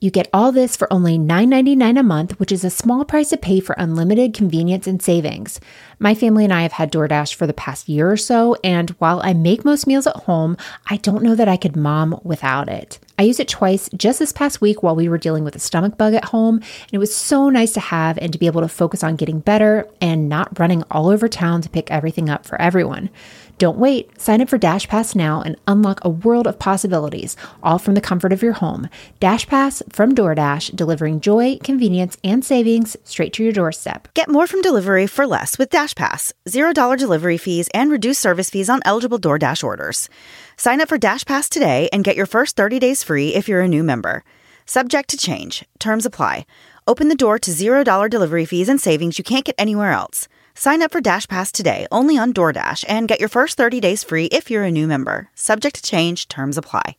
You 0.00 0.10
get 0.10 0.28
all 0.32 0.52
this 0.52 0.76
for 0.76 0.92
only 0.92 1.18
$9.99 1.18 1.98
a 1.98 2.02
month, 2.02 2.38
which 2.38 2.52
is 2.52 2.64
a 2.64 2.70
small 2.70 3.04
price 3.04 3.30
to 3.30 3.36
pay 3.36 3.60
for 3.60 3.74
unlimited 3.78 4.34
convenience 4.34 4.86
and 4.86 5.00
savings. 5.00 5.60
My 5.98 6.14
family 6.14 6.44
and 6.44 6.52
I 6.52 6.62
have 6.62 6.72
had 6.72 6.92
DoorDash 6.92 7.34
for 7.34 7.46
the 7.46 7.54
past 7.54 7.88
year 7.88 8.10
or 8.10 8.16
so, 8.16 8.56
and 8.62 8.90
while 8.98 9.20
I 9.24 9.32
make 9.32 9.64
most 9.64 9.86
meals 9.86 10.06
at 10.06 10.16
home, 10.16 10.56
I 10.88 10.98
don't 10.98 11.22
know 11.22 11.34
that 11.34 11.48
I 11.48 11.56
could 11.56 11.76
mom 11.76 12.20
without 12.22 12.68
it. 12.68 12.98
I 13.18 13.22
used 13.22 13.40
it 13.40 13.48
twice 13.48 13.88
just 13.96 14.18
this 14.18 14.32
past 14.32 14.60
week 14.60 14.82
while 14.82 14.96
we 14.96 15.08
were 15.08 15.18
dealing 15.18 15.44
with 15.44 15.54
a 15.54 15.60
stomach 15.60 15.96
bug 15.96 16.14
at 16.14 16.26
home, 16.26 16.56
and 16.56 16.92
it 16.92 16.98
was 16.98 17.14
so 17.14 17.48
nice 17.48 17.72
to 17.74 17.80
have 17.80 18.18
and 18.18 18.32
to 18.32 18.38
be 18.38 18.46
able 18.46 18.60
to 18.60 18.68
focus 18.68 19.04
on 19.04 19.16
getting 19.16 19.38
better 19.38 19.88
and 20.00 20.28
not 20.28 20.58
running 20.58 20.82
all 20.90 21.08
over 21.08 21.28
town 21.28 21.62
to 21.62 21.68
pick 21.68 21.90
everything 21.90 22.28
up 22.28 22.44
for 22.44 22.60
everyone. 22.60 23.10
Don't 23.58 23.78
wait. 23.78 24.20
Sign 24.20 24.40
up 24.40 24.48
for 24.48 24.58
Dash 24.58 24.88
Pass 24.88 25.14
now 25.14 25.40
and 25.40 25.54
unlock 25.68 26.04
a 26.04 26.08
world 26.08 26.48
of 26.48 26.58
possibilities, 26.58 27.36
all 27.62 27.78
from 27.78 27.94
the 27.94 28.00
comfort 28.00 28.32
of 28.32 28.42
your 28.42 28.54
home. 28.54 28.88
Dash 29.20 29.46
Pass 29.46 29.80
from 29.90 30.12
DoorDash, 30.12 30.74
delivering 30.74 31.20
joy, 31.20 31.58
convenience, 31.62 32.16
and 32.24 32.44
savings 32.44 32.96
straight 33.04 33.32
to 33.34 33.44
your 33.44 33.52
doorstep. 33.52 34.08
Get 34.14 34.28
more 34.28 34.48
from 34.48 34.60
delivery 34.60 35.06
for 35.06 35.24
less 35.24 35.56
with 35.56 35.70
Dash 35.70 35.94
Pass. 35.94 36.32
$0 36.48 36.98
delivery 36.98 37.38
fees 37.38 37.68
and 37.72 37.92
reduced 37.92 38.20
service 38.20 38.50
fees 38.50 38.68
on 38.68 38.80
eligible 38.84 39.20
DoorDash 39.20 39.62
orders. 39.62 40.08
Sign 40.56 40.80
up 40.80 40.88
for 40.88 40.98
Dash 40.98 41.24
Pass 41.24 41.48
today 41.48 41.88
and 41.92 42.04
get 42.04 42.16
your 42.16 42.26
first 42.26 42.56
30 42.56 42.78
days 42.78 43.02
free 43.02 43.34
if 43.34 43.48
you're 43.48 43.62
a 43.62 43.68
new 43.68 43.82
member. 43.82 44.24
Subject 44.66 45.08
to 45.10 45.16
change. 45.16 45.64
Terms 45.78 46.06
apply. 46.06 46.46
Open 46.86 47.08
the 47.08 47.14
door 47.14 47.38
to 47.38 47.50
$0 47.50 48.10
delivery 48.10 48.44
fees 48.44 48.68
and 48.68 48.80
savings 48.80 49.18
you 49.18 49.24
can't 49.24 49.44
get 49.44 49.54
anywhere 49.58 49.92
else. 49.92 50.28
Sign 50.54 50.82
up 50.82 50.92
for 50.92 51.00
Dash 51.00 51.26
Pass 51.26 51.50
today 51.52 51.86
only 51.90 52.16
on 52.18 52.32
DoorDash 52.32 52.84
and 52.88 53.08
get 53.08 53.20
your 53.20 53.28
first 53.28 53.56
30 53.56 53.80
days 53.80 54.04
free 54.04 54.26
if 54.26 54.50
you're 54.50 54.64
a 54.64 54.70
new 54.70 54.86
member. 54.86 55.30
Subject 55.34 55.76
to 55.76 55.82
change, 55.82 56.28
terms 56.28 56.58
apply. 56.58 56.96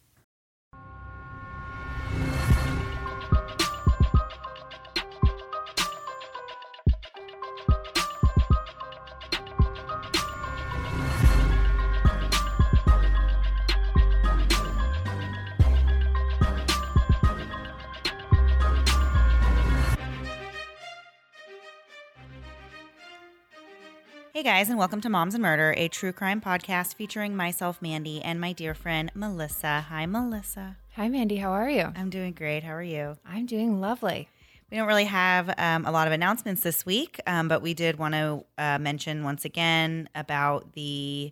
Hey 24.36 24.44
guys, 24.44 24.68
and 24.68 24.78
welcome 24.78 25.00
to 25.00 25.08
Moms 25.08 25.34
and 25.34 25.42
Murder, 25.42 25.74
a 25.78 25.88
true 25.88 26.12
crime 26.12 26.42
podcast 26.42 26.96
featuring 26.96 27.38
myself, 27.38 27.82
Mandy, 27.82 28.22
and 28.22 28.42
my 28.42 28.52
dear 28.52 28.74
friend, 28.74 29.10
Melissa. 29.16 29.86
Hi, 29.88 30.06
Melissa. 30.06 30.76
Hi, 30.98 31.08
Mandy. 31.08 31.38
How 31.38 31.52
are 31.52 31.70
you? 31.70 31.94
I'm 31.96 32.10
doing 32.10 32.34
great. 32.34 32.62
How 32.62 32.74
are 32.74 32.84
you? 32.84 33.16
I'm 33.26 33.46
doing 33.46 33.80
lovely. 33.80 34.28
We 34.70 34.76
don't 34.76 34.90
really 34.90 35.06
have 35.06 35.54
um, 35.58 35.86
a 35.86 35.92
lot 35.92 36.08
of 36.08 36.12
announcements 36.12 36.64
this 36.64 36.86
week, 36.86 37.18
um, 37.26 37.48
but 37.48 37.62
we 37.62 37.74
did 37.74 37.98
want 37.98 38.14
to 38.14 38.44
uh, 38.58 38.78
mention 38.78 39.24
once 39.24 39.46
again 39.46 40.10
about 40.14 40.74
the 40.74 41.32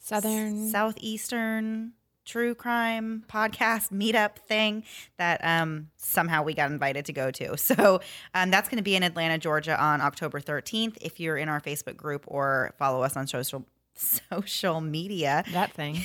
Southern 0.00 0.70
Southeastern 0.70 1.92
true 2.28 2.54
crime 2.54 3.24
podcast 3.28 3.90
meetup 3.92 4.36
thing 4.36 4.84
that 5.16 5.40
um, 5.42 5.88
somehow 5.96 6.42
we 6.42 6.54
got 6.54 6.70
invited 6.70 7.06
to 7.06 7.12
go 7.12 7.30
to. 7.30 7.56
So 7.68 8.00
um, 8.34 8.50
that's 8.50 8.68
going 8.68 8.78
to 8.78 8.82
be 8.82 8.96
in 8.96 9.02
Atlanta, 9.02 9.36
Georgia 9.36 9.78
on 9.80 10.00
October 10.00 10.40
13th. 10.40 10.96
If 11.00 11.20
you're 11.20 11.36
in 11.36 11.48
our 11.48 11.60
Facebook 11.60 11.96
group 11.96 12.24
or 12.26 12.72
follow 12.78 13.02
us 13.02 13.16
on 13.16 13.26
social 13.26 13.66
social 13.94 14.80
media, 14.80 15.44
that 15.52 15.72
thing, 15.72 15.98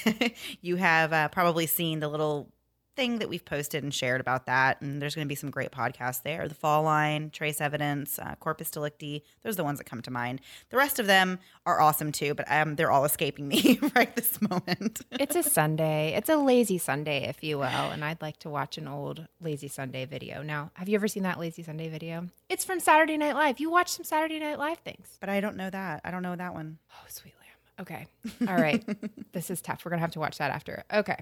you 0.61 0.75
have 0.75 1.13
uh, 1.13 1.29
probably 1.29 1.67
seen 1.67 1.99
the 1.99 2.09
little 2.09 2.49
thing 2.95 3.19
that 3.19 3.29
we've 3.29 3.45
posted 3.45 3.83
and 3.83 3.93
shared 3.93 4.21
about 4.21 4.45
that. 4.45 4.81
And 4.81 5.01
there's 5.01 5.15
going 5.15 5.25
to 5.25 5.29
be 5.29 5.35
some 5.35 5.49
great 5.49 5.71
podcasts 5.71 6.23
there. 6.23 6.47
The 6.47 6.55
Fall 6.55 6.83
Line, 6.83 7.29
Trace 7.31 7.61
Evidence, 7.61 8.19
uh, 8.19 8.35
Corpus 8.39 8.69
Delicti. 8.69 9.23
Those 9.43 9.55
are 9.55 9.57
the 9.57 9.63
ones 9.63 9.79
that 9.79 9.85
come 9.85 10.01
to 10.01 10.11
mind. 10.11 10.41
The 10.69 10.77
rest 10.77 10.99
of 10.99 11.07
them 11.07 11.39
are 11.65 11.81
awesome 11.81 12.11
too, 12.11 12.33
but 12.33 12.45
um, 12.49 12.75
they're 12.75 12.91
all 12.91 13.05
escaping 13.05 13.47
me 13.47 13.79
right 13.95 14.15
this 14.15 14.41
moment. 14.41 15.01
it's 15.11 15.35
a 15.35 15.43
Sunday. 15.43 16.13
It's 16.15 16.29
a 16.29 16.37
lazy 16.37 16.77
Sunday, 16.77 17.27
if 17.27 17.43
you 17.43 17.57
will. 17.57 17.65
And 17.65 18.03
I'd 18.03 18.21
like 18.21 18.37
to 18.39 18.49
watch 18.49 18.77
an 18.77 18.87
old 18.87 19.27
Lazy 19.41 19.67
Sunday 19.67 20.05
video. 20.05 20.41
Now, 20.41 20.71
have 20.75 20.89
you 20.89 20.95
ever 20.95 21.07
seen 21.07 21.23
that 21.23 21.39
Lazy 21.39 21.63
Sunday 21.63 21.89
video? 21.89 22.29
It's 22.49 22.65
from 22.65 22.79
Saturday 22.79 23.17
Night 23.17 23.35
Live. 23.35 23.59
You 23.59 23.69
watch 23.69 23.89
some 23.89 24.03
Saturday 24.03 24.39
Night 24.39 24.59
Live 24.59 24.79
things. 24.79 25.17
But 25.19 25.29
I 25.29 25.41
don't 25.41 25.57
know 25.57 25.69
that. 25.69 26.01
I 26.03 26.11
don't 26.11 26.23
know 26.23 26.35
that 26.35 26.53
one. 26.53 26.77
Oh, 26.91 27.05
sweet 27.07 27.33
Okay. 27.79 28.07
All 28.47 28.55
right. 28.55 28.83
this 29.31 29.49
is 29.49 29.61
tough. 29.61 29.83
We're 29.83 29.89
going 29.89 29.99
to 29.99 30.01
have 30.01 30.11
to 30.11 30.19
watch 30.19 30.37
that 30.37 30.51
after. 30.51 30.83
Okay. 30.93 31.17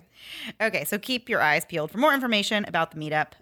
Okay. 0.62 0.84
So 0.86 0.98
keep 0.98 1.30
your 1.30 1.42
eyes 1.42 1.66
peeled 1.66 1.92
for 1.92 1.98
more 1.98 2.14
information 2.14 2.66
about 2.68 2.92
the 2.92 2.98
meetup 2.98 3.34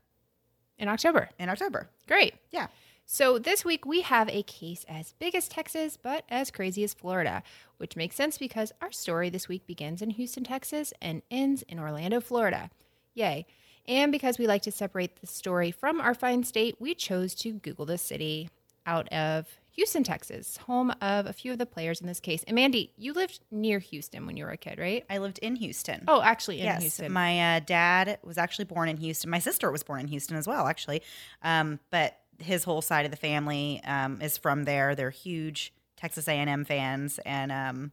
in 0.77 0.87
October. 0.87 1.29
In 1.39 1.49
October. 1.49 1.89
Great. 2.07 2.35
Yeah. 2.51 2.67
So 3.05 3.39
this 3.39 3.65
week 3.65 3.87
we 3.87 4.01
have 4.01 4.29
a 4.29 4.43
case 4.43 4.85
as 4.87 5.13
big 5.17 5.33
as 5.33 5.47
Texas, 5.47 5.97
but 5.97 6.23
as 6.29 6.51
crazy 6.51 6.83
as 6.83 6.93
Florida, 6.93 7.41
which 7.77 7.95
makes 7.95 8.15
sense 8.15 8.37
because 8.37 8.71
our 8.81 8.91
story 8.91 9.31
this 9.31 9.47
week 9.47 9.65
begins 9.65 10.03
in 10.03 10.11
Houston, 10.11 10.43
Texas 10.43 10.93
and 11.01 11.23
ends 11.31 11.63
in 11.63 11.79
Orlando, 11.79 12.21
Florida. 12.21 12.69
Yay. 13.15 13.47
And 13.87 14.11
because 14.11 14.37
we 14.37 14.45
like 14.45 14.61
to 14.61 14.71
separate 14.71 15.19
the 15.19 15.25
story 15.25 15.71
from 15.71 15.99
our 15.99 16.13
fine 16.13 16.43
state, 16.43 16.75
we 16.79 16.93
chose 16.93 17.33
to 17.35 17.53
Google 17.53 17.87
the 17.87 17.97
city 17.97 18.51
out 18.85 19.11
of 19.11 19.47
Houston, 19.71 20.03
Texas, 20.03 20.57
home 20.57 20.91
of 21.01 21.25
a 21.25 21.33
few 21.33 21.51
of 21.51 21.57
the 21.57 21.65
players 21.65 22.01
in 22.01 22.07
this 22.07 22.19
case. 22.19 22.43
And 22.47 22.55
Mandy, 22.55 22.93
you 22.97 23.13
lived 23.13 23.39
near 23.51 23.79
Houston 23.79 24.25
when 24.25 24.35
you 24.35 24.45
were 24.45 24.51
a 24.51 24.57
kid, 24.57 24.79
right? 24.79 25.05
I 25.09 25.19
lived 25.19 25.39
in 25.39 25.55
Houston. 25.55 26.03
Oh, 26.07 26.21
actually, 26.21 26.59
in 26.59 26.65
yes, 26.65 26.81
Houston. 26.81 27.11
My 27.11 27.57
uh, 27.57 27.59
dad 27.59 28.19
was 28.23 28.37
actually 28.37 28.65
born 28.65 28.89
in 28.89 28.97
Houston. 28.97 29.29
My 29.29 29.39
sister 29.39 29.71
was 29.71 29.83
born 29.83 30.01
in 30.01 30.07
Houston 30.07 30.37
as 30.37 30.47
well, 30.47 30.67
actually. 30.67 31.01
Um, 31.43 31.79
but 31.91 32.19
his 32.39 32.63
whole 32.63 32.81
side 32.81 33.05
of 33.05 33.11
the 33.11 33.17
family 33.17 33.81
um, 33.85 34.21
is 34.21 34.37
from 34.37 34.63
there. 34.63 34.95
They're 34.95 35.09
huge 35.09 35.73
Texas 35.95 36.27
A&M 36.27 36.65
fans, 36.65 37.19
and 37.25 37.51
um, 37.51 37.91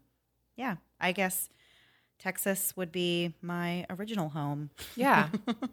yeah, 0.56 0.76
I 1.00 1.12
guess 1.12 1.48
Texas 2.18 2.72
would 2.76 2.92
be 2.92 3.34
my 3.42 3.84
original 3.90 4.30
home. 4.30 4.70
Yeah. 4.94 5.28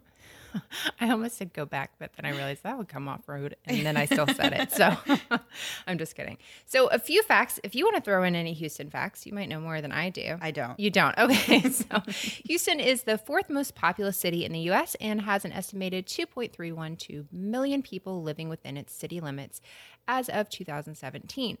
I 1.00 1.10
almost 1.10 1.36
said 1.36 1.52
go 1.52 1.64
back, 1.64 1.92
but 1.98 2.12
then 2.14 2.24
I 2.24 2.34
realized 2.34 2.62
that 2.62 2.76
would 2.78 2.88
come 2.88 3.08
off 3.08 3.28
road, 3.28 3.56
and 3.64 3.84
then 3.84 3.96
I 3.96 4.06
still 4.06 4.26
said 4.26 4.52
it. 4.52 4.72
So 4.72 4.96
I'm 5.86 5.98
just 5.98 6.14
kidding. 6.14 6.38
So 6.66 6.88
a 6.88 6.98
few 6.98 7.22
facts. 7.22 7.60
If 7.64 7.74
you 7.74 7.84
want 7.84 7.96
to 7.96 8.02
throw 8.02 8.22
in 8.22 8.34
any 8.34 8.52
Houston 8.52 8.90
facts, 8.90 9.26
you 9.26 9.32
might 9.32 9.48
know 9.48 9.60
more 9.60 9.80
than 9.80 9.92
I 9.92 10.10
do. 10.10 10.36
I 10.40 10.50
don't. 10.50 10.78
You 10.78 10.90
don't. 10.90 11.14
Okay. 11.24 11.70
so 11.70 12.02
Houston 12.46 12.80
is 12.80 13.04
the 13.04 13.18
fourth 13.18 13.48
most 13.48 13.74
populous 13.74 14.16
city 14.16 14.44
in 14.44 14.52
the 14.52 14.60
U.S. 14.60 14.94
and 15.00 15.22
has 15.22 15.44
an 15.44 15.52
estimated 15.52 16.06
2.312 16.06 17.32
million 17.32 17.82
people 17.82 18.22
living 18.22 18.48
within 18.48 18.76
its 18.76 18.94
city 18.94 19.20
limits 19.20 19.60
as 20.06 20.28
of 20.28 20.48
2017. 20.48 21.58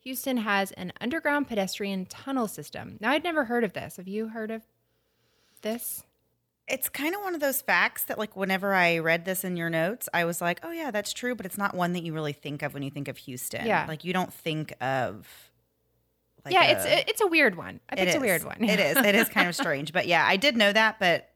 Houston 0.00 0.36
has 0.36 0.70
an 0.72 0.92
underground 1.00 1.48
pedestrian 1.48 2.06
tunnel 2.06 2.46
system. 2.46 2.96
Now, 3.00 3.10
I'd 3.10 3.24
never 3.24 3.46
heard 3.46 3.64
of 3.64 3.72
this. 3.72 3.96
Have 3.96 4.06
you 4.06 4.28
heard 4.28 4.52
of 4.52 4.62
this? 5.62 6.05
It's 6.68 6.88
kind 6.88 7.14
of 7.14 7.20
one 7.22 7.34
of 7.34 7.40
those 7.40 7.62
facts 7.62 8.04
that 8.04 8.18
like 8.18 8.36
whenever 8.36 8.74
i 8.74 8.98
read 8.98 9.24
this 9.24 9.44
in 9.44 9.56
your 9.56 9.70
notes 9.70 10.08
i 10.12 10.24
was 10.24 10.40
like 10.40 10.60
oh 10.62 10.70
yeah 10.70 10.90
that's 10.90 11.12
true 11.12 11.34
but 11.34 11.46
it's 11.46 11.58
not 11.58 11.74
one 11.74 11.92
that 11.92 12.02
you 12.02 12.12
really 12.12 12.32
think 12.32 12.62
of 12.62 12.74
when 12.74 12.82
you 12.82 12.90
think 12.90 13.08
of 13.08 13.16
houston 13.16 13.66
yeah 13.66 13.84
like 13.88 14.04
you 14.04 14.12
don't 14.12 14.32
think 14.32 14.72
of 14.80 15.26
like 16.44 16.52
yeah 16.52 16.64
a, 16.64 16.72
it's 16.72 17.10
it's 17.10 17.20
a 17.20 17.26
weird 17.26 17.56
one 17.56 17.80
i 17.88 17.96
think 17.96 18.08
it 18.08 18.08
it's 18.08 18.16
is. 18.16 18.22
a 18.22 18.24
weird 18.24 18.44
one 18.44 18.62
it 18.62 18.80
is 18.80 18.96
it 18.96 19.14
is 19.14 19.28
kind 19.28 19.48
of 19.48 19.54
strange 19.54 19.92
but 19.92 20.06
yeah 20.06 20.24
i 20.26 20.36
did 20.36 20.56
know 20.56 20.72
that 20.72 20.98
but 20.98 21.30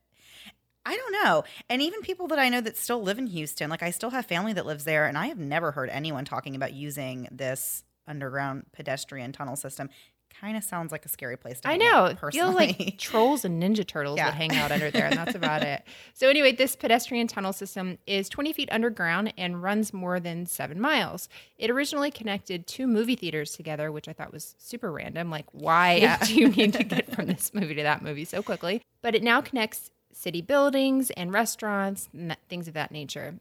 I 0.86 0.96
don't 0.96 1.12
know. 1.12 1.44
And 1.68 1.82
even 1.82 2.00
people 2.00 2.26
that 2.28 2.38
I 2.38 2.48
know 2.48 2.62
that 2.62 2.76
still 2.76 3.02
live 3.02 3.18
in 3.18 3.26
Houston, 3.26 3.68
like 3.68 3.82
I 3.82 3.90
still 3.90 4.10
have 4.10 4.24
family 4.24 4.54
that 4.54 4.64
lives 4.64 4.84
there, 4.84 5.06
and 5.06 5.18
I 5.18 5.26
have 5.26 5.38
never 5.38 5.72
heard 5.72 5.90
anyone 5.90 6.24
talking 6.24 6.56
about 6.56 6.72
using 6.72 7.28
this 7.30 7.84
underground 8.06 8.64
pedestrian 8.72 9.32
tunnel 9.32 9.56
system. 9.56 9.90
Kind 10.38 10.56
of 10.56 10.64
sounds 10.64 10.90
like 10.92 11.04
a 11.04 11.08
scary 11.08 11.36
place 11.36 11.60
to 11.60 11.68
I 11.68 11.76
know. 11.76 11.86
out, 12.06 12.08
Feel 12.10 12.16
personally. 12.52 12.76
like 12.78 12.98
trolls 12.98 13.44
and 13.44 13.62
ninja 13.62 13.86
turtles 13.86 14.16
Yeah. 14.16 14.26
that 14.30 14.34
hang 14.36 14.54
out 14.56 14.72
under 14.72 14.90
there, 14.90 15.04
and 15.06 15.16
that's 15.18 15.34
about 15.34 15.62
it. 15.62 15.82
So, 16.14 16.28
anyway, 16.28 16.52
this 16.52 16.76
pedestrian 16.76 17.26
tunnel 17.26 17.52
system 17.52 17.98
is 18.06 18.28
20 18.28 18.52
feet 18.52 18.68
underground 18.72 19.32
and 19.38 19.62
runs 19.62 19.92
more 19.92 20.20
than 20.20 20.46
seven 20.46 20.80
miles. 20.80 21.28
It 21.58 21.70
originally 21.70 22.10
connected 22.10 22.66
two 22.66 22.86
movie 22.86 23.16
theaters 23.16 23.52
together, 23.52 23.90
which 23.90 24.06
I 24.08 24.12
thought 24.12 24.32
was 24.32 24.54
super 24.58 24.92
random. 24.92 25.30
Like, 25.30 25.46
why 25.52 25.94
Yeah. 25.94 26.18
do 26.24 26.34
you 26.34 26.48
need 26.48 26.72
to 26.74 26.84
get 26.84 27.14
from 27.14 27.26
this 27.26 27.52
movie 27.54 27.74
to 27.74 27.82
that 27.82 28.02
movie 28.02 28.24
so 28.24 28.42
quickly? 28.42 28.82
But 29.02 29.14
it 29.14 29.22
now 29.22 29.40
connects 29.40 29.90
city 30.12 30.42
buildings 30.42 31.10
and 31.12 31.32
restaurants 31.32 32.08
and 32.12 32.36
things 32.48 32.68
of 32.68 32.74
that 32.74 32.90
nature. 32.92 33.34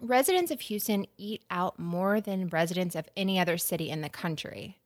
Residents 0.00 0.50
of 0.50 0.60
Houston 0.62 1.06
eat 1.18 1.42
out 1.50 1.78
more 1.78 2.20
than 2.20 2.48
residents 2.48 2.94
of 2.94 3.08
any 3.16 3.38
other 3.38 3.58
city 3.58 3.90
in 3.90 4.00
the 4.00 4.08
country, 4.08 4.78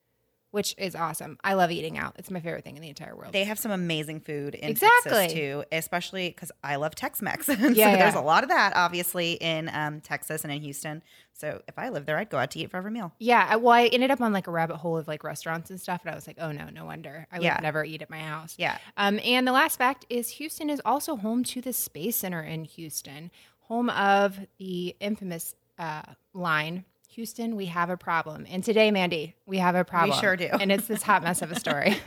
which 0.55 0.75
is 0.79 0.95
awesome. 0.95 1.37
I 1.43 1.55
love 1.55 1.71
eating 1.73 1.99
out. 1.99 2.15
It's 2.17 2.31
my 2.31 2.39
favorite 2.41 2.65
thing 2.65 2.77
in 2.77 2.83
the 2.83 2.89
entire 2.89 3.17
world. 3.17 3.33
They 3.33 3.43
have 3.45 3.59
some 3.59 3.73
amazing 3.73 4.21
food 4.21 4.55
in 4.55 4.69
Exactly. 4.71 5.11
Texas 5.12 5.33
too, 5.33 5.65
especially 5.73 6.29
because 6.29 6.53
I 6.62 6.77
love 6.77 6.95
Tex-Mex. 6.95 7.47
so 7.47 7.53
Yeah, 7.55 7.97
there's 7.97 8.15
a 8.15 8.21
lot 8.21 8.45
of 8.45 8.51
that, 8.51 8.73
obviously, 8.77 9.33
in 9.33 9.69
um, 9.75 10.01
Texas 10.01 10.45
and 10.45 10.53
in 10.53 10.61
Houston. 10.62 11.03
So 11.33 11.61
if 11.67 11.77
I 11.79 11.89
lived 11.89 12.06
there, 12.06 12.17
I'd 12.17 12.31
go 12.31 12.39
out 12.39 12.53
to 12.53 12.61
eat 12.61 12.71
for 12.71 12.77
every 12.77 12.93
meal. 12.93 13.12
yeah, 13.19 13.47
I- 13.51 13.56
well, 13.56 13.73
I 13.75 13.87
ended 13.87 14.12
up 14.12 14.21
on 14.21 14.33
like 14.33 14.47
a 14.47 14.53
rabbit 14.53 14.77
hole 14.77 14.97
of 14.97 15.09
like 15.09 15.25
restaurants 15.25 15.71
and 15.71 15.81
stuff, 15.81 16.03
and 16.05 16.12
I 16.12 16.15
was 16.15 16.27
like, 16.29 16.37
oh 16.41 16.53
no, 16.53 16.69
no 16.73 16.85
wonder. 16.85 17.27
I 17.33 17.39
would 17.39 17.45
Yeah. 17.45 17.59
never 17.61 17.85
eat 17.85 18.00
at 18.03 18.09
my 18.09 18.21
house. 18.21 18.55
Yeah. 18.57 18.79
Um, 18.97 19.19
and 19.25 19.47
the 19.49 19.53
last 19.53 19.77
fact 19.77 20.07
is 20.09 20.29
Houston 20.31 20.71
is 20.71 20.81
also 20.85 21.17
home 21.17 21.43
to 21.45 21.61
the 21.61 21.73
Space 21.73 22.15
Center 22.17 22.43
in 22.43 22.65
Houston, 22.65 23.33
home 23.62 23.91
of 23.91 24.39
the 24.59 24.95
infamous 25.00 25.57
uh, 25.79 26.03
line. 26.33 26.85
Houston, 27.14 27.56
we 27.56 27.66
have 27.66 27.90
a 27.90 27.96
problem. 27.96 28.46
And 28.49 28.62
today, 28.64 28.90
Mandy, 28.90 29.34
we 29.46 29.58
have 29.58 29.75
a 29.75 29.84
problem. 29.84 30.16
We 30.16 30.20
sure 30.20 30.37
do. 30.37 30.46
And 30.46 30.72
it's 30.72 30.87
this 30.87 31.02
hot 31.02 31.22
mess 31.22 31.43
of 31.43 31.50
a 31.50 31.58
story. 31.58 31.96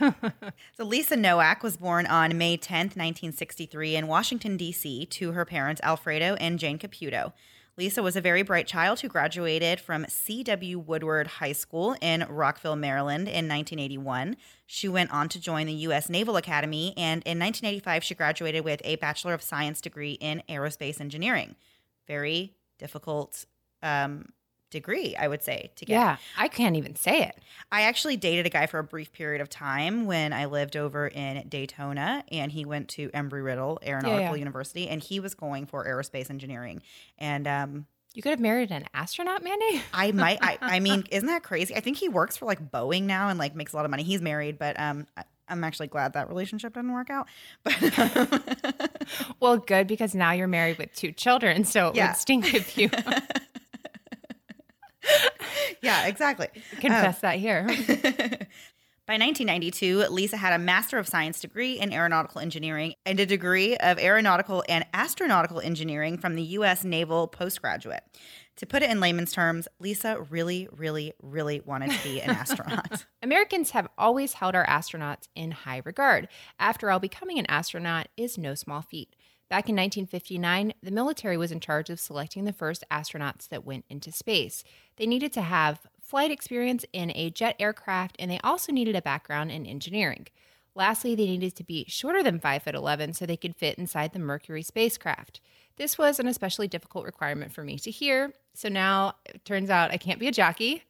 So 0.76 0.84
Lisa 0.84 1.16
Nowak 1.16 1.64
was 1.64 1.76
born 1.76 2.06
on 2.06 2.38
May 2.38 2.56
10th, 2.56 2.94
1963 2.94 3.96
in 3.96 4.06
Washington, 4.06 4.56
D.C. 4.56 5.06
to 5.06 5.32
her 5.32 5.44
parents 5.44 5.80
Alfredo 5.82 6.34
and 6.36 6.58
Jane 6.58 6.78
Caputo. 6.78 7.32
Lisa 7.76 8.02
was 8.02 8.16
a 8.16 8.20
very 8.20 8.42
bright 8.42 8.66
child 8.66 9.00
who 9.00 9.08
graduated 9.08 9.80
from 9.80 10.04
C.W. 10.08 10.78
Woodward 10.78 11.26
High 11.26 11.52
School 11.52 11.96
in 12.00 12.26
Rockville, 12.28 12.76
Maryland 12.76 13.28
in 13.28 13.48
1981. 13.48 14.36
She 14.66 14.88
went 14.88 15.12
on 15.12 15.28
to 15.30 15.40
join 15.40 15.66
the 15.66 15.72
U.S. 15.72 16.08
Naval 16.08 16.36
Academy, 16.36 16.92
and 16.96 17.22
in 17.24 17.38
1985, 17.38 18.04
she 18.04 18.14
graduated 18.14 18.64
with 18.64 18.80
a 18.84 18.96
Bachelor 18.96 19.34
of 19.34 19.42
Science 19.42 19.80
degree 19.80 20.12
in 20.12 20.42
Aerospace 20.48 21.00
Engineering. 21.00 21.54
Very 22.06 22.54
difficult 22.78 23.46
um, 23.82 24.26
degree, 24.70 25.16
I 25.16 25.28
would 25.28 25.42
say, 25.42 25.70
to 25.76 25.84
get. 25.84 25.92
yeah, 25.94 26.16
I 26.36 26.48
can't 26.48 26.76
even 26.76 26.94
say 26.96 27.22
it. 27.22 27.36
I 27.72 27.82
actually 27.82 28.16
dated 28.16 28.46
a 28.46 28.50
guy 28.50 28.66
for 28.66 28.78
a 28.78 28.84
brief 28.84 29.12
period 29.12 29.40
of 29.40 29.48
time 29.48 30.06
when 30.06 30.32
I 30.32 30.44
lived 30.46 30.76
over 30.76 31.06
in 31.08 31.46
Daytona, 31.48 32.24
and 32.30 32.52
he 32.52 32.64
went 32.64 32.88
to 32.90 33.08
Embry 33.10 33.44
Riddle 33.44 33.78
Aeronautical 33.84 34.34
yeah. 34.36 34.40
University, 34.40 34.88
and 34.88 35.02
he 35.02 35.20
was 35.20 35.34
going 35.34 35.66
for 35.66 35.84
aerospace 35.86 36.30
engineering. 36.30 36.82
And 37.18 37.46
um, 37.46 37.86
You 38.14 38.22
could 38.22 38.30
have 38.30 38.40
married 38.40 38.70
an 38.70 38.84
astronaut, 38.94 39.42
Mandy. 39.44 39.82
I 39.92 40.12
might, 40.12 40.38
I, 40.42 40.58
I 40.62 40.80
mean, 40.80 41.04
isn't 41.10 41.26
that 41.28 41.42
crazy? 41.42 41.74
I 41.76 41.80
think 41.80 41.96
he 41.96 42.08
works 42.08 42.36
for 42.36 42.44
like 42.46 42.70
Boeing 42.70 43.02
now 43.04 43.28
and 43.28 43.38
like 43.38 43.54
makes 43.54 43.72
a 43.72 43.76
lot 43.76 43.84
of 43.84 43.90
money. 43.90 44.02
He's 44.02 44.22
married, 44.22 44.58
but 44.58 44.78
um, 44.80 45.06
I, 45.16 45.24
I'm 45.50 45.64
actually 45.64 45.88
glad 45.88 46.12
that 46.12 46.28
relationship 46.28 46.74
didn't 46.74 46.92
work 46.92 47.08
out. 47.10 47.26
But 47.64 47.98
um, 47.98 48.88
Well, 49.40 49.56
good 49.58 49.86
because 49.86 50.14
now 50.14 50.32
you're 50.32 50.46
married 50.48 50.76
with 50.78 50.92
two 50.94 51.12
children, 51.12 51.64
so 51.64 51.88
it 51.88 51.96
Yeah. 51.96 52.08
would 52.08 52.16
stink 52.16 52.54
if 52.54 52.76
you 52.76 52.90
yeah, 55.82 56.06
exactly. 56.06 56.48
confess 56.80 57.16
um, 57.16 57.20
that 57.22 57.36
here. 57.38 57.66
By 59.08 59.14
1992, 59.14 60.08
Lisa 60.10 60.36
had 60.36 60.52
a 60.52 60.58
Master 60.58 60.98
of 60.98 61.08
Science 61.08 61.40
degree 61.40 61.78
in 61.80 61.94
aeronautical 61.94 62.42
engineering 62.42 62.92
and 63.06 63.18
a 63.18 63.24
degree 63.24 63.74
of 63.78 63.98
aeronautical 63.98 64.62
and 64.68 64.84
astronautical 64.92 65.64
engineering 65.64 66.18
from 66.18 66.34
the 66.34 66.42
U.S. 66.42 66.84
Naval 66.84 67.26
postgraduate. 67.26 68.02
To 68.58 68.66
put 68.66 68.82
it 68.82 68.90
in 68.90 69.00
layman's 69.00 69.32
terms, 69.32 69.66
Lisa 69.78 70.20
really, 70.30 70.68
really, 70.72 71.14
really 71.22 71.60
wanted 71.60 71.92
to 71.92 72.02
be 72.02 72.20
an 72.20 72.30
astronaut. 72.36 73.06
Americans 73.22 73.70
have 73.70 73.88
always 73.96 74.34
held 74.34 74.54
our 74.54 74.66
astronauts 74.66 75.28
in 75.36 75.52
high 75.52 75.80
regard. 75.84 76.28
After 76.58 76.90
all, 76.90 76.98
becoming 76.98 77.38
an 77.38 77.46
astronaut 77.46 78.08
is 78.16 78.36
no 78.36 78.54
small 78.54 78.82
feat. 78.82 79.14
Back 79.48 79.70
in 79.70 79.76
1959, 79.76 80.74
the 80.82 80.90
military 80.90 81.38
was 81.38 81.50
in 81.50 81.60
charge 81.60 81.88
of 81.88 81.98
selecting 81.98 82.44
the 82.44 82.52
first 82.52 82.84
astronauts 82.90 83.48
that 83.48 83.64
went 83.64 83.86
into 83.88 84.12
space. 84.12 84.62
They 84.96 85.06
needed 85.06 85.32
to 85.34 85.42
have 85.42 85.86
flight 86.02 86.30
experience 86.30 86.84
in 86.92 87.12
a 87.14 87.30
jet 87.30 87.56
aircraft, 87.58 88.16
and 88.18 88.30
they 88.30 88.40
also 88.44 88.72
needed 88.72 88.94
a 88.94 89.00
background 89.00 89.50
in 89.50 89.64
engineering. 89.64 90.26
Lastly, 90.74 91.14
they 91.14 91.24
needed 91.24 91.56
to 91.56 91.64
be 91.64 91.86
shorter 91.88 92.22
than 92.22 92.40
5 92.40 92.62
foot 92.62 92.74
11 92.74 93.14
so 93.14 93.24
they 93.24 93.38
could 93.38 93.56
fit 93.56 93.78
inside 93.78 94.12
the 94.12 94.18
Mercury 94.18 94.62
spacecraft. 94.62 95.40
This 95.76 95.96
was 95.96 96.20
an 96.20 96.26
especially 96.26 96.68
difficult 96.68 97.06
requirement 97.06 97.52
for 97.52 97.64
me 97.64 97.78
to 97.78 97.90
hear, 97.90 98.34
so 98.52 98.68
now 98.68 99.14
it 99.24 99.44
turns 99.46 99.70
out 99.70 99.92
I 99.92 99.96
can't 99.96 100.20
be 100.20 100.28
a 100.28 100.32
jockey, 100.32 100.82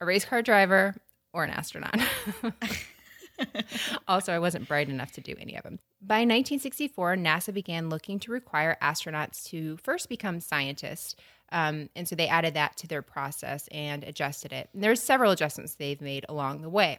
a 0.00 0.04
race 0.04 0.26
car 0.26 0.42
driver, 0.42 0.94
or 1.32 1.44
an 1.44 1.50
astronaut. 1.50 1.98
also, 4.08 4.32
I 4.32 4.38
wasn't 4.38 4.68
bright 4.68 4.88
enough 4.88 5.12
to 5.12 5.20
do 5.20 5.34
any 5.40 5.56
of 5.56 5.62
them. 5.62 5.78
By 6.00 6.20
1964, 6.20 7.16
NASA 7.16 7.52
began 7.54 7.88
looking 7.88 8.18
to 8.20 8.32
require 8.32 8.76
astronauts 8.82 9.44
to 9.50 9.76
first 9.78 10.08
become 10.08 10.40
scientists. 10.40 11.16
Um, 11.50 11.90
and 11.94 12.08
so 12.08 12.16
they 12.16 12.28
added 12.28 12.54
that 12.54 12.76
to 12.78 12.86
their 12.86 13.02
process 13.02 13.68
and 13.70 14.04
adjusted 14.04 14.52
it. 14.52 14.70
And 14.72 14.82
there's 14.82 15.02
several 15.02 15.32
adjustments 15.32 15.74
they've 15.74 16.00
made 16.00 16.24
along 16.28 16.62
the 16.62 16.70
way. 16.70 16.98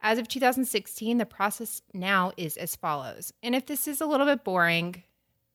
As 0.00 0.18
of 0.18 0.26
2016, 0.26 1.18
the 1.18 1.26
process 1.26 1.82
now 1.94 2.32
is 2.36 2.56
as 2.56 2.74
follows. 2.74 3.32
And 3.42 3.54
if 3.54 3.66
this 3.66 3.86
is 3.86 4.00
a 4.00 4.06
little 4.06 4.26
bit 4.26 4.42
boring, 4.42 5.04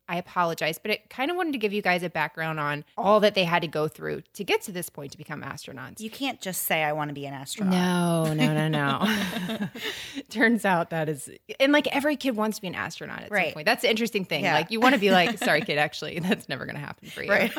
I 0.10 0.18
apologize, 0.18 0.78
but 0.78 0.92
it 0.92 1.10
kind 1.10 1.30
of 1.30 1.38
wanted 1.38 1.52
to 1.52 1.58
give 1.58 1.74
you 1.74 1.82
guys 1.82 2.02
a 2.04 2.10
background 2.10 2.60
on 2.60 2.86
all 2.98 3.20
that 3.20 3.36
they 3.36 3.44
had 3.44 3.62
to 3.64 3.68
go 3.68 3.88
through 3.88 4.22
to 4.34 4.44
get 4.44 4.62
to 4.64 4.72
this 4.72 4.90
point 4.90 5.12
to 5.12 5.18
become 5.18 5.42
astronauts. 5.42 6.00
you 6.00 6.10
can't 6.10 6.40
just 6.40 6.62
say, 6.62 6.84
I 6.84 6.94
want 6.94 7.10
to 7.10 7.14
be 7.14 7.26
an 7.26 7.34
astronaut. 7.34 7.74
No, 7.74 8.34
no, 8.34 8.54
no, 8.54 8.68
no. 8.70 9.68
Turns 10.30 10.64
out 10.66 10.90
that 10.92 11.10
is, 11.10 11.30
and 11.60 11.72
like 11.74 11.88
every 11.96 12.16
kid 12.16 12.36
wants 12.36 12.58
to 12.58 12.62
be 12.62 12.68
an 12.68 12.76
astronaut 12.76 13.24
at 13.24 13.30
some 13.30 13.54
point. 13.54 13.66
That's 13.66 13.82
the 13.82 13.90
interesting 13.90 14.26
thing. 14.26 14.44
Yeah. 14.44 14.54
Like 14.54 14.72
you 14.72 14.80
want 14.80 14.96
to 14.96 15.00
be 15.02 15.12
like, 15.12 15.38
sorry, 15.40 15.62
kid, 15.62 15.78
actually, 15.78 16.20
that's 16.20 16.48
never 16.50 16.66
going 16.66 16.76
to 16.76 16.82
happen 16.82 17.10
for 17.10 17.24
you. 17.24 17.30
Right. 17.30 17.52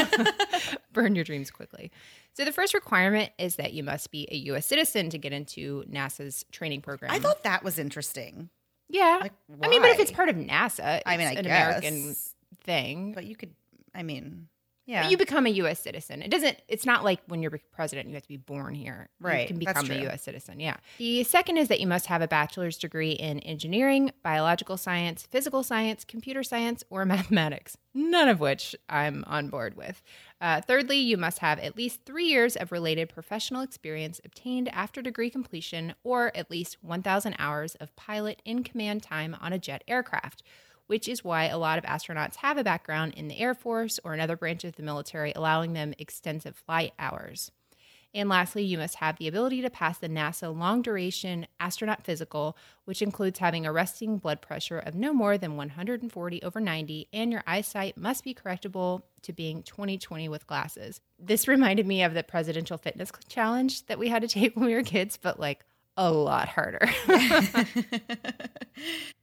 Burn 0.92 1.14
your 1.14 1.24
dreams 1.24 1.50
quickly. 1.50 1.90
So 2.34 2.44
the 2.44 2.52
first 2.52 2.72
requirement 2.74 3.30
is 3.38 3.56
that 3.56 3.72
you 3.72 3.82
must 3.82 4.10
be 4.10 4.28
a 4.30 4.36
U.S. 4.36 4.66
citizen 4.66 5.10
to 5.10 5.18
get 5.18 5.32
into 5.32 5.84
NASA's 5.90 6.44
training 6.52 6.82
program. 6.82 7.10
I 7.10 7.18
thought 7.18 7.42
that 7.42 7.64
was 7.64 7.78
interesting. 7.78 8.48
yeah. 8.88 9.18
Like, 9.20 9.32
I 9.62 9.68
mean, 9.68 9.80
but 9.82 9.90
if 9.90 9.98
it's 9.98 10.12
part 10.12 10.28
of 10.28 10.36
NASA, 10.36 11.02
I 11.04 11.16
mean, 11.16 11.26
I 11.26 11.32
an 11.32 11.44
guess. 11.44 11.82
American 11.82 12.16
thing. 12.68 13.12
But 13.12 13.24
you 13.24 13.34
could, 13.34 13.54
I 13.94 14.02
mean, 14.02 14.48
yeah. 14.88 15.10
You 15.10 15.18
become 15.18 15.44
a 15.44 15.50
U.S. 15.50 15.80
citizen. 15.80 16.22
It 16.22 16.30
doesn't. 16.30 16.56
It's 16.66 16.86
not 16.86 17.04
like 17.04 17.20
when 17.26 17.42
you're 17.42 17.52
president, 17.72 18.08
you 18.08 18.14
have 18.14 18.22
to 18.22 18.28
be 18.28 18.38
born 18.38 18.74
here. 18.74 19.10
Right, 19.20 19.42
You 19.42 19.48
can 19.48 19.58
become 19.58 19.90
a. 19.90 20.00
U.S. 20.04 20.22
citizen. 20.22 20.60
Yeah. 20.60 20.78
The 20.96 21.24
second 21.24 21.58
is 21.58 21.68
that 21.68 21.78
you 21.78 21.86
must 21.86 22.06
have 22.06 22.22
a 22.22 22.26
bachelor's 22.26 22.78
degree 22.78 23.10
in 23.10 23.38
engineering, 23.40 24.12
biological 24.22 24.78
science, 24.78 25.28
physical 25.30 25.62
science, 25.62 26.06
computer 26.06 26.42
science, 26.42 26.84
or 26.88 27.04
mathematics. 27.04 27.76
None 27.92 28.30
of 28.30 28.40
which 28.40 28.74
I'm 28.88 29.24
on 29.26 29.48
board 29.48 29.76
with. 29.76 30.02
Uh, 30.40 30.62
thirdly, 30.62 30.96
you 30.96 31.18
must 31.18 31.40
have 31.40 31.58
at 31.58 31.76
least 31.76 32.06
three 32.06 32.26
years 32.26 32.56
of 32.56 32.72
related 32.72 33.10
professional 33.10 33.60
experience 33.60 34.22
obtained 34.24 34.70
after 34.70 35.02
degree 35.02 35.28
completion, 35.28 35.94
or 36.02 36.34
at 36.34 36.50
least 36.50 36.78
1,000 36.80 37.36
hours 37.38 37.74
of 37.74 37.94
pilot 37.94 38.40
in 38.46 38.64
command 38.64 39.02
time 39.02 39.36
on 39.38 39.52
a 39.52 39.58
jet 39.58 39.84
aircraft 39.86 40.42
which 40.88 41.08
is 41.08 41.22
why 41.22 41.44
a 41.44 41.56
lot 41.56 41.78
of 41.78 41.84
astronauts 41.84 42.36
have 42.36 42.58
a 42.58 42.64
background 42.64 43.14
in 43.14 43.28
the 43.28 43.38
Air 43.38 43.54
Force 43.54 44.00
or 44.02 44.12
another 44.12 44.36
branch 44.36 44.64
of 44.64 44.74
the 44.74 44.82
military, 44.82 45.32
allowing 45.36 45.72
them 45.72 45.94
extensive 45.98 46.56
flight 46.56 46.92
hours. 46.98 47.52
And 48.14 48.28
lastly, 48.28 48.64
you 48.64 48.78
must 48.78 48.96
have 48.96 49.18
the 49.18 49.28
ability 49.28 49.60
to 49.62 49.70
pass 49.70 49.98
the 49.98 50.08
NASA 50.08 50.56
long 50.56 50.80
duration 50.80 51.46
astronaut 51.60 52.04
physical, 52.04 52.56
which 52.84 53.02
includes 53.02 53.38
having 53.38 53.66
a 53.66 53.72
resting 53.72 54.16
blood 54.16 54.40
pressure 54.40 54.78
of 54.78 54.94
no 54.94 55.12
more 55.12 55.36
than 55.36 55.56
140 55.56 56.42
over 56.42 56.60
90, 56.60 57.08
and 57.12 57.30
your 57.30 57.42
eyesight 57.46 57.98
must 57.98 58.24
be 58.24 58.34
correctable 58.34 59.02
to 59.22 59.32
being 59.32 59.62
20/20 59.62 60.28
with 60.28 60.46
glasses. 60.46 61.00
This 61.18 61.46
reminded 61.48 61.86
me 61.86 62.02
of 62.02 62.14
the 62.14 62.22
presidential 62.22 62.78
fitness 62.78 63.12
challenge 63.28 63.84
that 63.86 63.98
we 63.98 64.08
had 64.08 64.22
to 64.22 64.28
take 64.28 64.52
when 64.56 64.66
we 64.66 64.74
were 64.74 64.82
kids, 64.82 65.18
but 65.18 65.38
like 65.38 65.64
a 65.98 66.10
lot 66.10 66.48
harder. 66.48 66.88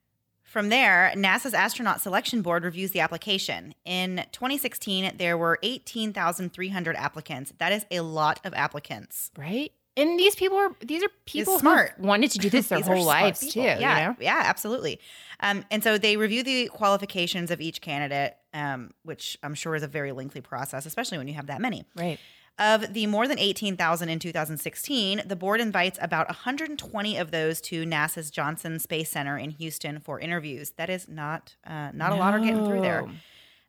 From 0.55 0.69
there, 0.69 1.11
NASA's 1.17 1.53
Astronaut 1.53 1.99
Selection 1.99 2.41
Board 2.41 2.63
reviews 2.63 2.91
the 2.91 3.01
application. 3.01 3.75
In 3.83 4.23
2016, 4.31 5.17
there 5.17 5.37
were 5.37 5.59
18,300 5.63 6.95
applicants. 6.95 7.51
That 7.57 7.73
is 7.73 7.85
a 7.91 7.99
lot 7.99 8.39
of 8.45 8.53
applicants. 8.53 9.31
right? 9.37 9.73
And 9.97 10.17
these 10.17 10.33
people 10.33 10.57
are 10.57 10.71
these 10.79 11.03
are 11.03 11.09
people 11.25 11.59
smart. 11.59 11.95
who 11.97 12.07
wanted 12.07 12.31
to 12.31 12.39
do 12.39 12.49
this 12.49 12.67
their 12.69 12.79
whole 12.79 13.03
lives 13.03 13.41
people. 13.41 13.63
too. 13.63 13.67
Yeah, 13.81 13.99
You 13.99 14.07
know? 14.07 14.15
yeah, 14.21 14.43
absolutely. 14.45 15.01
Um, 15.41 15.65
and 15.71 15.83
so 15.83 15.97
they 15.97 16.15
review 16.15 16.41
the 16.41 16.67
qualifications 16.69 17.51
of 17.51 17.59
each 17.59 17.81
candidate, 17.81 18.37
um, 18.53 18.91
which 19.03 19.37
I'm 19.43 19.55
sure 19.55 19.75
is 19.75 19.83
a 19.83 19.89
very 19.89 20.13
lengthy 20.13 20.39
process, 20.39 20.85
especially 20.85 21.17
when 21.17 21.27
you 21.27 21.33
have 21.33 21.47
that 21.47 21.59
many. 21.59 21.83
Right. 21.97 22.17
Of 22.57 22.93
the 22.93 23.05
more 23.07 23.27
than 23.27 23.37
18,000 23.37 24.07
in 24.07 24.17
2016, 24.17 25.23
the 25.25 25.35
board 25.35 25.59
invites 25.59 25.99
about 26.01 26.29
120 26.29 27.17
of 27.17 27.31
those 27.31 27.59
to 27.61 27.85
NASA's 27.85 28.31
Johnson 28.31 28.79
Space 28.79 29.09
Center 29.09 29.37
in 29.37 29.49
Houston 29.49 29.99
for 29.99 30.21
interviews. 30.21 30.71
That 30.77 30.89
is 30.89 31.09
not 31.09 31.55
uh, 31.67 31.89
not 31.93 32.13
a 32.13 32.15
lot 32.15 32.33
are 32.33 32.39
getting 32.39 32.65
through 32.65 32.79
there. 32.79 33.05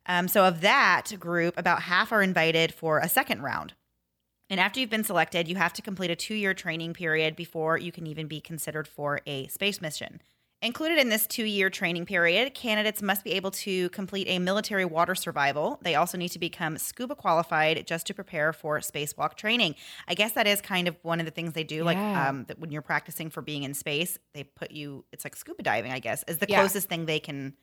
Um, 0.05 0.29
so 0.29 0.45
of 0.45 0.61
that 0.61 1.11
group, 1.19 1.57
about 1.57 1.81
half 1.81 2.13
are 2.13 2.21
invited 2.21 2.73
for 2.73 2.99
a 2.99 3.09
second 3.09 3.41
round. 3.41 3.73
And 4.49 4.57
after 4.57 4.79
you've 4.79 4.89
been 4.89 5.03
selected, 5.03 5.49
you 5.49 5.57
have 5.57 5.73
to 5.73 5.81
complete 5.81 6.09
a 6.09 6.15
two-year 6.15 6.53
training 6.53 6.93
period 6.93 7.35
before 7.35 7.77
you 7.77 7.91
can 7.91 8.07
even 8.07 8.27
be 8.27 8.39
considered 8.39 8.87
for 8.87 9.19
a 9.27 9.47
space 9.47 9.81
mission. 9.81 10.21
Included 10.63 10.97
in 10.97 11.09
this 11.09 11.27
two 11.27 11.43
year 11.43 11.69
training 11.69 12.07
period, 12.07 12.55
candidates 12.55 13.03
must 13.03 13.23
be 13.23 13.33
able 13.33 13.51
to 13.51 13.89
complete 13.89 14.27
a 14.27 14.39
military 14.39 14.85
water 14.85 15.13
survival. 15.13 15.79
They 15.83 15.93
also 15.93 16.17
need 16.17 16.29
to 16.29 16.39
become 16.39 16.79
scuba 16.79 17.13
qualified 17.13 17.85
just 17.85 18.07
to 18.07 18.15
prepare 18.15 18.51
for 18.53 18.79
spacewalk 18.79 19.35
training. 19.35 19.75
I 20.07 20.15
guess 20.15 20.31
that 20.31 20.47
is 20.47 20.59
kind 20.59 20.87
of 20.87 20.97
one 21.03 21.19
of 21.19 21.27
the 21.27 21.31
things 21.31 21.53
they 21.53 21.63
do. 21.63 21.83
Like 21.83 21.97
um, 21.99 22.45
that 22.47 22.57
when 22.57 22.71
you're 22.71 22.81
practicing 22.81 23.29
for 23.29 23.43
being 23.43 23.61
in 23.61 23.75
space, 23.75 24.17
they 24.33 24.43
put 24.45 24.71
you, 24.71 25.05
it's 25.11 25.23
like 25.23 25.35
scuba 25.35 25.61
diving, 25.61 25.91
I 25.91 25.99
guess, 25.99 26.23
is 26.27 26.39
the 26.39 26.47
Yeah. 26.49 26.57
closest 26.61 26.89
thing 26.89 27.05
they 27.05 27.19
can. 27.19 27.53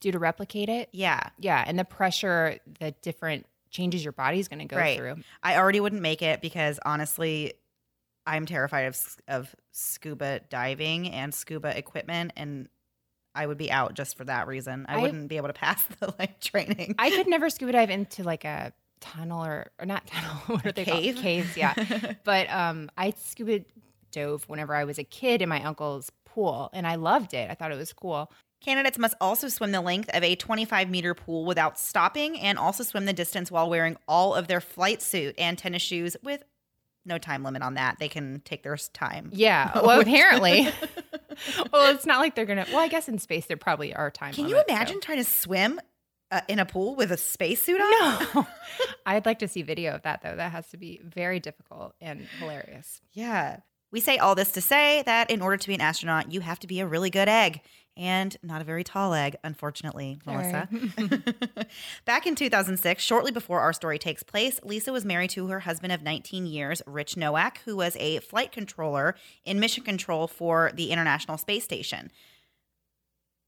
Do 0.00 0.12
to 0.12 0.18
replicate 0.20 0.68
it. 0.68 0.88
Yeah. 0.92 1.20
Yeah. 1.40 1.62
And 1.66 1.76
the 1.78 1.84
pressure, 1.84 2.58
the 2.78 2.92
different 3.02 3.46
changes 3.70 4.04
your 4.04 4.12
body's 4.12 4.46
gonna 4.48 4.64
go 4.64 4.76
Right. 4.76 4.96
through. 4.96 5.16
I 5.42 5.56
already 5.58 5.80
wouldn't 5.80 6.00
make 6.00 6.22
it 6.22 6.40
because 6.40 6.78
honestly, 6.86 7.54
I'm 8.28 8.46
terrified 8.46 8.86
of 8.86 8.98
of 9.26 9.54
scuba 9.72 10.40
diving 10.50 11.10
and 11.10 11.34
scuba 11.34 11.76
equipment, 11.76 12.32
and 12.36 12.68
I 13.34 13.46
would 13.46 13.58
be 13.58 13.70
out 13.70 13.94
just 13.94 14.16
for 14.16 14.24
that 14.24 14.46
reason. 14.46 14.86
I, 14.88 14.96
I- 14.98 15.02
wouldn't 15.02 15.28
be 15.28 15.36
able 15.38 15.48
to 15.48 15.52
pass 15.66 15.82
the 16.00 16.14
like 16.18 16.40
training. 16.40 16.94
I 16.98 17.10
could 17.10 17.26
never 17.28 17.48
scuba 17.50 17.72
dive 17.72 17.90
into 17.90 18.22
like 18.22 18.44
a 18.44 18.72
tunnel 19.00 19.44
or 19.44 19.70
or 19.78 19.86
not 19.86 20.06
tunnel. 20.06 20.36
What 20.48 20.66
are 20.66 20.72
they 20.72 20.84
cave? 20.84 21.14
called? 21.14 21.22
Caves, 21.24 21.56
yeah. 21.56 21.74
but 22.24 22.50
um, 22.50 22.90
I 22.96 23.12
scuba 23.16 23.60
dove 24.12 24.44
whenever 24.48 24.74
I 24.74 24.84
was 24.84 24.98
a 24.98 25.04
kid 25.04 25.42
in 25.42 25.48
my 25.48 25.62
uncle's 25.62 26.10
pool, 26.24 26.70
and 26.72 26.86
I 26.86 26.96
loved 26.96 27.34
it. 27.34 27.50
I 27.50 27.54
thought 27.54 27.72
it 27.72 27.76
was 27.78 27.92
cool. 27.92 28.30
Candidates 28.60 28.98
must 28.98 29.14
also 29.20 29.46
swim 29.48 29.70
the 29.70 29.80
length 29.80 30.10
of 30.12 30.24
a 30.24 30.34
25 30.34 30.90
meter 30.90 31.14
pool 31.14 31.44
without 31.44 31.78
stopping, 31.78 32.38
and 32.40 32.58
also 32.58 32.82
swim 32.82 33.04
the 33.04 33.12
distance 33.12 33.50
while 33.50 33.70
wearing 33.70 33.96
all 34.08 34.34
of 34.34 34.48
their 34.48 34.60
flight 34.60 35.00
suit 35.00 35.34
and 35.38 35.56
tennis 35.56 35.82
shoes 35.82 36.16
with 36.22 36.42
no 37.08 37.18
time 37.18 37.42
limit 37.42 37.62
on 37.62 37.74
that. 37.74 37.98
They 37.98 38.08
can 38.08 38.40
take 38.44 38.62
their 38.62 38.76
time. 38.76 39.30
Yeah. 39.32 39.72
Well, 39.82 40.00
apparently. 40.00 40.68
well, 41.72 41.94
it's 41.94 42.04
not 42.06 42.18
like 42.18 42.34
they're 42.34 42.44
gonna. 42.46 42.66
Well, 42.68 42.80
I 42.80 42.88
guess 42.88 43.08
in 43.08 43.18
space 43.18 43.46
there 43.46 43.56
probably 43.56 43.94
are 43.94 44.10
time. 44.10 44.34
Can 44.34 44.44
you 44.44 44.50
limits, 44.54 44.70
so- 44.70 44.74
imagine 44.74 45.00
trying 45.00 45.18
to 45.18 45.24
swim 45.24 45.80
uh, 46.30 46.42
in 46.48 46.58
a 46.58 46.66
pool 46.66 46.94
with 46.94 47.10
a 47.10 47.16
spacesuit 47.16 47.80
on? 47.80 48.26
No. 48.34 48.46
I'd 49.06 49.26
like 49.26 49.38
to 49.40 49.48
see 49.48 49.62
video 49.62 49.94
of 49.94 50.02
that 50.02 50.22
though. 50.22 50.36
That 50.36 50.52
has 50.52 50.68
to 50.70 50.76
be 50.76 51.00
very 51.02 51.40
difficult 51.40 51.94
and 52.00 52.26
hilarious. 52.38 53.00
Yeah. 53.12 53.60
We 53.90 54.00
say 54.00 54.18
all 54.18 54.34
this 54.34 54.52
to 54.52 54.60
say 54.60 55.02
that 55.06 55.30
in 55.30 55.40
order 55.40 55.56
to 55.56 55.66
be 55.68 55.74
an 55.74 55.80
astronaut, 55.80 56.30
you 56.30 56.40
have 56.40 56.58
to 56.60 56.66
be 56.66 56.80
a 56.80 56.86
really 56.86 57.08
good 57.08 57.28
egg 57.28 57.62
and 57.98 58.36
not 58.42 58.60
a 58.60 58.64
very 58.64 58.84
tall 58.84 59.12
egg, 59.12 59.36
unfortunately, 59.44 60.18
Melissa. 60.24 60.68
Back 62.04 62.26
in 62.26 62.34
2006, 62.34 63.02
shortly 63.02 63.32
before 63.32 63.60
our 63.60 63.72
story 63.72 63.98
takes 63.98 64.22
place, 64.22 64.60
Lisa 64.62 64.92
was 64.92 65.04
married 65.04 65.30
to 65.30 65.48
her 65.48 65.60
husband 65.60 65.92
of 65.92 66.02
19 66.02 66.46
years, 66.46 66.80
Rich 66.86 67.16
Nowak, 67.16 67.60
who 67.64 67.76
was 67.76 67.96
a 67.96 68.20
flight 68.20 68.52
controller 68.52 69.16
in 69.44 69.58
mission 69.60 69.82
control 69.84 70.26
for 70.28 70.70
the 70.74 70.90
International 70.90 71.36
Space 71.36 71.64
Station. 71.64 72.10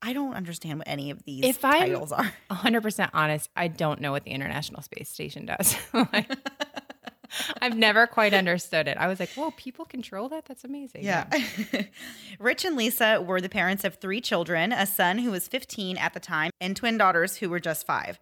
I 0.02 0.14
don't 0.14 0.32
understand 0.34 0.78
what 0.78 0.88
any 0.88 1.10
of 1.10 1.24
these 1.24 1.44
If 1.44 1.62
I'm- 1.64 1.80
titles 1.90 2.10
are. 2.10 2.32
100% 2.50 3.10
honest, 3.12 3.50
I 3.54 3.68
don't 3.68 4.00
know 4.00 4.12
what 4.12 4.24
the 4.24 4.30
International 4.30 4.80
Space 4.82 5.10
Station 5.10 5.46
does. 5.46 5.76
Like, 5.92 6.30
I've 7.62 7.76
never 7.76 8.06
quite 8.06 8.34
understood 8.34 8.88
it. 8.88 8.96
I 8.96 9.06
was 9.06 9.20
like, 9.20 9.30
whoa, 9.30 9.50
people 9.52 9.84
control 9.84 10.28
that? 10.30 10.46
That's 10.46 10.64
amazing. 10.64 11.04
Yeah. 11.04 11.26
Rich 12.38 12.64
and 12.64 12.76
Lisa 12.76 13.20
were 13.20 13.40
the 13.40 13.48
parents 13.48 13.84
of 13.84 13.96
three 13.96 14.20
children 14.20 14.72
a 14.72 14.86
son 14.86 15.18
who 15.18 15.30
was 15.30 15.48
15 15.48 15.96
at 15.96 16.14
the 16.14 16.20
time, 16.20 16.50
and 16.60 16.76
twin 16.76 16.98
daughters 16.98 17.36
who 17.36 17.48
were 17.48 17.60
just 17.60 17.86
five. 17.86 18.18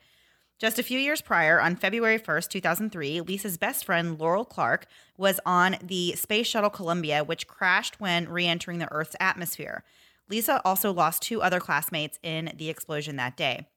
Just 0.58 0.78
a 0.80 0.82
few 0.82 0.98
years 0.98 1.20
prior, 1.20 1.60
on 1.60 1.76
February 1.76 2.18
1st, 2.18 2.48
2003, 2.48 3.20
Lisa's 3.20 3.56
best 3.56 3.84
friend, 3.84 4.18
Laurel 4.18 4.44
Clark, 4.44 4.86
was 5.16 5.38
on 5.46 5.76
the 5.80 6.16
Space 6.16 6.48
Shuttle 6.48 6.68
Columbia, 6.68 7.22
which 7.22 7.46
crashed 7.46 8.00
when 8.00 8.28
re 8.28 8.44
entering 8.44 8.78
the 8.78 8.90
Earth's 8.90 9.14
atmosphere. 9.20 9.84
Lisa 10.28 10.60
also 10.64 10.92
lost 10.92 11.22
two 11.22 11.40
other 11.40 11.60
classmates 11.60 12.18
in 12.24 12.52
the 12.56 12.68
explosion 12.68 13.16
that 13.16 13.36
day. 13.36 13.68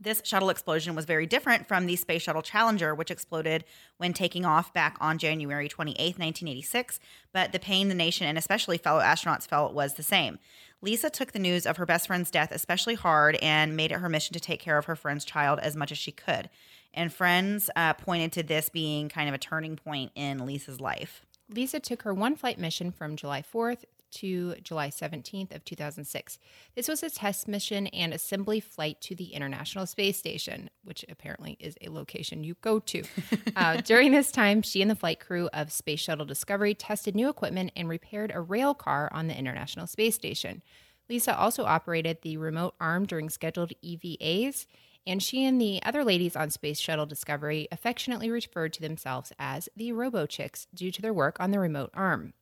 This 0.00 0.20
shuttle 0.24 0.50
explosion 0.50 0.96
was 0.96 1.04
very 1.04 1.24
different 1.24 1.68
from 1.68 1.86
the 1.86 1.94
Space 1.94 2.22
Shuttle 2.22 2.42
Challenger, 2.42 2.94
which 2.94 3.12
exploded 3.12 3.64
when 3.96 4.12
taking 4.12 4.44
off 4.44 4.72
back 4.72 4.96
on 5.00 5.18
January 5.18 5.68
28, 5.68 5.96
1986. 6.18 6.98
But 7.32 7.52
the 7.52 7.60
pain 7.60 7.88
the 7.88 7.94
nation 7.94 8.26
and 8.26 8.36
especially 8.36 8.76
fellow 8.76 9.00
astronauts 9.00 9.46
felt 9.46 9.72
was 9.72 9.94
the 9.94 10.02
same. 10.02 10.38
Lisa 10.82 11.08
took 11.08 11.32
the 11.32 11.38
news 11.38 11.64
of 11.64 11.76
her 11.76 11.86
best 11.86 12.08
friend's 12.08 12.30
death 12.30 12.50
especially 12.52 12.94
hard 12.94 13.36
and 13.40 13.76
made 13.76 13.92
it 13.92 14.00
her 14.00 14.08
mission 14.08 14.34
to 14.34 14.40
take 14.40 14.60
care 14.60 14.78
of 14.78 14.84
her 14.86 14.96
friend's 14.96 15.24
child 15.24 15.58
as 15.60 15.76
much 15.76 15.92
as 15.92 15.98
she 15.98 16.12
could. 16.12 16.50
And 16.92 17.12
friends 17.12 17.70
uh, 17.74 17.94
pointed 17.94 18.32
to 18.32 18.42
this 18.42 18.68
being 18.68 19.08
kind 19.08 19.28
of 19.28 19.34
a 19.34 19.38
turning 19.38 19.76
point 19.76 20.10
in 20.14 20.44
Lisa's 20.44 20.80
life. 20.80 21.24
Lisa 21.48 21.78
took 21.78 22.02
her 22.02 22.12
one 22.12 22.36
flight 22.36 22.58
mission 22.58 22.90
from 22.90 23.16
July 23.16 23.42
4th 23.42 23.84
to 24.14 24.54
July 24.62 24.88
17th 24.88 25.54
of 25.54 25.64
2006. 25.64 26.38
This 26.74 26.88
was 26.88 27.02
a 27.02 27.10
test 27.10 27.48
mission 27.48 27.86
and 27.88 28.12
assembly 28.12 28.60
flight 28.60 29.00
to 29.02 29.14
the 29.14 29.34
International 29.34 29.86
Space 29.86 30.18
Station, 30.18 30.70
which 30.82 31.04
apparently 31.08 31.56
is 31.60 31.76
a 31.80 31.90
location 31.90 32.44
you 32.44 32.56
go 32.60 32.78
to. 32.80 33.02
uh, 33.56 33.80
during 33.82 34.12
this 34.12 34.30
time, 34.30 34.62
she 34.62 34.82
and 34.82 34.90
the 34.90 34.96
flight 34.96 35.20
crew 35.20 35.48
of 35.52 35.72
Space 35.72 36.00
Shuttle 36.00 36.26
Discovery 36.26 36.74
tested 36.74 37.14
new 37.14 37.28
equipment 37.28 37.72
and 37.76 37.88
repaired 37.88 38.32
a 38.34 38.40
rail 38.40 38.74
car 38.74 39.08
on 39.12 39.26
the 39.26 39.38
International 39.38 39.86
Space 39.86 40.14
Station. 40.14 40.62
Lisa 41.08 41.36
also 41.36 41.64
operated 41.64 42.18
the 42.22 42.36
remote 42.36 42.74
arm 42.80 43.04
during 43.06 43.28
scheduled 43.28 43.72
EVAs, 43.84 44.66
and 45.06 45.22
she 45.22 45.44
and 45.44 45.60
the 45.60 45.82
other 45.82 46.02
ladies 46.02 46.34
on 46.34 46.50
Space 46.50 46.78
Shuttle 46.78 47.06
Discovery 47.06 47.68
affectionately 47.70 48.30
referred 48.30 48.72
to 48.74 48.80
themselves 48.80 49.32
as 49.38 49.68
the 49.76 49.92
Robo 49.92 50.24
Chicks 50.24 50.66
due 50.74 50.90
to 50.90 51.02
their 51.02 51.12
work 51.12 51.38
on 51.40 51.50
the 51.50 51.58
remote 51.58 51.90
arm. 51.92 52.32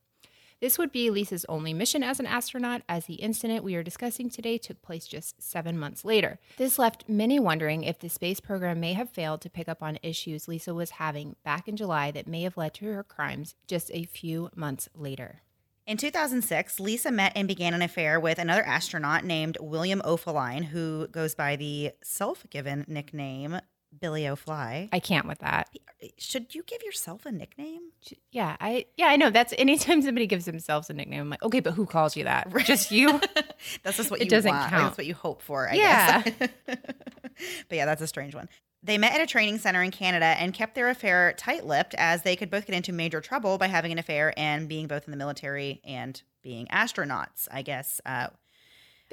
This 0.63 0.77
would 0.77 0.93
be 0.93 1.09
Lisa's 1.09 1.45
only 1.49 1.73
mission 1.73 2.03
as 2.03 2.21
an 2.21 2.25
astronaut, 2.25 2.83
as 2.87 3.05
the 3.05 3.15
incident 3.15 3.65
we 3.65 3.75
are 3.75 3.83
discussing 3.83 4.29
today 4.29 4.57
took 4.57 4.81
place 4.81 5.05
just 5.05 5.43
seven 5.43 5.77
months 5.77 6.05
later. 6.05 6.39
This 6.55 6.79
left 6.79 7.03
many 7.09 7.37
wondering 7.37 7.83
if 7.83 7.99
the 7.99 8.07
space 8.07 8.39
program 8.39 8.79
may 8.79 8.93
have 8.93 9.09
failed 9.09 9.41
to 9.41 9.49
pick 9.49 9.67
up 9.67 9.83
on 9.83 9.99
issues 10.01 10.47
Lisa 10.47 10.73
was 10.73 10.91
having 10.91 11.35
back 11.43 11.67
in 11.67 11.75
July 11.75 12.11
that 12.11 12.29
may 12.29 12.43
have 12.43 12.55
led 12.55 12.73
to 12.75 12.85
her 12.85 13.03
crimes 13.03 13.55
just 13.67 13.91
a 13.93 14.05
few 14.05 14.51
months 14.55 14.87
later. 14.95 15.41
In 15.85 15.97
2006, 15.97 16.79
Lisa 16.79 17.11
met 17.11 17.33
and 17.35 17.45
began 17.45 17.73
an 17.73 17.81
affair 17.81 18.17
with 18.17 18.39
another 18.39 18.63
astronaut 18.63 19.25
named 19.25 19.57
William 19.59 20.01
Oefelein, 20.05 20.63
who 20.63 21.09
goes 21.09 21.35
by 21.35 21.57
the 21.57 21.91
self 22.01 22.45
given 22.49 22.85
nickname 22.87 23.59
Billy 23.99 24.27
O'Fly. 24.27 24.87
I 24.91 24.99
can't 24.99 25.27
with 25.27 25.39
that. 25.39 25.69
Should 26.17 26.53
you 26.55 26.63
give 26.63 26.81
yourself 26.83 27.25
a 27.25 27.31
nickname? 27.31 27.81
Yeah, 28.31 28.57
I 28.59 28.85
yeah, 28.97 29.07
I 29.07 29.15
know. 29.15 29.29
That's 29.29 29.53
anytime 29.57 30.01
somebody 30.01 30.27
gives 30.27 30.45
themselves 30.45 30.89
a 30.89 30.93
nickname, 30.93 31.21
I'm 31.21 31.29
like, 31.29 31.43
okay, 31.43 31.59
but 31.61 31.73
who 31.73 31.85
calls 31.85 32.17
you 32.17 32.25
that? 32.25 32.53
Just 32.65 32.91
you? 32.91 33.21
That's 33.83 33.97
just 33.97 34.11
what 34.11 34.19
It 34.19 34.25
you 34.25 34.29
doesn't 34.29 34.51
want. 34.51 34.69
Count. 34.69 34.83
That's 34.83 34.97
what 34.97 35.05
you 35.07 35.13
hope 35.13 35.41
for, 35.41 35.69
I 35.69 35.75
Yeah. 35.75 36.21
guess. 36.23 36.49
but 36.67 37.75
yeah, 37.75 37.85
that's 37.85 38.01
a 38.01 38.07
strange 38.07 38.35
one. 38.35 38.49
They 38.85 38.97
met 38.97 39.13
at 39.13 39.21
a 39.21 39.25
training 39.25 39.59
center 39.59 39.81
in 39.81 39.91
Canada 39.91 40.25
and 40.25 40.53
kept 40.53 40.75
their 40.75 40.89
affair 40.89 41.33
tight 41.37 41.65
lipped 41.65 41.95
as 41.97 42.23
they 42.23 42.35
could 42.35 42.49
both 42.49 42.65
get 42.65 42.75
into 42.75 42.91
major 42.91 43.21
trouble 43.21 43.57
by 43.57 43.67
having 43.67 43.93
an 43.93 43.97
affair 43.97 44.33
and 44.37 44.67
being 44.67 44.87
both 44.87 45.05
in 45.05 45.11
the 45.11 45.17
military 45.17 45.79
and 45.85 46.21
being 46.41 46.67
astronauts. 46.67 47.47
I 47.49 47.61
guess 47.61 48.01
uh, 48.05 48.27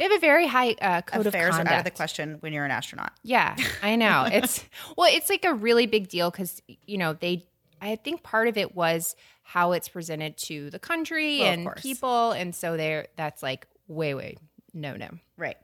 They 0.01 0.05
have 0.05 0.13
a 0.13 0.19
very 0.19 0.47
high 0.47 0.77
uh, 0.81 1.03
code 1.03 1.27
affairs 1.27 1.57
of 1.57 1.67
are 1.67 1.69
out 1.69 1.79
of 1.81 1.85
the 1.85 1.91
question 1.91 2.39
when 2.41 2.55
you're 2.55 2.65
an 2.65 2.71
astronaut. 2.71 3.13
Yeah, 3.23 3.55
I 3.83 3.97
know. 3.97 4.27
It's 4.33 4.65
well, 4.97 5.11
it's 5.13 5.29
like 5.29 5.45
a 5.45 5.53
really 5.53 5.85
big 5.85 6.09
deal 6.09 6.31
because 6.31 6.63
you 6.87 6.97
know 6.97 7.13
they. 7.13 7.45
I 7.83 7.97
think 7.97 8.23
part 8.23 8.49
of 8.49 8.57
it 8.57 8.75
was 8.75 9.15
how 9.43 9.73
it's 9.73 9.91
presented 9.91 10.39
to 10.39 10.71
the 10.71 10.79
country 10.79 11.41
Well, 11.41 11.53
and 11.53 11.77
people, 11.77 12.33
and 12.33 12.55
so 12.55 12.79
there 12.79 13.09
that's 13.17 13.43
like 13.43 13.67
way, 13.89 14.15
way 14.15 14.39
no, 14.73 14.97
no. 14.97 15.11
Right. 15.37 15.59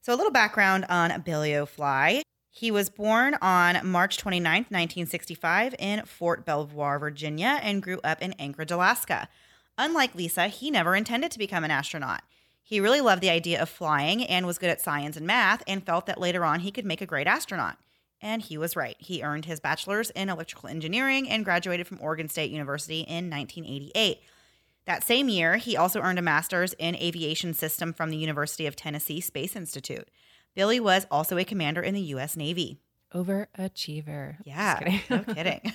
So, 0.00 0.12
a 0.12 0.16
little 0.16 0.32
background 0.32 0.86
on 0.88 1.20
Billy 1.20 1.54
O'Fly. 1.54 2.22
He 2.50 2.72
was 2.72 2.90
born 2.90 3.36
on 3.40 3.86
March 3.86 4.18
29th, 4.18 4.72
1965, 4.72 5.76
in 5.78 6.04
Fort 6.06 6.44
Belvoir, 6.44 6.98
Virginia, 6.98 7.60
and 7.62 7.80
grew 7.80 8.00
up 8.02 8.20
in 8.20 8.32
Anchorage, 8.32 8.72
Alaska. 8.72 9.28
Unlike 9.78 10.16
Lisa, 10.16 10.48
he 10.48 10.72
never 10.72 10.96
intended 10.96 11.30
to 11.30 11.38
become 11.38 11.62
an 11.62 11.70
astronaut. 11.70 12.22
He 12.70 12.78
really 12.78 13.00
loved 13.00 13.20
the 13.20 13.30
idea 13.30 13.60
of 13.60 13.68
flying 13.68 14.24
and 14.24 14.46
was 14.46 14.56
good 14.56 14.70
at 14.70 14.80
science 14.80 15.16
and 15.16 15.26
math, 15.26 15.60
and 15.66 15.84
felt 15.84 16.06
that 16.06 16.20
later 16.20 16.44
on 16.44 16.60
he 16.60 16.70
could 16.70 16.84
make 16.84 17.00
a 17.00 17.06
great 17.06 17.26
astronaut. 17.26 17.78
And 18.22 18.40
he 18.40 18.56
was 18.56 18.76
right. 18.76 18.94
He 19.00 19.24
earned 19.24 19.46
his 19.46 19.58
bachelor's 19.58 20.10
in 20.10 20.28
electrical 20.28 20.68
engineering 20.68 21.28
and 21.28 21.44
graduated 21.44 21.88
from 21.88 21.98
Oregon 22.00 22.28
State 22.28 22.52
University 22.52 23.00
in 23.00 23.28
1988. 23.28 24.20
That 24.84 25.02
same 25.02 25.28
year, 25.28 25.56
he 25.56 25.76
also 25.76 26.00
earned 26.00 26.20
a 26.20 26.22
master's 26.22 26.74
in 26.74 26.94
aviation 26.94 27.54
system 27.54 27.92
from 27.92 28.10
the 28.10 28.16
University 28.16 28.66
of 28.66 28.76
Tennessee 28.76 29.20
Space 29.20 29.56
Institute. 29.56 30.08
Billy 30.54 30.78
was 30.78 31.08
also 31.10 31.38
a 31.38 31.44
commander 31.44 31.82
in 31.82 31.94
the 31.94 32.00
U.S. 32.02 32.36
Navy. 32.36 32.78
Overachiever. 33.12 34.36
Yeah, 34.44 34.78
kidding. 34.78 35.00
no 35.10 35.24
kidding. 35.24 35.72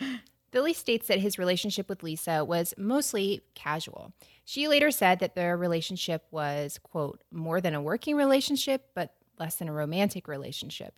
Billy 0.54 0.72
states 0.72 1.08
that 1.08 1.18
his 1.18 1.36
relationship 1.36 1.88
with 1.88 2.04
Lisa 2.04 2.44
was 2.44 2.74
mostly 2.78 3.42
casual. 3.56 4.12
She 4.44 4.68
later 4.68 4.92
said 4.92 5.18
that 5.18 5.34
their 5.34 5.56
relationship 5.56 6.24
was, 6.30 6.78
quote, 6.78 7.24
more 7.32 7.60
than 7.60 7.74
a 7.74 7.82
working 7.82 8.14
relationship, 8.14 8.90
but 8.94 9.14
less 9.36 9.56
than 9.56 9.68
a 9.68 9.72
romantic 9.72 10.28
relationship. 10.28 10.94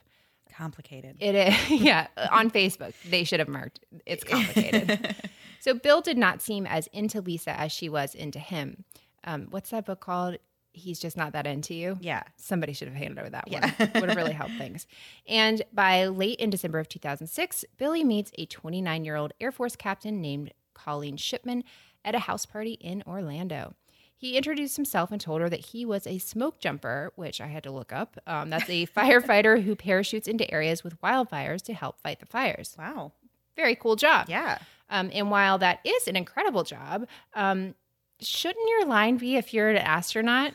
Complicated. 0.55 1.17
It 1.21 1.35
is, 1.35 1.71
yeah. 1.71 2.09
On 2.31 2.51
Facebook, 2.51 2.93
they 3.09 3.25
should 3.25 3.41
have 3.41 3.49
marked 3.49 3.81
it's 4.05 4.25
complicated. 4.25 5.17
so 5.61 5.73
Bill 5.73 6.03
did 6.03 6.19
not 6.19 6.43
seem 6.43 6.67
as 6.67 6.87
into 6.89 7.23
Lisa 7.23 7.59
as 7.59 7.73
she 7.73 7.89
was 7.89 8.15
into 8.15 8.39
him. 8.39 8.85
Um, 9.25 9.47
what's 9.49 9.71
that 9.71 9.87
book 9.87 10.01
called? 10.01 10.37
He's 10.77 10.99
just 11.01 11.17
not 11.17 11.33
that 11.33 11.47
into 11.47 11.75
you. 11.75 11.97
Yeah. 12.01 12.23
Somebody 12.37 12.75
should 12.75 12.89
have 12.89 12.97
handed 12.97 13.19
over 13.19 13.31
that 13.31 13.51
one. 13.51 13.63
Yeah. 13.63 14.01
Would 14.01 14.11
have 14.11 14.17
really 14.17 14.33
helped 14.33 14.55
things. 14.59 14.87
And 15.27 15.63
by 15.73 16.07
late 16.07 16.39
in 16.39 16.51
December 16.51 16.79
of 16.79 16.89
2006, 16.89 17.65
Billy 17.79 18.05
meets 18.05 18.31
a 18.37 18.45
29 18.45 19.05
year 19.05 19.17
old 19.17 19.33
Air 19.41 19.51
Force 19.51 19.75
captain 19.75 20.21
named 20.21 20.53
Colleen 20.75 21.17
Shipman 21.17 21.65
at 22.05 22.15
a 22.15 22.21
house 22.21 22.45
party 22.45 22.73
in 22.73 23.03
Orlando. 23.07 23.75
He 24.19 24.37
introduced 24.37 24.77
himself 24.77 25.11
and 25.11 25.21
told 25.21 25.41
her 25.41 25.49
that 25.49 25.67
he 25.67 25.85
was 25.85 26.07
a 26.07 26.19
smoke 26.19 26.59
jumper, 26.59 27.13
which 27.17 27.41
I 27.41 27.47
had 27.47 27.63
to 27.65 27.71
look 27.71 27.93
up. 27.93 28.19
Um, 28.27 28.51
that's 28.51 28.69
a 28.69 28.87
firefighter 28.97 29.63
who 29.63 29.75
parachutes 29.75 30.29
into 30.29 30.51
areas 30.51 30.85
with 30.85 31.01
wildfires 31.01 31.63
to 31.63 31.75
help 31.75 32.01
fight 32.01 32.21
the 32.21 32.27
fires. 32.27 32.77
Wow. 32.79 33.13
Very 33.57 33.75
cool 33.77 33.97
job. 33.97 34.27
Yeah. 34.29 34.59
Um, 34.91 35.11
and 35.13 35.31
while 35.31 35.59
that 35.59 35.81
is 35.85 36.07
an 36.07 36.17
incredible 36.17 36.65
job, 36.65 37.07
um, 37.35 37.75
shouldn't 38.21 38.69
your 38.69 38.87
line 38.87 39.17
be 39.17 39.37
if 39.37 39.53
you're 39.53 39.69
an 39.71 39.77
astronaut? 39.77 40.53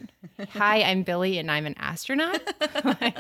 Hi, 0.53 0.81
I'm 0.81 1.03
Billy 1.03 1.37
and 1.37 1.51
I'm 1.51 1.65
an 1.65 1.75
astronaut. 1.77 2.41
like, 2.83 3.19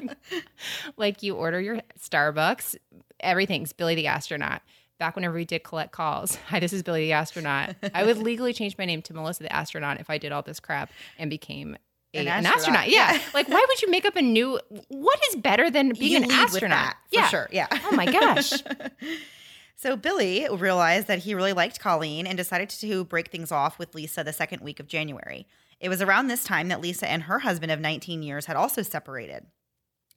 like 0.97 1.23
you 1.23 1.35
order 1.35 1.59
your 1.61 1.81
Starbucks, 1.99 2.75
everything's 3.19 3.73
Billy 3.73 3.95
the 3.95 4.07
astronaut. 4.07 4.61
Back 4.99 5.15
whenever 5.15 5.33
we 5.35 5.45
did 5.45 5.63
collect 5.63 5.91
calls, 5.91 6.35
hi, 6.47 6.59
this 6.59 6.73
is 6.73 6.83
Billy 6.83 7.05
the 7.05 7.13
astronaut. 7.13 7.75
I 7.93 8.03
would 8.03 8.17
legally 8.19 8.53
change 8.53 8.77
my 8.77 8.85
name 8.85 9.01
to 9.03 9.13
Melissa 9.13 9.43
the 9.43 9.51
astronaut 9.53 9.99
if 9.99 10.09
I 10.11 10.17
did 10.19 10.31
all 10.31 10.43
this 10.43 10.59
crap 10.59 10.91
and 11.17 11.29
became 11.29 11.75
a, 12.13 12.19
An 12.19 12.27
an, 12.27 12.45
astronaut, 12.45 12.57
astronaut. 12.57 12.89
Yeah. 12.89 13.19
like 13.33 13.49
why 13.49 13.65
would 13.67 13.81
you 13.81 13.89
make 13.89 14.05
up 14.05 14.15
a 14.15 14.21
new? 14.21 14.59
What 14.89 15.19
is 15.29 15.37
better 15.37 15.71
than 15.71 15.93
being 15.93 16.23
You 16.23 16.29
an 16.29 16.31
astronaut? 16.31 16.69
that, 16.69 16.97
for 17.09 17.15
yeah, 17.15 17.27
sure. 17.29 17.49
Yeah. 17.51 17.67
Oh 17.71 17.95
my 17.95 18.05
gosh. 18.05 18.53
So 19.81 19.95
Billy 19.95 20.47
realized 20.47 21.07
that 21.07 21.17
he 21.17 21.33
really 21.33 21.53
liked 21.53 21.79
Colleen 21.79 22.27
and 22.27 22.37
decided 22.37 22.69
to 22.69 23.03
break 23.03 23.31
things 23.31 23.51
off 23.51 23.79
with 23.79 23.95
Lisa 23.95 24.23
the 24.23 24.31
second 24.31 24.61
week 24.61 24.79
of 24.79 24.85
January. 24.85 25.47
It 25.79 25.89
was 25.89 26.03
around 26.03 26.27
this 26.27 26.43
time 26.43 26.67
that 26.67 26.81
Lisa 26.81 27.09
and 27.09 27.23
her 27.23 27.39
husband 27.39 27.71
of 27.71 27.79
19 27.79 28.21
years 28.21 28.45
had 28.45 28.55
also 28.55 28.83
separated. 28.83 29.47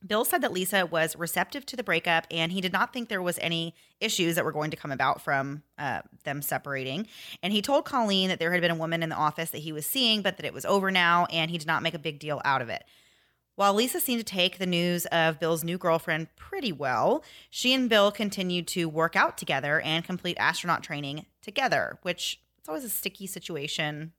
Bill 0.07 0.27
said 0.27 0.43
that 0.43 0.53
Lisa 0.53 0.85
was 0.85 1.17
receptive 1.17 1.65
to 1.65 1.77
the 1.77 1.83
breakup 1.83 2.27
and 2.31 2.53
he 2.53 2.61
did 2.61 2.75
not 2.75 2.93
think 2.93 3.09
there 3.09 3.23
was 3.23 3.39
any 3.39 3.75
issues 4.03 4.35
that 4.35 4.45
were 4.45 4.53
going 4.53 4.71
to 4.71 4.77
come 4.77 4.93
about 4.93 5.23
from 5.23 5.63
uh, 5.79 6.03
them 6.25 6.43
separating. 6.43 7.07
And 7.43 7.51
he 7.51 7.63
told 7.63 7.87
Colleen 7.87 8.29
that 8.29 8.39
there 8.39 8.53
had 8.53 8.61
been 8.61 8.71
a 8.71 8.75
woman 8.75 9.03
in 9.03 9.09
the 9.09 9.17
office 9.17 9.49
that 9.49 9.63
he 9.63 9.73
was 9.73 9.87
seeing, 9.87 10.21
but 10.21 10.37
that 10.37 10.45
it 10.45 10.53
was 10.53 10.67
over 10.67 10.91
now 10.91 11.25
and 11.31 11.51
he 11.51 11.57
did 11.57 11.67
not 11.67 11.83
make 11.83 11.95
a 11.95 11.99
big 11.99 12.19
deal 12.19 12.43
out 12.45 12.61
of 12.61 12.69
it. 12.69 12.85
While 13.57 13.75
Lisa 13.75 14.01
seemed 14.01 14.19
to 14.21 14.25
take 14.25 14.59
the 14.59 14.67
news 14.67 15.07
of 15.07 15.39
Bill's 15.39 15.63
new 15.63 15.79
girlfriend 15.79 16.29
pretty 16.37 16.73
well, 16.73 17.23
she 17.51 17.73
and 17.73 17.89
Bill 17.89 18.11
continued 18.11 18.67
to 18.69 18.89
work 18.89 19.15
out 19.15 19.39
together 19.39 19.81
and 19.81 20.05
complete 20.05 20.37
astronaut 20.41 20.83
training 20.83 21.27
together, 21.41 21.99
which 22.03 22.41
it's 22.59 22.69
always 22.69 22.85
a 22.85 22.89
sticky 22.89 23.27
situation. 23.27 24.13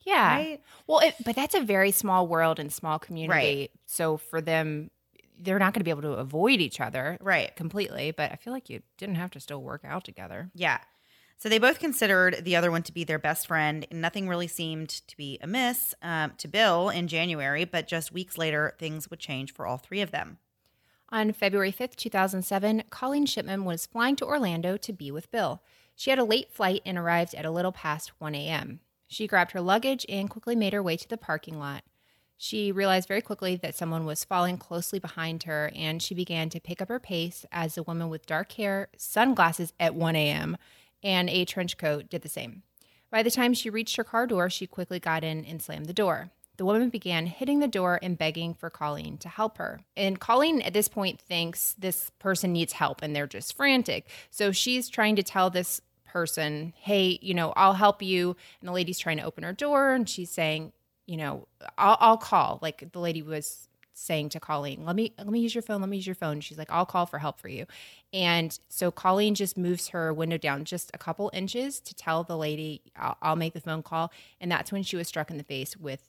Yeah. 0.00 0.34
Right? 0.34 0.62
Well, 0.88 0.98
it, 0.98 1.14
but 1.24 1.36
that's 1.36 1.54
a 1.54 1.60
very 1.60 1.92
small 1.92 2.26
world 2.26 2.58
and 2.58 2.72
small 2.72 2.98
community. 2.98 3.38
Right. 3.60 3.70
So 3.86 4.16
for 4.16 4.40
them, 4.40 4.90
they're 5.38 5.60
not 5.60 5.74
going 5.74 5.80
to 5.80 5.84
be 5.84 5.90
able 5.90 6.02
to 6.02 6.12
avoid 6.14 6.60
each 6.60 6.80
other 6.80 7.18
Right. 7.20 7.54
completely. 7.54 8.10
But 8.10 8.32
I 8.32 8.36
feel 8.36 8.52
like 8.52 8.68
you 8.68 8.82
didn't 8.98 9.14
have 9.16 9.30
to 9.32 9.40
still 9.40 9.62
work 9.62 9.82
out 9.84 10.04
together. 10.04 10.50
Yeah. 10.54 10.78
So 11.38 11.48
they 11.48 11.58
both 11.58 11.80
considered 11.80 12.44
the 12.44 12.54
other 12.56 12.70
one 12.70 12.82
to 12.84 12.92
be 12.92 13.04
their 13.04 13.18
best 13.18 13.46
friend. 13.46 13.86
and 13.90 14.00
Nothing 14.00 14.28
really 14.28 14.46
seemed 14.46 14.88
to 14.88 15.16
be 15.16 15.38
amiss 15.42 15.94
um, 16.02 16.32
to 16.38 16.48
Bill 16.48 16.88
in 16.88 17.08
January, 17.08 17.64
but 17.64 17.88
just 17.88 18.12
weeks 18.12 18.38
later, 18.38 18.74
things 18.78 19.10
would 19.10 19.18
change 19.18 19.52
for 19.52 19.66
all 19.66 19.76
three 19.76 20.00
of 20.00 20.12
them. 20.12 20.38
On 21.10 21.32
February 21.32 21.72
5th, 21.72 21.96
2007, 21.96 22.84
Colleen 22.90 23.26
Shipman 23.26 23.64
was 23.64 23.86
flying 23.86 24.16
to 24.16 24.24
Orlando 24.24 24.76
to 24.78 24.92
be 24.92 25.10
with 25.10 25.30
Bill. 25.30 25.62
She 25.94 26.10
had 26.10 26.18
a 26.18 26.24
late 26.24 26.50
flight 26.50 26.80
and 26.86 26.96
arrived 26.96 27.34
at 27.34 27.44
a 27.44 27.50
little 27.50 27.72
past 27.72 28.12
1 28.18 28.34
a.m. 28.34 28.80
She 29.08 29.26
grabbed 29.26 29.50
her 29.50 29.60
luggage 29.60 30.06
and 30.08 30.30
quickly 30.30 30.56
made 30.56 30.72
her 30.72 30.82
way 30.82 30.96
to 30.96 31.08
the 31.08 31.18
parking 31.18 31.58
lot. 31.58 31.84
She 32.38 32.72
realized 32.72 33.06
very 33.06 33.20
quickly 33.20 33.56
that 33.56 33.76
someone 33.76 34.04
was 34.04 34.24
following 34.24 34.56
closely 34.56 34.98
behind 34.98 35.42
her, 35.44 35.70
and 35.76 36.02
she 36.02 36.14
began 36.14 36.48
to 36.48 36.60
pick 36.60 36.80
up 36.80 36.88
her 36.88 36.98
pace 36.98 37.44
as 37.52 37.76
a 37.76 37.82
woman 37.82 38.08
with 38.08 38.26
dark 38.26 38.52
hair, 38.52 38.88
sunglasses 38.96 39.72
at 39.78 39.94
1 39.94 40.16
a.m., 40.16 40.56
and 41.02 41.28
a 41.28 41.44
trench 41.44 41.78
coat 41.78 42.08
did 42.08 42.22
the 42.22 42.28
same. 42.28 42.62
By 43.10 43.22
the 43.22 43.30
time 43.30 43.52
she 43.52 43.70
reached 43.70 43.96
her 43.96 44.04
car 44.04 44.26
door, 44.26 44.48
she 44.48 44.66
quickly 44.66 44.98
got 44.98 45.24
in 45.24 45.44
and 45.44 45.60
slammed 45.60 45.86
the 45.86 45.92
door. 45.92 46.30
The 46.56 46.64
woman 46.64 46.90
began 46.90 47.26
hitting 47.26 47.60
the 47.60 47.68
door 47.68 47.98
and 48.02 48.16
begging 48.16 48.54
for 48.54 48.70
Colleen 48.70 49.18
to 49.18 49.28
help 49.28 49.58
her. 49.58 49.80
And 49.96 50.20
Colleen 50.20 50.62
at 50.62 50.72
this 50.72 50.88
point 50.88 51.20
thinks 51.20 51.74
this 51.78 52.10
person 52.18 52.52
needs 52.52 52.74
help 52.74 53.02
and 53.02 53.16
they're 53.16 53.26
just 53.26 53.56
frantic. 53.56 54.08
So 54.30 54.52
she's 54.52 54.88
trying 54.88 55.16
to 55.16 55.22
tell 55.22 55.50
this 55.50 55.80
person, 56.06 56.74
hey, 56.76 57.18
you 57.22 57.34
know, 57.34 57.52
I'll 57.56 57.72
help 57.72 58.02
you. 58.02 58.36
And 58.60 58.68
the 58.68 58.72
lady's 58.72 58.98
trying 58.98 59.16
to 59.16 59.24
open 59.24 59.44
her 59.44 59.52
door 59.52 59.92
and 59.92 60.08
she's 60.08 60.30
saying, 60.30 60.72
you 61.06 61.16
know, 61.16 61.48
I'll, 61.78 61.96
I'll 62.00 62.18
call. 62.18 62.58
Like 62.62 62.92
the 62.92 63.00
lady 63.00 63.22
was 63.22 63.68
saying 63.94 64.30
to 64.30 64.40
Colleen, 64.40 64.84
let 64.84 64.96
me 64.96 65.12
let 65.18 65.28
me 65.28 65.40
use 65.40 65.54
your 65.54 65.62
phone, 65.62 65.80
let 65.80 65.90
me 65.90 65.96
use 65.96 66.06
your 66.06 66.14
phone. 66.14 66.40
She's 66.40 66.58
like, 66.58 66.70
I'll 66.70 66.86
call 66.86 67.06
for 67.06 67.18
help 67.18 67.38
for 67.38 67.48
you. 67.48 67.66
And 68.12 68.58
so 68.68 68.90
Colleen 68.90 69.34
just 69.34 69.56
moves 69.56 69.88
her 69.88 70.12
window 70.12 70.38
down 70.38 70.64
just 70.64 70.90
a 70.94 70.98
couple 70.98 71.30
inches 71.32 71.80
to 71.80 71.94
tell 71.94 72.24
the 72.24 72.36
lady, 72.36 72.82
I'll, 72.96 73.16
I'll 73.22 73.36
make 73.36 73.54
the 73.54 73.60
phone 73.60 73.82
call. 73.82 74.12
And 74.40 74.50
that's 74.50 74.72
when 74.72 74.82
she 74.82 74.96
was 74.96 75.08
struck 75.08 75.30
in 75.30 75.38
the 75.38 75.44
face 75.44 75.76
with 75.76 76.08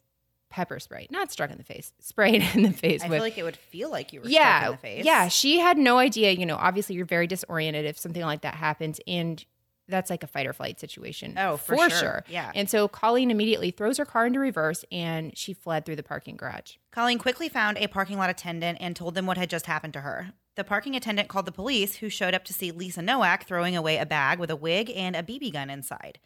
pepper 0.49 0.79
spray. 0.79 1.07
Not 1.09 1.31
struck 1.31 1.49
in 1.49 1.57
the 1.57 1.63
face, 1.63 1.91
sprayed 1.99 2.43
in 2.53 2.63
the 2.63 2.71
face 2.71 3.03
I 3.03 3.07
with 3.07 3.17
feel 3.17 3.23
like 3.23 3.37
it 3.37 3.43
would 3.43 3.57
feel 3.57 3.89
like 3.89 4.13
you 4.13 4.21
were 4.21 4.27
yeah, 4.27 4.59
stuck 4.59 4.65
in 4.65 4.71
the 4.71 4.77
face. 4.77 5.05
Yeah, 5.05 5.27
she 5.27 5.59
had 5.59 5.77
no 5.77 5.97
idea. 5.97 6.31
You 6.31 6.45
know, 6.45 6.57
obviously 6.57 6.95
you're 6.95 7.05
very 7.05 7.27
disoriented 7.27 7.85
if 7.85 7.97
something 7.97 8.21
like 8.21 8.41
that 8.41 8.55
happens, 8.55 8.99
and 9.07 9.43
that's 9.87 10.09
like 10.09 10.23
a 10.23 10.27
fight 10.27 10.47
or 10.47 10.53
flight 10.53 10.79
situation. 10.79 11.35
Oh, 11.37 11.57
for 11.57 11.89
sure. 11.89 12.23
Yeah. 12.29 12.51
And 12.55 12.69
so 12.69 12.87
Colleen 12.87 13.31
immediately 13.31 13.71
throws 13.71 13.97
her 13.97 14.05
car 14.05 14.25
into 14.25 14.39
reverse, 14.39 14.85
and 14.91 15.37
she 15.37 15.53
fled 15.53 15.85
through 15.85 15.97
the 15.97 16.03
parking 16.03 16.37
garage. 16.37 16.75
Colleen 16.91 17.19
quickly 17.19 17.49
found 17.49 17.77
a 17.77 17.87
parking 17.87 18.17
lot 18.17 18.29
attendant 18.29 18.77
and 18.81 18.95
told 18.95 19.15
them 19.15 19.25
what 19.25 19.37
had 19.37 19.49
just 19.49 19.65
happened 19.65 19.93
to 19.93 20.01
her. 20.01 20.31
The 20.55 20.63
parking 20.63 20.95
attendant 20.95 21.29
called 21.29 21.45
the 21.45 21.51
police, 21.51 21.95
who 21.97 22.09
showed 22.09 22.33
up 22.33 22.45
to 22.45 22.53
see 22.53 22.71
Lisa 22.71 23.01
Nowak 23.01 23.45
throwing 23.45 23.75
away 23.75 23.97
a 23.97 24.05
bag 24.05 24.39
with 24.39 24.51
a 24.51 24.55
wig 24.55 24.91
and 24.95 25.15
a 25.15 25.23
BB 25.23 25.51
gun 25.53 25.69
inside. 25.69 26.19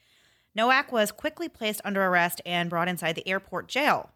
Nowak 0.54 0.92
was 0.92 1.12
quickly 1.12 1.48
placed 1.48 1.82
under 1.86 2.04
arrest 2.04 2.42
and 2.46 2.70
brought 2.70 2.88
inside 2.88 3.16
the 3.16 3.28
airport 3.28 3.68
jail, 3.68 4.10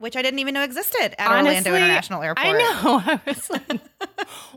which 0.00 0.16
I 0.16 0.22
didn't 0.22 0.40
even 0.40 0.54
know 0.54 0.62
existed 0.62 1.14
at 1.18 1.30
Orlando 1.30 1.74
International 1.74 2.22
Airport. 2.22 2.46
I 2.46 2.52
know. 2.52 3.02
I 3.04 3.20
was 3.26 3.50
like, 3.50 3.80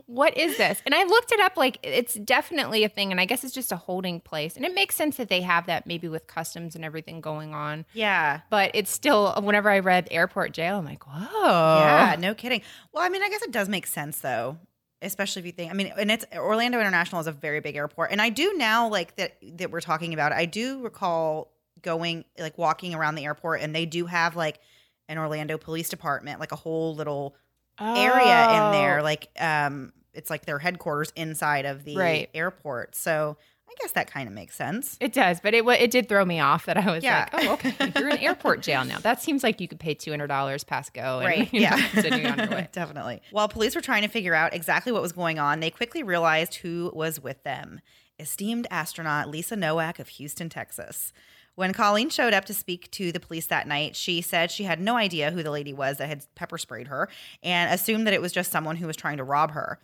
what 0.06 0.34
is 0.38 0.56
this? 0.56 0.80
And 0.86 0.94
I 0.94 1.04
looked 1.04 1.32
it 1.32 1.40
up. 1.40 1.58
Like, 1.58 1.78
it's 1.82 2.14
definitely 2.14 2.82
a 2.82 2.88
thing. 2.88 3.10
And 3.10 3.20
I 3.20 3.26
guess 3.26 3.44
it's 3.44 3.52
just 3.52 3.70
a 3.70 3.76
holding 3.76 4.20
place. 4.20 4.56
And 4.56 4.64
it 4.64 4.74
makes 4.74 4.94
sense 4.94 5.18
that 5.18 5.28
they 5.28 5.42
have 5.42 5.66
that 5.66 5.86
maybe 5.86 6.08
with 6.08 6.26
customs 6.26 6.74
and 6.74 6.82
everything 6.82 7.20
going 7.20 7.52
on. 7.52 7.84
Yeah. 7.92 8.40
But 8.48 8.70
it's 8.72 8.90
still, 8.90 9.34
whenever 9.42 9.68
I 9.68 9.80
read 9.80 10.08
airport 10.10 10.52
jail, 10.52 10.78
I'm 10.78 10.86
like, 10.86 11.06
whoa. 11.06 11.78
Yeah, 11.78 12.16
no 12.18 12.34
kidding. 12.34 12.62
Well, 12.92 13.04
I 13.04 13.10
mean, 13.10 13.22
I 13.22 13.28
guess 13.28 13.42
it 13.42 13.52
does 13.52 13.68
make 13.68 13.86
sense 13.86 14.20
though, 14.20 14.56
especially 15.02 15.40
if 15.40 15.46
you 15.46 15.52
think. 15.52 15.70
I 15.70 15.74
mean, 15.74 15.92
and 15.98 16.10
it's 16.10 16.24
Orlando 16.34 16.80
International 16.80 17.20
is 17.20 17.26
a 17.26 17.32
very 17.32 17.60
big 17.60 17.76
airport, 17.76 18.12
and 18.12 18.22
I 18.22 18.30
do 18.30 18.54
now 18.56 18.88
like 18.88 19.16
that 19.16 19.36
that 19.58 19.70
we're 19.70 19.82
talking 19.82 20.14
about. 20.14 20.32
it, 20.32 20.36
I 20.36 20.46
do 20.46 20.80
recall 20.80 21.52
going 21.82 22.24
like 22.38 22.56
walking 22.56 22.94
around 22.94 23.16
the 23.16 23.24
airport, 23.24 23.60
and 23.60 23.74
they 23.74 23.84
do 23.84 24.06
have 24.06 24.36
like 24.36 24.58
an 25.08 25.18
Orlando 25.18 25.58
Police 25.58 25.88
Department, 25.88 26.40
like 26.40 26.52
a 26.52 26.56
whole 26.56 26.94
little 26.94 27.34
area 27.80 28.44
in 28.66 28.72
there. 28.72 29.00
Oh. 29.00 29.02
Like, 29.02 29.28
um, 29.38 29.92
it's 30.12 30.30
like 30.30 30.46
their 30.46 30.58
headquarters 30.58 31.12
inside 31.16 31.64
of 31.66 31.84
the 31.84 31.96
Right. 31.96 32.30
airport. 32.34 32.94
So 32.94 33.36
I 33.68 33.72
guess 33.80 33.92
that 33.92 34.08
kind 34.08 34.28
of 34.28 34.34
makes 34.34 34.54
sense. 34.54 34.96
It 35.00 35.12
does, 35.12 35.40
but 35.40 35.52
it 35.54 35.66
it 35.66 35.90
did 35.90 36.08
throw 36.08 36.24
me 36.24 36.38
off 36.38 36.66
that 36.66 36.76
I 36.76 36.92
was 36.92 37.02
Yeah. 37.02 37.28
like, 37.32 37.44
oh, 37.44 37.52
okay, 37.54 37.92
you're 37.96 38.08
in 38.10 38.18
airport 38.18 38.60
jail 38.60 38.84
now. 38.84 38.98
That 39.00 39.20
seems 39.20 39.42
like 39.42 39.60
you 39.60 39.66
could 39.66 39.80
pay 39.80 39.94
two 39.94 40.12
hundred 40.12 40.28
dollars 40.28 40.62
pass 40.62 40.88
go, 40.90 41.18
and, 41.18 41.26
Right. 41.26 41.48
you 41.52 41.62
know, 41.62 41.76
Yeah. 41.76 42.32
on 42.32 42.38
your 42.38 42.48
way. 42.50 42.68
Definitely. 42.72 43.22
While 43.32 43.48
police 43.48 43.74
were 43.74 43.80
trying 43.80 44.02
to 44.02 44.08
figure 44.08 44.34
out 44.34 44.54
exactly 44.54 44.92
what 44.92 45.02
was 45.02 45.10
going 45.12 45.40
on, 45.40 45.58
they 45.58 45.70
quickly 45.70 46.04
realized 46.04 46.56
who 46.56 46.92
was 46.94 47.18
with 47.20 47.42
them 47.42 47.80
esteemed 48.20 48.68
astronaut 48.70 49.28
Lisa 49.28 49.56
Nowak 49.56 49.98
of 49.98 50.06
Houston, 50.06 50.48
Texas. 50.48 51.12
When 51.56 51.72
Colleen 51.72 52.10
showed 52.10 52.34
up 52.34 52.44
to 52.46 52.54
speak 52.54 52.90
to 52.92 53.12
the 53.12 53.20
police 53.20 53.46
that 53.46 53.68
night, 53.68 53.94
she 53.94 54.20
said 54.20 54.50
she 54.50 54.64
had 54.64 54.80
no 54.80 54.96
idea 54.96 55.30
who 55.30 55.42
the 55.42 55.52
lady 55.52 55.72
was 55.72 55.98
that 55.98 56.08
had 56.08 56.26
pepper 56.34 56.58
sprayed 56.58 56.88
her 56.88 57.08
and 57.42 57.72
assumed 57.72 58.06
that 58.06 58.14
it 58.14 58.20
was 58.20 58.32
just 58.32 58.50
someone 58.50 58.76
who 58.76 58.86
was 58.88 58.96
trying 58.96 59.18
to 59.18 59.24
rob 59.24 59.52
her. 59.52 59.78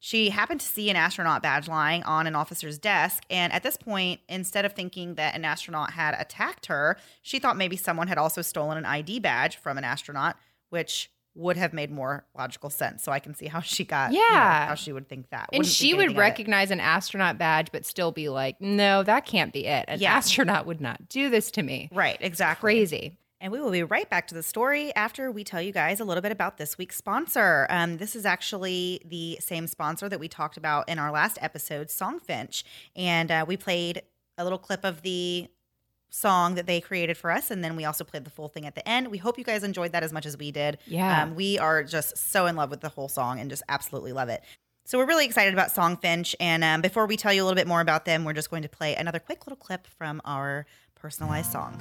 She 0.00 0.28
happened 0.28 0.60
to 0.60 0.66
see 0.66 0.90
an 0.90 0.96
astronaut 0.96 1.42
badge 1.42 1.66
lying 1.66 2.02
on 2.02 2.26
an 2.26 2.34
officer's 2.34 2.78
desk. 2.78 3.24
And 3.30 3.50
at 3.54 3.62
this 3.62 3.78
point, 3.78 4.20
instead 4.28 4.66
of 4.66 4.74
thinking 4.74 5.14
that 5.14 5.34
an 5.34 5.46
astronaut 5.46 5.92
had 5.92 6.14
attacked 6.18 6.66
her, 6.66 6.98
she 7.22 7.38
thought 7.38 7.56
maybe 7.56 7.78
someone 7.78 8.08
had 8.08 8.18
also 8.18 8.42
stolen 8.42 8.76
an 8.76 8.84
ID 8.84 9.20
badge 9.20 9.56
from 9.56 9.78
an 9.78 9.84
astronaut, 9.84 10.36
which 10.68 11.10
would 11.36 11.56
have 11.56 11.72
made 11.72 11.90
more 11.90 12.24
logical 12.36 12.70
sense. 12.70 13.02
So 13.02 13.10
I 13.10 13.18
can 13.18 13.34
see 13.34 13.46
how 13.46 13.60
she 13.60 13.84
got, 13.84 14.12
you 14.12 14.18
know, 14.20 14.24
Yeah. 14.30 14.66
how 14.68 14.74
she 14.74 14.92
would 14.92 15.08
think 15.08 15.30
that. 15.30 15.48
And 15.52 15.58
Wouldn't 15.60 15.74
she 15.74 15.92
would 15.94 16.02
anything 16.04 16.16
of 16.16 16.18
it. 16.18 16.20
recognize 16.20 16.70
an 16.70 16.80
astronaut 16.80 17.38
badge, 17.38 17.72
but 17.72 17.84
still 17.84 18.12
be 18.12 18.28
like, 18.28 18.60
no, 18.60 19.02
that 19.02 19.26
can't 19.26 19.52
be 19.52 19.66
it. 19.66 19.84
An 19.88 19.98
Yeah. 20.00 20.14
astronaut 20.14 20.64
would 20.66 20.80
not 20.80 21.08
do 21.08 21.30
this 21.30 21.50
to 21.52 21.62
me. 21.62 21.88
Right, 21.92 22.16
exactly. 22.20 22.60
Crazy. 22.74 23.18
And 23.40 23.52
we 23.52 23.60
will 23.60 23.72
be 23.72 23.82
right 23.82 24.08
back 24.08 24.28
to 24.28 24.34
the 24.34 24.42
story 24.42 24.94
after 24.94 25.30
we 25.30 25.44
tell 25.44 25.60
you 25.60 25.72
guys 25.72 26.00
a 26.00 26.04
little 26.04 26.22
bit 26.22 26.32
about 26.32 26.56
this 26.56 26.78
week's 26.78 26.96
sponsor. 26.96 27.66
Um, 27.68 27.98
this 27.98 28.16
is 28.16 28.24
actually 28.24 29.02
the 29.04 29.36
same 29.40 29.66
sponsor 29.66 30.08
that 30.08 30.18
we 30.20 30.28
talked 30.28 30.56
about 30.56 30.88
in 30.88 30.98
our 30.98 31.10
last 31.10 31.36
episode, 31.42 31.88
Songfinch. 31.88 32.62
And 32.96 33.30
uh, 33.30 33.44
we 33.46 33.56
played 33.58 34.02
a 34.38 34.44
little 34.44 34.58
clip 34.58 34.82
of 34.84 35.02
the 35.02 35.48
song 36.14 36.54
that 36.54 36.66
they 36.66 36.80
created 36.80 37.16
for 37.16 37.30
us. 37.30 37.50
And 37.50 37.64
then 37.64 37.74
we 37.74 37.84
also 37.84 38.04
played 38.04 38.24
the 38.24 38.30
full 38.30 38.48
thing 38.48 38.66
at 38.66 38.74
the 38.74 38.88
end. 38.88 39.08
We 39.08 39.18
hope 39.18 39.36
you 39.36 39.44
guys 39.44 39.64
enjoyed 39.64 39.92
that 39.92 40.04
as 40.04 40.12
much 40.12 40.26
as 40.26 40.38
we 40.38 40.52
did. 40.52 40.78
Yeah. 40.86 41.22
Um, 41.22 41.34
we 41.34 41.58
are 41.58 41.82
just 41.82 42.16
so 42.16 42.46
in 42.46 42.54
love 42.54 42.70
with 42.70 42.80
the 42.80 42.88
whole 42.88 43.08
song 43.08 43.40
and 43.40 43.50
just 43.50 43.62
absolutely 43.68 44.12
love 44.12 44.28
it. 44.28 44.42
So 44.84 44.98
we're 44.98 45.06
really 45.06 45.24
excited 45.24 45.52
about 45.52 45.74
Songfinch. 45.74 46.34
And 46.38 46.62
um, 46.62 46.82
before 46.82 47.06
we 47.06 47.16
tell 47.16 47.32
you 47.32 47.42
a 47.42 47.44
little 47.44 47.56
bit 47.56 47.66
more 47.66 47.80
about 47.80 48.04
them, 48.04 48.24
we're 48.24 48.32
just 48.32 48.50
going 48.50 48.62
to 48.62 48.68
play 48.68 48.94
another 48.94 49.18
quick 49.18 49.46
little 49.46 49.56
clip 49.56 49.86
from 49.86 50.20
our 50.24 50.66
personalized 50.94 51.50
song. 51.50 51.76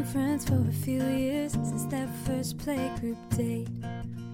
Been 0.00 0.08
friends 0.08 0.48
for 0.48 0.66
a 0.66 0.72
few 0.72 1.04
years 1.04 1.52
since 1.52 1.84
that 1.86 2.08
first 2.24 2.56
playgroup 2.56 3.18
date. 3.36 3.68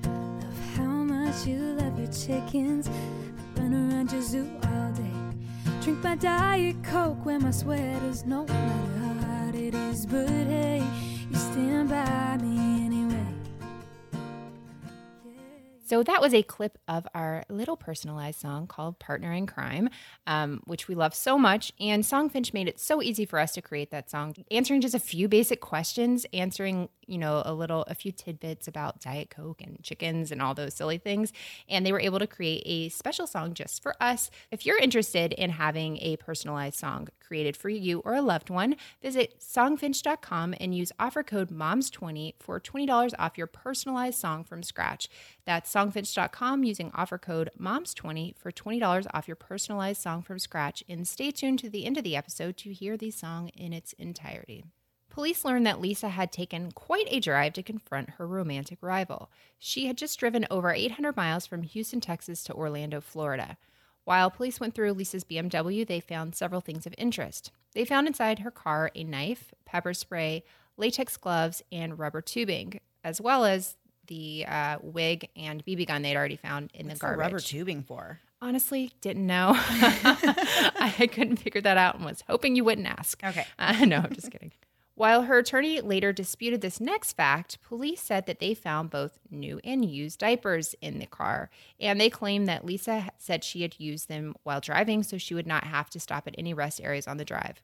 Love 0.04 0.76
how 0.76 1.02
much 1.02 1.44
you 1.44 1.58
love 1.58 1.98
your 1.98 2.12
chickens. 2.12 2.88
Run 3.56 3.74
around 3.74 4.12
your 4.12 4.22
zoo 4.22 4.48
all 4.62 4.92
day. 4.92 5.82
Drink 5.82 6.04
my 6.04 6.14
diet 6.14 6.76
coke, 6.84 7.26
wear 7.26 7.40
my 7.40 7.50
sweaters, 7.50 8.24
no 8.24 8.44
matter 8.44 8.98
how 9.00 9.26
hot 9.26 9.56
it 9.56 9.74
is. 9.74 10.06
But 10.06 10.28
hey, 10.28 10.84
you 11.30 11.36
stand 11.36 11.88
by 11.88 12.36
me 12.40 12.65
So 15.86 16.02
that 16.02 16.20
was 16.20 16.34
a 16.34 16.42
clip 16.42 16.78
of 16.88 17.06
our 17.14 17.44
little 17.48 17.76
personalized 17.76 18.40
song 18.40 18.66
called 18.66 18.98
Partner 18.98 19.32
in 19.32 19.46
Crime, 19.46 19.88
um, 20.26 20.60
which 20.64 20.88
we 20.88 20.96
love 20.96 21.14
so 21.14 21.38
much. 21.38 21.72
And 21.78 22.02
Songfinch 22.02 22.52
made 22.52 22.66
it 22.66 22.80
so 22.80 23.00
easy 23.00 23.24
for 23.24 23.38
us 23.38 23.52
to 23.52 23.62
create 23.62 23.92
that 23.92 24.10
song, 24.10 24.34
answering 24.50 24.80
just 24.80 24.96
a 24.96 24.98
few 24.98 25.28
basic 25.28 25.60
questions, 25.60 26.26
answering, 26.32 26.88
you 27.06 27.18
know, 27.18 27.40
a 27.44 27.54
little, 27.54 27.82
a 27.82 27.94
few 27.94 28.10
tidbits 28.10 28.66
about 28.66 29.00
Diet 29.00 29.30
Coke 29.30 29.62
and 29.62 29.80
chickens 29.80 30.32
and 30.32 30.42
all 30.42 30.54
those 30.54 30.74
silly 30.74 30.98
things. 30.98 31.32
And 31.68 31.86
they 31.86 31.92
were 31.92 32.00
able 32.00 32.18
to 32.18 32.26
create 32.26 32.64
a 32.66 32.88
special 32.88 33.28
song 33.28 33.54
just 33.54 33.80
for 33.80 33.94
us. 34.02 34.28
If 34.50 34.66
you're 34.66 34.78
interested 34.78 35.34
in 35.34 35.50
having 35.50 35.98
a 35.98 36.16
personalized 36.16 36.80
song 36.80 37.06
created 37.20 37.56
for 37.56 37.68
you 37.68 38.00
or 38.00 38.14
a 38.14 38.22
loved 38.22 38.50
one, 38.50 38.74
visit 39.02 39.38
songfinch.com 39.40 40.54
and 40.58 40.74
use 40.74 40.90
offer 40.98 41.22
code 41.22 41.50
MOMS20 41.50 42.34
for 42.40 42.58
$20 42.60 43.12
off 43.20 43.38
your 43.38 43.46
personalized 43.46 44.18
song 44.18 44.42
from 44.42 44.64
scratch. 44.64 45.08
That's 45.44 45.75
songfinch.com 45.76 46.64
using 46.64 46.90
offer 46.94 47.18
code 47.18 47.50
MOMS20 47.60 48.34
for 48.38 48.50
$20 48.50 49.06
off 49.12 49.28
your 49.28 49.36
personalized 49.36 50.00
song 50.00 50.22
from 50.22 50.38
scratch. 50.38 50.82
And 50.88 51.06
stay 51.06 51.30
tuned 51.30 51.58
to 51.58 51.68
the 51.68 51.84
end 51.84 51.98
of 51.98 52.04
the 52.04 52.16
episode 52.16 52.56
to 52.58 52.72
hear 52.72 52.96
the 52.96 53.10
song 53.10 53.48
in 53.50 53.74
its 53.74 53.92
entirety. 53.94 54.64
Police 55.10 55.44
learned 55.44 55.66
that 55.66 55.80
Lisa 55.80 56.08
had 56.08 56.32
taken 56.32 56.72
quite 56.72 57.06
a 57.10 57.20
drive 57.20 57.52
to 57.54 57.62
confront 57.62 58.10
her 58.10 58.26
romantic 58.26 58.78
rival. 58.80 59.30
She 59.58 59.86
had 59.86 59.98
just 59.98 60.18
driven 60.18 60.46
over 60.50 60.72
800 60.72 61.14
miles 61.14 61.46
from 61.46 61.62
Houston, 61.62 62.00
Texas 62.00 62.42
to 62.44 62.54
Orlando, 62.54 63.02
Florida. 63.02 63.58
While 64.04 64.30
police 64.30 64.58
went 64.58 64.74
through 64.74 64.92
Lisa's 64.92 65.24
BMW, 65.24 65.86
they 65.86 66.00
found 66.00 66.34
several 66.34 66.62
things 66.62 66.86
of 66.86 66.94
interest. 66.96 67.50
They 67.74 67.84
found 67.84 68.06
inside 68.06 68.38
her 68.38 68.50
car 68.50 68.90
a 68.94 69.04
knife, 69.04 69.52
pepper 69.66 69.92
spray, 69.92 70.42
latex 70.78 71.18
gloves, 71.18 71.62
and 71.70 71.98
rubber 71.98 72.22
tubing, 72.22 72.80
as 73.04 73.20
well 73.20 73.44
as 73.44 73.76
the 74.06 74.46
uh, 74.46 74.78
wig 74.82 75.28
and 75.36 75.64
BB 75.64 75.86
gun 75.88 76.02
they'd 76.02 76.16
already 76.16 76.36
found 76.36 76.70
in 76.74 76.86
What's 76.86 77.00
the 77.00 77.06
the 77.06 77.10
garbage. 77.14 77.20
rubber 77.32 77.40
tubing 77.40 77.82
for? 77.82 78.20
Honestly, 78.42 78.92
didn't 79.00 79.26
know. 79.26 79.52
I 79.56 81.08
couldn't 81.10 81.36
figure 81.38 81.60
that 81.62 81.76
out 81.76 81.96
and 81.96 82.04
was 82.04 82.22
hoping 82.28 82.54
you 82.56 82.64
wouldn't 82.64 82.86
ask. 82.86 83.22
Okay. 83.24 83.46
Uh, 83.58 83.84
no, 83.84 83.96
I'm 83.98 84.12
just 84.12 84.30
kidding. 84.30 84.52
While 84.94 85.22
her 85.22 85.38
attorney 85.38 85.80
later 85.82 86.12
disputed 86.12 86.62
this 86.62 86.80
next 86.80 87.12
fact, 87.14 87.58
police 87.62 88.00
said 88.00 88.24
that 88.26 88.38
they 88.40 88.54
found 88.54 88.88
both 88.88 89.18
new 89.30 89.60
and 89.62 89.84
used 89.84 90.18
diapers 90.20 90.74
in 90.80 90.98
the 90.98 91.06
car. 91.06 91.50
And 91.78 92.00
they 92.00 92.08
claimed 92.08 92.48
that 92.48 92.64
Lisa 92.64 93.10
said 93.18 93.44
she 93.44 93.60
had 93.60 93.78
used 93.78 94.08
them 94.08 94.34
while 94.42 94.60
driving 94.60 95.02
so 95.02 95.18
she 95.18 95.34
would 95.34 95.46
not 95.46 95.64
have 95.64 95.90
to 95.90 96.00
stop 96.00 96.26
at 96.26 96.34
any 96.38 96.54
rest 96.54 96.80
areas 96.82 97.06
on 97.06 97.18
the 97.18 97.26
drive. 97.26 97.60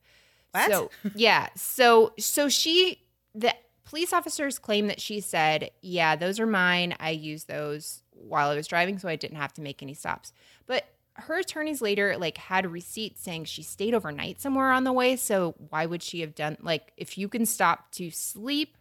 What? 0.50 0.70
So, 0.70 0.90
yeah. 1.14 1.48
So, 1.57 2.12
so 2.18 2.50
she, 2.50 3.00
the 3.35 3.55
police 3.85 4.12
officers 4.12 4.59
claim 4.59 4.87
that 4.87 5.01
she 5.01 5.21
said, 5.21 5.71
Yeah, 5.81 6.16
those 6.16 6.40
are 6.40 6.47
mine. 6.47 6.95
I 7.01 7.11
used 7.11 7.49
those 7.49 8.03
while 8.11 8.51
I 8.51 8.55
was 8.55 8.66
driving 8.66 8.99
so 8.99 9.09
I 9.09 9.16
didn't 9.16 9.37
have 9.38 9.53
to 9.55 9.62
make 9.62 9.83
any 9.83 9.95
stops. 9.95 10.33
But 10.66 10.85
her 11.14 11.38
attorneys 11.38 11.83
later 11.83 12.16
like 12.16 12.38
had 12.38 12.71
receipts 12.71 13.23
saying 13.23 13.45
she 13.45 13.62
stayed 13.62 13.95
overnight 13.95 14.40
somewhere 14.40 14.73
on 14.73 14.85
the 14.85 14.92
way 14.92 15.14
so 15.14 15.55
why 15.68 15.85
would 15.85 16.03
she 16.03 16.21
have 16.21 16.35
done 16.35 16.57
like 16.62 16.90
if 16.97 17.18
you 17.18 17.29
can 17.29 17.45
stop 17.45 17.90
to 17.92 18.11
sleep 18.11 18.79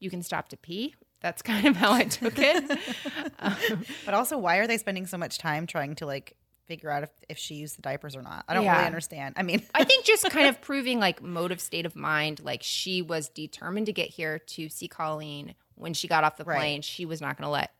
you 0.00 0.08
can 0.08 0.22
stop 0.22 0.48
to 0.48 0.56
pee 0.56 0.94
that's 1.20 1.42
kind 1.50 1.66
of 1.66 1.76
how 1.76 1.92
i 1.92 2.04
took 2.04 2.38
it 2.38 2.78
um, 3.38 3.84
But 4.04 4.14
also, 4.14 4.38
why 4.38 4.56
are 4.56 4.66
they 4.66 4.78
spending 4.78 5.06
so 5.06 5.18
much 5.18 5.38
time 5.38 5.66
trying 5.66 5.94
to 5.96 6.06
like 6.06 6.36
figure 6.66 6.90
out 6.90 7.02
if, 7.02 7.10
if 7.28 7.38
she 7.38 7.54
used 7.54 7.76
the 7.78 7.82
diapers 7.82 8.16
or 8.16 8.22
not? 8.22 8.44
I 8.48 8.54
don't 8.54 8.64
Yeah. 8.64 8.74
really 8.74 8.86
understand. 8.86 9.34
I 9.36 9.42
mean, 9.42 9.62
i 9.74 9.84
think 9.84 10.04
just 10.04 10.28
kind 10.30 10.46
of 10.48 10.60
proving 10.68 10.98
like 10.98 11.22
motive 11.22 11.60
state 11.60 11.86
of 11.86 11.94
mind 11.96 12.40
like 12.42 12.62
she 12.62 13.02
was 13.02 13.28
determined 13.28 13.86
to 13.86 13.92
get 13.92 14.08
here 14.10 14.38
to 14.38 14.68
see 14.68 14.88
colleen 14.88 15.54
when 15.76 15.92
she 15.94 16.08
got 16.08 16.24
off 16.24 16.36
the 16.36 16.44
Right. 16.44 16.56
plane 16.58 16.82
she 16.82 17.04
was 17.06 17.20
not 17.20 17.36
going 17.36 17.46
to 17.46 17.50
let 17.50 17.70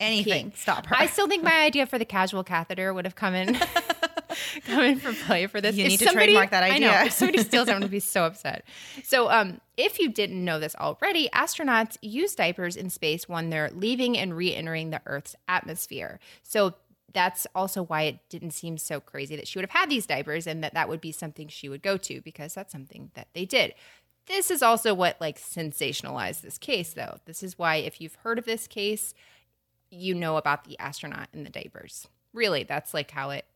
anything 0.00 0.52
stop 0.56 0.86
her. 0.86 0.96
I 0.96 1.06
still 1.06 1.26
think 1.26 1.42
my 1.42 1.60
idea 1.62 1.86
for 1.86 1.98
the 1.98 2.04
casual 2.04 2.44
catheter 2.44 2.92
would 2.92 3.04
have 3.06 3.14
come 3.16 3.34
in 3.34 3.54
come 4.66 4.82
in 4.82 4.98
for 4.98 5.12
play 5.26 5.46
for 5.46 5.60
this. 5.60 5.74
You 5.76 5.84
If 5.84 5.90
need 5.90 5.98
to 6.00 6.04
somebody- 6.06 6.26
trademark 6.26 6.50
that 6.50 6.62
I 6.62 6.76
know. 6.78 6.88
idea. 6.90 7.04
If 7.06 7.12
somebody 7.12 7.38
steals 7.42 7.68
I'm 7.68 7.76
gonna 7.76 7.88
be 7.88 8.00
so 8.16 8.24
upset. 8.24 8.64
So 9.04 9.30
um 9.30 9.60
if 9.76 9.98
you 9.98 10.10
didn't 10.10 10.42
know 10.44 10.58
this 10.58 10.74
already, 10.76 11.28
astronauts 11.34 11.96
use 12.02 12.34
diapers 12.34 12.76
in 12.76 12.90
space 12.90 13.28
when 13.28 13.50
they're 13.50 13.70
leaving 13.74 14.16
and 14.18 14.34
re-entering 14.36 14.90
the 14.90 15.00
Earth's 15.06 15.34
atmosphere. 15.48 16.18
So 16.42 16.74
that's 17.16 17.46
also 17.54 17.82
why 17.82 18.02
it 18.02 18.18
didn't 18.28 18.50
seem 18.50 18.76
so 18.76 19.00
crazy 19.00 19.36
that 19.36 19.48
she 19.48 19.58
would 19.58 19.64
have 19.64 19.80
had 19.80 19.88
these 19.88 20.04
diapers 20.04 20.46
and 20.46 20.62
that 20.62 20.74
that 20.74 20.86
would 20.86 21.00
be 21.00 21.12
something 21.12 21.48
she 21.48 21.66
would 21.66 21.80
go 21.80 21.96
to 21.96 22.20
because 22.20 22.52
that's 22.52 22.70
something 22.70 23.10
that 23.14 23.28
they 23.32 23.46
did. 23.46 23.72
This 24.26 24.50
is 24.50 24.62
also 24.62 24.92
what 24.92 25.18
like 25.18 25.38
sensationalized 25.40 26.42
this 26.42 26.58
case 26.58 26.92
though. 26.92 27.16
This 27.24 27.42
is 27.42 27.58
why 27.58 27.76
if 27.76 28.02
you've 28.02 28.16
heard 28.16 28.38
of 28.38 28.44
this 28.44 28.66
case, 28.66 29.14
you 29.88 30.14
know 30.14 30.36
about 30.36 30.64
the 30.64 30.78
astronaut 30.78 31.28
and 31.32 31.46
the 31.46 31.50
diapers. 31.50 32.06
Really, 32.34 32.64
that's 32.64 32.92
like 32.92 33.10
how 33.10 33.30
it 33.30 33.46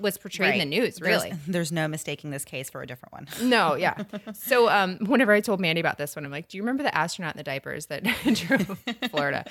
was 0.00 0.16
portrayed 0.18 0.60
in 0.60 0.70
the 0.70 0.76
Right. 0.78 0.84
news. 0.84 0.96
There's- 0.96 1.22
Really, 1.24 1.36
there's, 1.46 1.72
no 1.72 1.86
mistaking 1.88 2.30
this 2.30 2.44
case 2.44 2.70
for 2.70 2.80
a 2.82 2.86
different 2.86 3.12
one. 3.12 3.26
no, 3.48 3.74
yeah. 3.74 3.94
So, 4.34 4.68
um, 4.70 4.96
whenever 5.06 5.32
I 5.32 5.40
told 5.40 5.60
Mandy 5.60 5.80
about 5.80 5.98
this 5.98 6.16
one, 6.16 6.24
I'm 6.24 6.30
like, 6.30 6.48
"Do 6.48 6.56
you 6.56 6.62
remember 6.62 6.82
the 6.82 6.94
astronaut 6.96 7.34
in 7.34 7.38
the 7.38 7.44
diapers 7.44 7.86
that 7.86 8.02
drove 8.34 8.78
Florida?" 9.10 9.44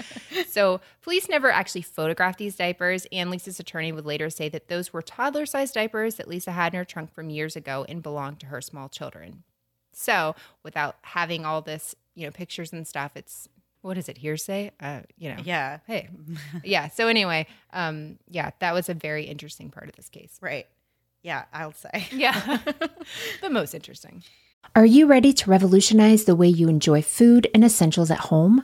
So, 0.48 0.82
police 1.02 1.30
never 1.30 1.52
actually 1.52 1.82
photographed 1.84 2.40
these 2.40 2.56
diapers, 2.56 3.06
and 3.12 3.30
Lisa's 3.30 3.60
attorney 3.60 3.92
would 3.92 4.06
later 4.06 4.30
say 4.30 4.50
that 4.50 4.68
those 4.70 4.92
were 4.94 5.02
toddler-sized 5.02 5.74
diapers 5.74 6.16
that 6.16 6.28
Lisa 6.28 6.52
had 6.52 6.74
in 6.74 6.78
her 6.80 6.86
trunk 6.86 7.14
from 7.14 7.30
years 7.30 7.56
ago 7.56 7.86
and 7.88 8.02
belonged 8.02 8.40
to 8.42 8.48
her 8.48 8.62
small 8.62 8.90
children. 8.90 9.44
So, 9.92 10.36
without 10.64 10.98
having 11.04 11.46
all 11.46 11.62
this, 11.62 11.96
you 12.16 12.26
know, 12.26 12.32
pictures 12.32 12.74
and 12.74 12.88
stuff, 12.88 13.12
it's 13.16 13.48
what 13.86 13.98
is 14.00 14.10
it 14.10 14.18
hearsay? 14.18 14.72
Uh, 14.80 15.02
you 15.18 15.30
know, 15.30 15.38
Yeah, 15.44 15.80
hey 15.86 16.10
yeah 16.64 16.88
so 16.90 17.08
anyway 17.08 17.46
um 17.72 18.18
yeah 18.30 18.50
that 18.60 18.74
was 18.74 18.90
a 18.90 18.94
very 18.96 19.26
interesting 19.26 19.70
part 19.70 19.88
of 19.90 19.96
this 19.96 20.10
case 20.10 20.38
right. 20.42 20.66
Yeah, 21.22 21.46
I'll 21.54 21.74
say. 21.74 22.08
yeah 22.12 22.58
the 23.42 23.50
most 23.50 23.74
interesting 23.74 24.24
Are 24.76 24.86
you 24.86 25.06
ready 25.06 25.34
to 25.34 25.50
revolutionize 25.50 26.26
the 26.26 26.36
way 26.36 26.48
you 26.48 26.68
enjoy 26.68 27.02
food 27.04 27.48
and 27.54 27.64
essentials 27.64 28.10
at 28.12 28.20
home? 28.32 28.64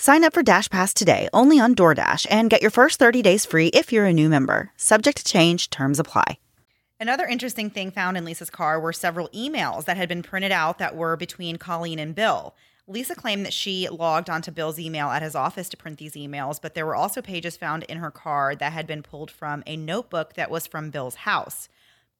Sign 0.00 0.22
up 0.22 0.32
for 0.32 0.44
Dash 0.44 0.70
Pass 0.70 0.94
today 0.94 1.28
only 1.34 1.58
on 1.58 1.74
DoorDash 1.74 2.28
and 2.30 2.48
get 2.48 2.62
your 2.62 2.70
first 2.70 3.00
30 3.00 3.20
days 3.20 3.44
free 3.44 3.66
if 3.74 3.92
you're 3.92 4.06
a 4.06 4.12
new 4.12 4.28
member. 4.28 4.70
Subject 4.76 5.18
to 5.18 5.24
change, 5.24 5.70
terms 5.70 5.98
apply. 5.98 6.38
Another 7.00 7.26
interesting 7.26 7.68
thing 7.68 7.90
found 7.90 8.16
in 8.16 8.24
Lisa's 8.24 8.48
car 8.48 8.78
were 8.78 8.92
several 8.92 9.28
emails 9.30 9.86
that 9.86 9.96
had 9.96 10.08
been 10.08 10.22
printed 10.22 10.52
out 10.52 10.78
that 10.78 10.94
were 10.94 11.16
between 11.16 11.56
Colleen 11.56 11.98
and 11.98 12.14
Bill. 12.14 12.54
Lisa 12.86 13.16
claimed 13.16 13.44
that 13.44 13.52
she 13.52 13.88
logged 13.88 14.30
onto 14.30 14.52
Bill's 14.52 14.78
email 14.78 15.08
at 15.08 15.20
his 15.20 15.34
office 15.34 15.68
to 15.70 15.76
print 15.76 15.98
these 15.98 16.14
emails, 16.14 16.62
but 16.62 16.74
there 16.74 16.86
were 16.86 16.94
also 16.94 17.20
pages 17.20 17.56
found 17.56 17.82
in 17.84 17.98
her 17.98 18.12
car 18.12 18.54
that 18.54 18.72
had 18.72 18.86
been 18.86 19.02
pulled 19.02 19.32
from 19.32 19.64
a 19.66 19.76
notebook 19.76 20.34
that 20.34 20.48
was 20.48 20.68
from 20.68 20.90
Bill's 20.90 21.16
house. 21.16 21.68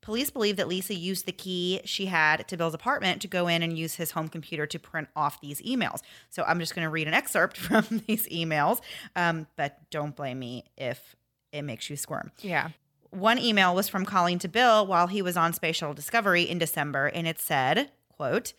Police 0.01 0.31
believe 0.31 0.57
that 0.57 0.69
Lisa 0.69 0.95
used 0.95 1.27
the 1.27 1.33
key 1.33 1.81
she 1.85 2.07
had 2.07 2.47
to 2.49 2.57
Bill's 2.57 2.73
apartment 2.75 3.21
to 3.23 3.29
go 3.29 3.49
in 3.49 3.63
and 3.63 3.77
use 3.77 3.97
his 3.97 4.13
home 4.13 4.29
computer 4.29 4.65
to 4.67 4.79
print 4.79 5.09
off 5.17 5.41
these 5.41 5.61
emails. 5.63 6.01
So 6.31 6.45
I'm 6.45 6.61
just 6.61 6.75
going 6.75 6.85
to 6.85 6.91
read 6.91 7.09
an 7.09 7.15
excerpt 7.15 7.57
from 7.59 7.85
these 8.07 8.27
emails, 8.29 8.81
um, 9.17 9.47
but 9.57 9.79
don't 9.91 10.15
blame 10.17 10.39
me 10.39 10.65
if 10.77 11.17
it 11.53 11.63
makes 11.63 11.91
you 11.91 11.97
squirm. 11.97 12.31
Yeah. 12.41 12.69
One 13.11 13.39
email 13.39 13.75
was 13.75 13.89
from 13.89 14.05
Colleen 14.05 14.39
to 14.41 14.49
Bill 14.49 14.87
while 14.87 15.07
he 15.07 15.23
was 15.23 15.37
on 15.37 15.53
Space 15.53 15.77
Shuttle 15.77 15.95
Discovery 15.95 16.43
in 16.43 16.59
December, 16.59 17.07
and 17.07 17.27
it 17.27 17.39
said, 17.41 17.91
quote, 18.13 18.53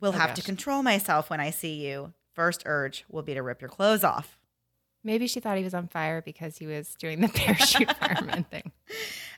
We'll 0.00 0.10
Oh, 0.14 0.18
have 0.18 0.30
gosh. 0.30 0.36
to 0.36 0.42
control 0.42 0.82
myself 0.82 1.28
when 1.30 1.40
I 1.40 1.50
see 1.50 1.74
you. 1.86 2.12
First 2.34 2.62
urge 2.66 3.04
will 3.10 3.22
be 3.22 3.34
to 3.34 3.42
rip 3.42 3.60
your 3.60 3.70
clothes 3.70 4.04
off. 4.04 4.38
Maybe 5.04 5.26
she 5.26 5.38
thought 5.38 5.58
he 5.58 5.64
was 5.64 5.74
on 5.74 5.86
fire 5.86 6.22
because 6.22 6.56
he 6.56 6.66
was 6.66 6.94
doing 6.94 7.20
the 7.20 7.28
parachute 7.34 7.94
fireman 8.00 8.44
thing. 8.44 8.72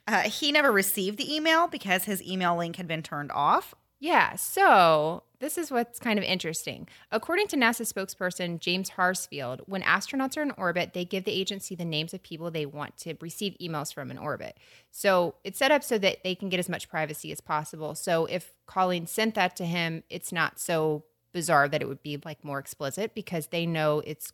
Uh, 0.06 0.22
he 0.22 0.52
never 0.52 0.70
received 0.70 1.18
the 1.18 1.34
email 1.34 1.66
because 1.66 2.04
his 2.04 2.22
email 2.22 2.56
link 2.56 2.76
had 2.76 2.86
been 2.86 3.02
turned 3.02 3.32
off. 3.32 3.74
Yeah, 3.98 4.36
so 4.36 5.22
this 5.40 5.56
is 5.56 5.70
what's 5.70 5.98
kind 5.98 6.18
of 6.18 6.24
interesting. 6.24 6.86
According 7.10 7.48
to 7.48 7.56
NASA 7.56 7.90
spokesperson 7.90 8.60
James 8.60 8.90
Hartsfield, 8.90 9.60
when 9.66 9.82
astronauts 9.82 10.36
are 10.36 10.42
in 10.42 10.50
orbit, 10.52 10.92
they 10.92 11.04
give 11.04 11.24
the 11.24 11.32
agency 11.32 11.74
the 11.74 11.84
names 11.84 12.12
of 12.12 12.22
people 12.22 12.50
they 12.50 12.66
want 12.66 12.96
to 12.98 13.14
receive 13.20 13.56
emails 13.60 13.92
from 13.92 14.10
in 14.10 14.18
orbit. 14.18 14.58
So 14.90 15.36
it's 15.44 15.58
set 15.58 15.70
up 15.70 15.82
so 15.82 15.96
that 15.98 16.22
they 16.24 16.34
can 16.34 16.50
get 16.50 16.60
as 16.60 16.68
much 16.68 16.90
privacy 16.90 17.32
as 17.32 17.40
possible. 17.40 17.94
So 17.94 18.26
if 18.26 18.52
Colleen 18.66 19.06
sent 19.06 19.34
that 19.34 19.56
to 19.56 19.64
him, 19.64 20.02
it's 20.10 20.30
not 20.30 20.60
so 20.60 21.04
bizarre 21.32 21.68
that 21.68 21.82
it 21.82 21.88
would 21.88 22.02
be 22.02 22.18
like 22.24 22.42
more 22.44 22.58
explicit 22.58 23.14
because 23.14 23.48
they 23.48 23.66
know 23.66 24.00
it's 24.06 24.32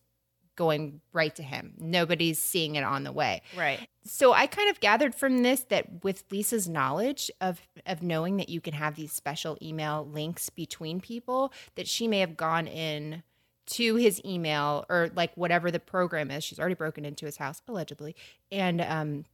going 0.57 1.01
right 1.13 1.35
to 1.37 1.43
him. 1.43 1.75
Nobody's 1.79 2.39
seeing 2.39 2.75
it 2.75 2.85
on 2.85 3.05
the 3.05 3.13
way 3.13 3.43
Right. 3.57 3.89
so 4.05 4.33
I 4.33 4.47
kind 4.47 4.69
of 4.71 4.81
gathered 4.81 5.15
from 5.15 5.43
this 5.43 5.61
that 5.71 6.05
with 6.05 6.25
Lisa's 6.31 6.69
knowledge 6.69 7.31
of 7.41 7.61
of 7.87 8.03
knowing 8.03 8.37
that 8.37 8.49
you 8.49 8.61
can 8.61 8.75
have 8.75 8.95
these 8.97 9.13
special 9.13 9.57
email 9.63 10.09
links 10.11 10.51
between 10.51 11.01
people, 11.01 11.53
that 11.77 11.89
she 11.89 12.07
may 12.09 12.21
have 12.21 12.37
gone 12.37 12.67
in 12.67 13.23
to 13.65 13.95
his 13.95 14.21
email 14.25 14.85
or 14.91 15.11
like 15.15 15.33
whatever 15.37 15.71
the 15.71 15.79
program 15.81 16.31
is. 16.31 16.43
She's 16.45 16.59
already 16.59 16.75
broken 16.75 17.05
into 17.05 17.27
his 17.27 17.37
house 17.37 17.63
allegedly, 17.69 18.15
and 18.51 18.81
um 18.81 19.25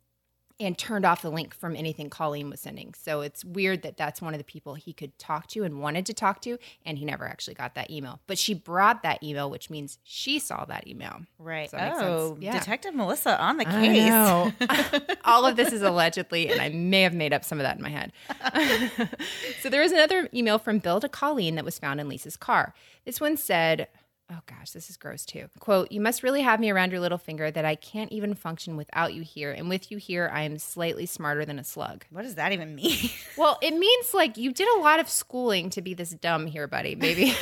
and 0.60 0.76
turned 0.76 1.04
off 1.04 1.22
the 1.22 1.30
link 1.30 1.54
from 1.54 1.76
anything 1.76 2.10
Colleen 2.10 2.50
was 2.50 2.60
sending. 2.60 2.92
So 2.94 3.20
it's 3.20 3.44
weird 3.44 3.82
that 3.82 3.96
that's 3.96 4.20
one 4.20 4.34
of 4.34 4.38
the 4.38 4.44
people 4.44 4.74
he 4.74 4.92
could 4.92 5.16
talk 5.18 5.46
to 5.48 5.62
and 5.62 5.80
wanted 5.80 6.06
to 6.06 6.14
talk 6.14 6.40
to, 6.42 6.58
and 6.84 6.98
he 6.98 7.04
never 7.04 7.26
actually 7.26 7.54
got 7.54 7.74
that 7.76 7.90
email. 7.90 8.20
But 8.26 8.38
she 8.38 8.54
brought 8.54 9.02
that 9.04 9.22
email, 9.22 9.50
which 9.50 9.70
means 9.70 9.98
she 10.02 10.38
saw 10.38 10.64
that 10.64 10.86
email. 10.88 11.20
Right. 11.38 11.70
That 11.70 11.80
make 11.80 11.92
oh, 11.92 11.98
sense? 11.98 12.08
oh, 12.08 12.36
Yeah. 12.40 12.58
Detective 12.58 12.94
Melissa 12.94 13.40
on 13.40 13.56
the 13.58 13.68
I 13.68 13.72
case. 13.72 14.08
know. 14.08 14.52
All 15.24 15.46
of 15.46 15.56
this 15.56 15.72
is 15.72 15.82
allegedly, 15.82 16.48
and 16.48 16.60
I 16.60 16.70
may 16.70 17.02
have 17.02 17.14
made 17.14 17.32
up 17.32 17.44
some 17.44 17.58
of 17.58 17.64
that 17.64 17.76
in 17.76 17.82
my 17.82 17.90
head. 17.90 18.12
so 19.62 19.68
there 19.68 19.82
was 19.82 19.92
another 19.92 20.28
email 20.34 20.58
from 20.58 20.78
Bill 20.78 21.00
to 21.00 21.08
Colleen 21.08 21.54
that 21.54 21.64
was 21.64 21.78
found 21.78 22.00
in 22.00 22.08
Lisa's 22.08 22.36
car. 22.36 22.74
This 23.04 23.20
one 23.20 23.36
said, 23.36 23.88
Oh 24.30 24.40
gosh, 24.44 24.72
this 24.72 24.90
is 24.90 24.98
gross 24.98 25.24
too. 25.24 25.48
Quote, 25.58 25.90
You 25.90 26.02
must 26.02 26.22
really 26.22 26.42
have 26.42 26.60
me 26.60 26.68
around 26.68 26.90
your 26.90 27.00
little 27.00 27.16
finger 27.16 27.50
that 27.50 27.64
I 27.64 27.74
can't 27.74 28.12
even 28.12 28.34
function 28.34 28.76
without 28.76 29.14
you 29.14 29.22
here. 29.22 29.52
And 29.52 29.70
with 29.70 29.90
you 29.90 29.96
here, 29.96 30.30
I 30.30 30.42
am 30.42 30.58
slightly 30.58 31.06
smarter 31.06 31.46
than 31.46 31.58
a 31.58 31.64
slug. 31.64 32.04
what 32.10 32.22
does 32.22 32.34
that 32.34 32.52
even 32.52 32.74
mean? 32.74 33.10
Well, 33.38 33.56
it 33.62 33.72
means 33.72 34.12
like 34.12 34.36
you 34.36 34.52
did 34.52 34.68
a 34.76 34.80
lot 34.80 34.98
of 34.98 35.08
schooling 35.08 35.70
to 35.70 35.80
be 35.80 35.94
this 35.94 36.10
dumb 36.10 36.46
here, 36.46 36.66
buddy, 36.66 36.96
maybe. 36.96 37.32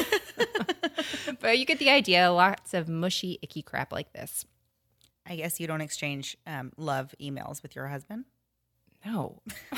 but 1.41 1.59
you 1.59 1.65
get 1.65 1.79
the 1.79 1.89
idea. 1.89 2.31
Lots 2.31 2.75
of 2.75 2.87
mushy, 2.87 3.39
icky 3.41 3.63
crap 3.63 3.93
like 3.93 4.13
this. 4.13 4.45
I 5.27 5.37
guess 5.37 5.59
you 5.59 5.67
don't 5.67 5.81
exchange 5.81 6.37
um, 6.47 6.73
love 6.77 7.15
emails 7.21 7.63
with 7.63 7.75
your 7.75 7.89
husband. 7.89 8.27
No. 9.05 9.41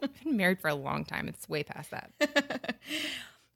We've 0.00 0.24
been 0.24 0.36
married 0.36 0.60
for 0.60 0.68
a 0.68 0.74
long 0.74 1.04
time. 1.04 1.28
It's 1.28 1.48
way 1.48 1.62
past 1.62 1.92
that. 1.92 2.76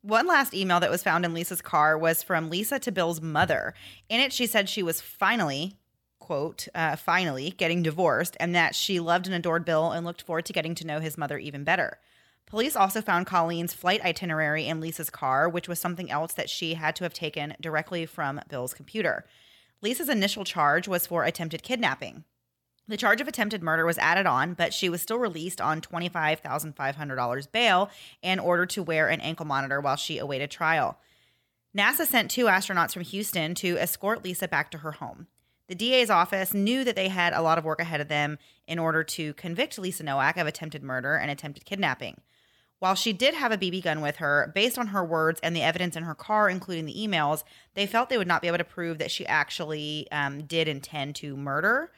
One 0.09 0.27
last 0.27 0.55
email 0.55 0.81
that 0.81 0.91
was 0.91 1.03
found 1.03 1.27
in 1.27 1.35
Lisa's 1.35 1.61
car 1.61 1.99
was 1.99 2.23
from 2.23 2.49
Lisa 2.49 2.79
to 2.79 2.91
Bill's 2.91 3.21
mother. 3.21 3.75
In 4.09 4.21
it, 4.21 4.33
she 4.33 4.47
said 4.47 4.67
she 4.67 4.83
was 4.83 5.03
finally, 5.03 5.77
quote, 6.19 6.67
uh, 6.75 6.97
finally 6.97 7.51
getting 7.51 7.83
divorced 7.83 8.35
and 8.41 8.55
that 8.55 8.75
she 8.75 9.01
loved 9.01 9.27
and 9.27 9.35
adored 9.35 9.67
Bill 9.67 9.93
and 9.93 10.07
looked 10.07 10.23
forward 10.23 10.47
to 10.47 10.55
getting 10.55 10.75
to 10.77 10.87
know 10.87 10.99
his 10.99 11.19
mother 11.19 11.37
even 11.37 11.63
better. 11.63 11.99
Police 12.47 12.75
also 12.75 13.03
found 13.03 13.27
Colleen's 13.27 13.75
flight 13.75 14.03
itinerary 14.03 14.67
in 14.67 14.81
Lisa's 14.81 15.11
car, 15.11 15.47
which 15.47 15.69
was 15.69 15.79
something 15.79 16.11
else 16.11 16.33
that 16.33 16.49
she 16.49 16.73
had 16.73 16.97
to 16.97 17.05
have 17.05 17.13
taken 17.13 17.55
directly 17.61 18.07
from 18.07 18.41
Bill's 18.49 18.73
computer. 18.73 19.27
Lisa's 19.83 20.09
initial 20.09 20.45
charge 20.45 20.89
was 20.89 21.07
for 21.07 21.25
attempted 21.25 21.63
kidnapping. 21.63 22.25
The 22.89 22.97
charge 22.97 23.21
of 23.21 23.29
attempted 23.29 23.63
murder 23.63 23.85
was 23.85 23.99
added 23.99 24.27
on, 24.27 24.55
but 24.55 24.73
she 24.73 24.89
was 24.89 25.03
still 25.03 25.19
released 25.19 25.61
on 25.61 25.83
$25,500 25.83 27.53
bail 27.53 27.91
and 28.23 28.41
ordered 28.41 28.71
to 28.71 28.83
wear 28.83 29.09
an 29.09 29.21
ankle 29.21 29.45
monitor 29.45 29.81
while 29.81 29.97
she 29.97 30.19
awaited 30.19 30.51
trial. 30.51 30.99
NASA 31.77 32.07
sent 32.07 32.31
two 32.31 32.47
astronauts 32.47 32.95
from 32.95 33.03
Houston 33.03 33.55
to 33.57 33.77
escort 33.79 34.25
Lisa 34.25 34.49
back 34.49 34.71
to 34.71 34.79
her 34.79 34.93
home. 34.93 35.27
The 35.69 35.75
DA's 35.75 36.09
office 36.09 36.55
knew 36.55 36.83
that 36.85 36.97
they 36.97 37.09
had 37.09 37.35
a 37.35 37.43
lot 37.43 37.59
of 37.59 37.65
work 37.65 37.79
ahead 37.79 38.01
of 38.01 38.09
them 38.09 38.39
in 38.67 38.79
order 38.79 39.05
to 39.05 39.35
convict 39.35 39.79
Lisa 39.79 40.03
Nowak 40.03 40.39
of 40.39 40.47
attempted 40.47 40.83
murder 40.83 41.15
and 41.15 41.31
attempted 41.31 41.67
kidnapping. 41.67 42.23
While 42.79 42.95
she 42.95 43.13
did 43.13 43.35
have 43.35 43.53
a 43.53 43.59
BB 43.59 43.83
gun 43.83 44.01
with 44.01 44.17
her, 44.17 44.51
based 44.55 44.79
on 44.79 44.89
her 44.89 45.05
words 45.05 45.41
and 45.43 45.55
the 45.55 45.63
evidence 45.63 45.95
in 45.95 46.05
her 46.05 46.15
car, 46.15 46.49
including 46.49 46.87
the 46.87 46.95
emails, 46.95 47.45
they 47.75 47.87
felt 47.87 48.09
they 48.09 48.17
would 48.17 48.29
not 48.29 48.41
be 48.41 48.49
able 48.49 48.59
to 48.59 48.65
prove 48.65 48.97
that 48.99 49.11
she 49.11 49.27
actually 49.27 50.07
um, 50.11 50.45
did 50.45 50.69
intend 50.69 51.17
to 51.17 51.37
murder. 51.37 51.91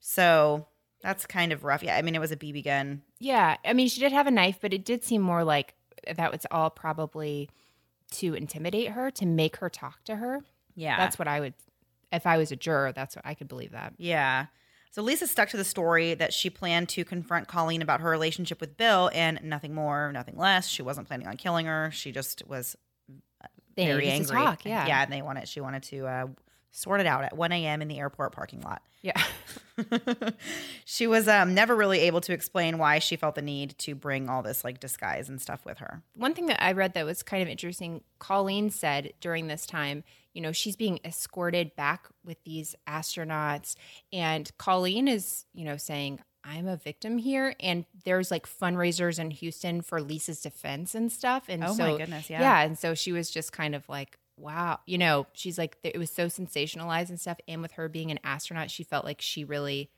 So 0.00 0.66
that's 1.02 1.26
kind 1.26 1.52
of 1.52 1.64
rough. 1.64 1.82
Yeah, 1.82 1.96
I 1.96 2.02
mean, 2.02 2.14
it 2.14 2.20
was 2.20 2.32
a 2.32 2.36
BB 2.36 2.64
gun. 2.64 3.02
Yeah, 3.18 3.56
I 3.64 3.72
mean, 3.72 3.88
she 3.88 4.00
did 4.00 4.12
have 4.12 4.26
a 4.26 4.30
knife, 4.30 4.58
but 4.60 4.72
it 4.72 4.84
did 4.84 5.04
seem 5.04 5.22
more 5.22 5.44
like 5.44 5.74
that 6.16 6.32
was 6.32 6.46
all 6.50 6.70
probably 6.70 7.50
to 8.12 8.34
intimidate 8.34 8.90
her, 8.92 9.10
to 9.12 9.26
make 9.26 9.56
her 9.56 9.68
talk 9.68 10.02
to 10.04 10.16
her. 10.16 10.40
Yeah. 10.74 10.96
That's 10.96 11.18
what 11.18 11.28
I 11.28 11.40
would, 11.40 11.54
if 12.12 12.26
I 12.26 12.38
was 12.38 12.50
a 12.52 12.56
juror, 12.56 12.92
that's 12.92 13.14
what 13.16 13.26
I 13.26 13.34
could 13.34 13.48
believe 13.48 13.72
that. 13.72 13.94
Yeah. 13.98 14.46
So 14.90 15.02
Lisa 15.02 15.26
stuck 15.26 15.50
to 15.50 15.56
the 15.58 15.64
story 15.64 16.14
that 16.14 16.32
she 16.32 16.48
planned 16.48 16.88
to 16.90 17.04
confront 17.04 17.48
Colleen 17.48 17.82
about 17.82 18.00
her 18.00 18.08
relationship 18.08 18.60
with 18.60 18.76
Bill 18.76 19.10
and 19.12 19.38
nothing 19.42 19.74
more, 19.74 20.10
nothing 20.12 20.38
less. 20.38 20.66
She 20.68 20.80
wasn't 20.82 21.06
planning 21.06 21.26
on 21.26 21.36
killing 21.36 21.66
her. 21.66 21.90
She 21.92 22.10
just 22.10 22.42
was 22.48 22.74
They 23.76 23.84
very 23.86 24.08
angry. 24.08 24.36
talk, 24.36 24.64
yeah. 24.64 24.86
Yeah. 24.86 25.02
And 25.02 25.12
they 25.12 25.20
wanted, 25.20 25.46
she 25.48 25.60
wanted 25.60 25.82
to 25.84 26.06
uh, 26.06 26.26
sort 26.78 27.00
it 27.00 27.06
out 27.06 27.24
at 27.24 27.36
1 27.36 27.52
a.m. 27.52 27.82
in 27.82 27.88
the 27.88 27.98
airport 27.98 28.32
parking 28.32 28.60
lot. 28.60 28.82
Yeah. 29.02 29.20
she 30.84 31.06
was 31.06 31.28
um, 31.28 31.54
never 31.54 31.74
really 31.74 32.00
able 32.00 32.20
to 32.22 32.32
explain 32.32 32.78
why 32.78 32.98
she 32.98 33.16
felt 33.16 33.34
the 33.34 33.42
need 33.42 33.76
to 33.78 33.94
bring 33.94 34.28
all 34.28 34.42
this 34.42 34.64
like 34.64 34.80
disguise 34.80 35.28
and 35.28 35.40
stuff 35.40 35.64
with 35.64 35.78
her. 35.78 36.02
One 36.14 36.34
thing 36.34 36.46
that 36.46 36.62
I 36.62 36.72
read 36.72 36.94
that 36.94 37.04
was 37.04 37.22
kind 37.22 37.42
of 37.42 37.48
interesting, 37.48 38.02
Colleen 38.18 38.70
said 38.70 39.12
during 39.20 39.46
this 39.46 39.66
time, 39.66 40.04
you 40.34 40.40
know, 40.40 40.52
she's 40.52 40.76
being 40.76 41.00
escorted 41.04 41.74
back 41.74 42.08
with 42.24 42.42
these 42.44 42.76
astronauts. 42.86 43.74
And 44.12 44.50
Colleen 44.58 45.08
is, 45.08 45.46
you 45.52 45.64
know, 45.64 45.76
saying, 45.76 46.20
I'm 46.44 46.68
a 46.68 46.76
victim 46.76 47.18
here. 47.18 47.54
And 47.60 47.84
there's 48.04 48.30
like 48.30 48.46
fundraisers 48.46 49.18
in 49.18 49.30
Houston 49.32 49.82
for 49.82 50.00
Lisa's 50.00 50.40
defense 50.40 50.94
and 50.94 51.10
stuff. 51.10 51.44
And 51.48 51.64
Oh 51.64 51.74
so, 51.74 51.90
my 51.92 51.98
goodness, 51.98 52.30
yeah. 52.30 52.40
Yeah. 52.40 52.60
And 52.62 52.78
so 52.78 52.94
she 52.94 53.12
was 53.12 53.30
just 53.30 53.52
kind 53.52 53.74
of 53.74 53.88
like, 53.88 54.18
wow. 54.38 54.80
You 54.86 54.98
know, 54.98 55.26
she's 55.32 55.58
like, 55.58 55.76
it 55.82 55.98
was 55.98 56.10
so 56.10 56.26
sensationalized 56.26 57.08
and 57.08 57.20
stuff. 57.20 57.38
And 57.46 57.62
with 57.62 57.72
her 57.72 57.88
being 57.88 58.10
an 58.10 58.20
astronaut, 58.24 58.70
she 58.70 58.82
felt 58.84 59.04
like 59.04 59.20
she 59.20 59.44
really 59.44 59.90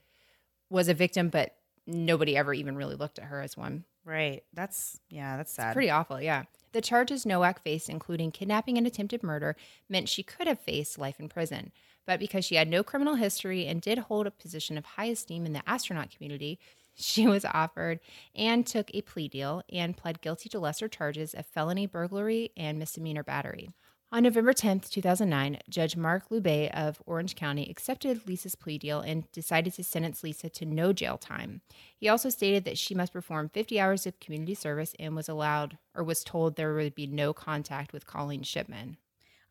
was 0.68 0.88
a 0.88 0.94
victim, 0.94 1.28
but 1.28 1.56
nobody 1.86 2.36
ever 2.36 2.54
even 2.54 2.76
really 2.76 2.94
looked 2.94 3.18
at 3.18 3.26
her 3.26 3.40
as 3.40 3.56
one. 3.56 3.84
Right. 4.04 4.42
That's, 4.52 5.00
yeah, 5.10 5.36
that's 5.36 5.52
sad. 5.52 5.74
Pretty 5.74 5.90
awful, 5.90 6.20
yeah. 6.20 6.44
The 6.72 6.80
charges 6.80 7.26
Nowak 7.26 7.62
faced, 7.62 7.88
including 7.88 8.30
kidnapping 8.30 8.78
and 8.78 8.86
attempted 8.86 9.22
murder, 9.22 9.56
meant 9.88 10.08
she 10.08 10.22
could 10.22 10.46
have 10.46 10.60
faced 10.60 10.98
life 10.98 11.18
in 11.18 11.28
prison. 11.28 11.72
But 12.06 12.20
because 12.20 12.44
she 12.44 12.54
had 12.54 12.68
no 12.68 12.82
criminal 12.82 13.16
history 13.16 13.66
and 13.66 13.80
did 13.80 13.98
hold 13.98 14.26
a 14.26 14.30
position 14.30 14.78
of 14.78 14.84
high 14.84 15.06
esteem 15.06 15.46
in 15.46 15.52
the 15.52 15.68
astronaut 15.68 16.10
community, 16.10 16.58
she 16.94 17.26
was 17.26 17.44
offered 17.44 18.00
and 18.34 18.66
took 18.66 18.90
a 18.94 19.02
plea 19.02 19.28
deal 19.28 19.62
and 19.72 19.96
pled 19.96 20.20
guilty 20.20 20.48
to 20.50 20.58
lesser 20.58 20.88
charges 20.88 21.34
of 21.34 21.46
felony 21.46 21.86
burglary 21.86 22.52
and 22.56 22.78
misdemeanor 22.78 23.22
battery. 23.22 23.70
On 24.12 24.24
November 24.24 24.52
10th, 24.52 24.90
2009, 24.90 25.58
Judge 25.68 25.96
Mark 25.96 26.30
Lubet 26.30 26.72
of 26.72 27.00
Orange 27.06 27.36
County 27.36 27.70
accepted 27.70 28.26
Lisa's 28.26 28.56
plea 28.56 28.76
deal 28.76 28.98
and 29.00 29.30
decided 29.30 29.72
to 29.74 29.84
sentence 29.84 30.24
Lisa 30.24 30.48
to 30.48 30.64
no 30.64 30.92
jail 30.92 31.16
time. 31.16 31.60
He 31.96 32.08
also 32.08 32.28
stated 32.28 32.64
that 32.64 32.76
she 32.76 32.92
must 32.92 33.12
perform 33.12 33.50
50 33.50 33.78
hours 33.78 34.06
of 34.08 34.18
community 34.18 34.54
service 34.54 34.94
and 34.98 35.14
was 35.14 35.28
allowed 35.28 35.78
or 35.94 36.02
was 36.02 36.24
told 36.24 36.56
there 36.56 36.74
would 36.74 36.96
be 36.96 37.06
no 37.06 37.32
contact 37.32 37.92
with 37.92 38.04
Colleen 38.06 38.42
Shipman. 38.42 38.96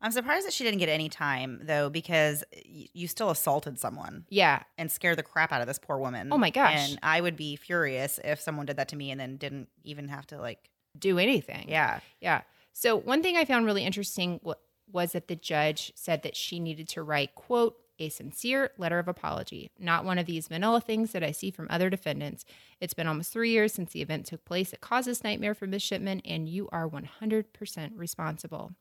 I'm 0.02 0.12
surprised 0.12 0.46
that 0.46 0.52
she 0.52 0.64
didn't 0.64 0.78
get 0.80 0.90
any 0.90 1.08
time 1.08 1.60
though, 1.62 1.88
because 1.88 2.44
y- 2.54 2.88
you 2.92 3.08
still 3.08 3.30
assaulted 3.30 3.78
someone 3.78 4.26
Yeah. 4.28 4.62
and 4.76 4.92
scared 4.92 5.16
the 5.16 5.22
crap 5.22 5.52
out 5.52 5.62
of 5.62 5.68
this 5.68 5.78
poor 5.78 5.96
woman. 5.98 6.28
Oh 6.32 6.38
my 6.38 6.50
gosh. 6.50 6.90
And 6.90 6.98
I 7.02 7.22
would 7.22 7.36
be 7.36 7.56
furious 7.56 8.20
if 8.22 8.38
someone 8.40 8.66
did 8.66 8.76
that 8.76 8.88
to 8.88 8.96
me 8.96 9.10
and 9.10 9.18
then 9.18 9.36
didn't 9.38 9.68
even 9.84 10.08
have 10.08 10.26
to 10.28 10.38
like, 10.38 10.68
Do 10.98 11.18
anything. 11.18 11.66
yeah. 11.70 12.00
Yeah. 12.20 12.42
So 12.72 12.96
one 12.96 13.22
thing 13.22 13.36
I 13.36 13.44
found 13.44 13.66
really 13.66 13.84
interesting 13.84 14.40
wa- 14.42 14.54
was 14.90 15.12
that 15.12 15.28
the 15.28 15.36
judge 15.36 15.92
said 15.94 16.22
that 16.22 16.36
she 16.36 16.60
needed 16.60 16.88
to 16.90 17.02
write, 17.02 17.34
quote, 17.34 17.76
a 17.98 18.08
sincere 18.08 18.70
letter 18.78 18.98
of 18.98 19.08
apology, 19.08 19.70
not 19.78 20.04
one 20.06 20.18
of 20.18 20.24
these 20.24 20.48
vanilla 20.48 20.80
things 20.80 21.12
that 21.12 21.22
I 21.22 21.32
see 21.32 21.50
from 21.50 21.66
other 21.68 21.90
defendants. 21.90 22.46
It's 22.80 22.94
been 22.94 23.06
almost 23.06 23.32
three 23.32 23.50
years 23.50 23.74
since 23.74 23.92
the 23.92 24.00
event 24.00 24.24
took 24.26 24.44
place 24.44 24.70
that 24.70 24.80
caused 24.80 25.06
this 25.06 25.22
nightmare 25.22 25.54
for 25.54 25.66
Ms. 25.66 25.82
Shipman, 25.82 26.22
and 26.24 26.48
you 26.48 26.68
are 26.72 26.88
100% 26.88 27.90
responsible. 27.94 28.72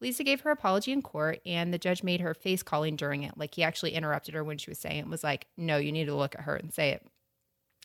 Lisa 0.00 0.24
gave 0.24 0.40
her 0.40 0.50
apology 0.50 0.92
in 0.92 1.02
court, 1.02 1.40
and 1.44 1.72
the 1.72 1.78
judge 1.78 2.02
made 2.02 2.20
her 2.20 2.34
face 2.34 2.62
Colleen 2.62 2.96
during 2.96 3.22
it. 3.22 3.36
Like 3.36 3.54
he 3.54 3.62
actually 3.62 3.92
interrupted 3.92 4.34
her 4.34 4.42
when 4.42 4.58
she 4.58 4.70
was 4.70 4.78
saying 4.78 4.98
it, 4.98 5.08
was 5.08 5.22
like, 5.22 5.46
no, 5.56 5.76
you 5.76 5.92
need 5.92 6.06
to 6.06 6.14
look 6.14 6.34
at 6.34 6.42
her 6.42 6.56
and 6.56 6.72
say 6.72 6.90
it 6.90 7.06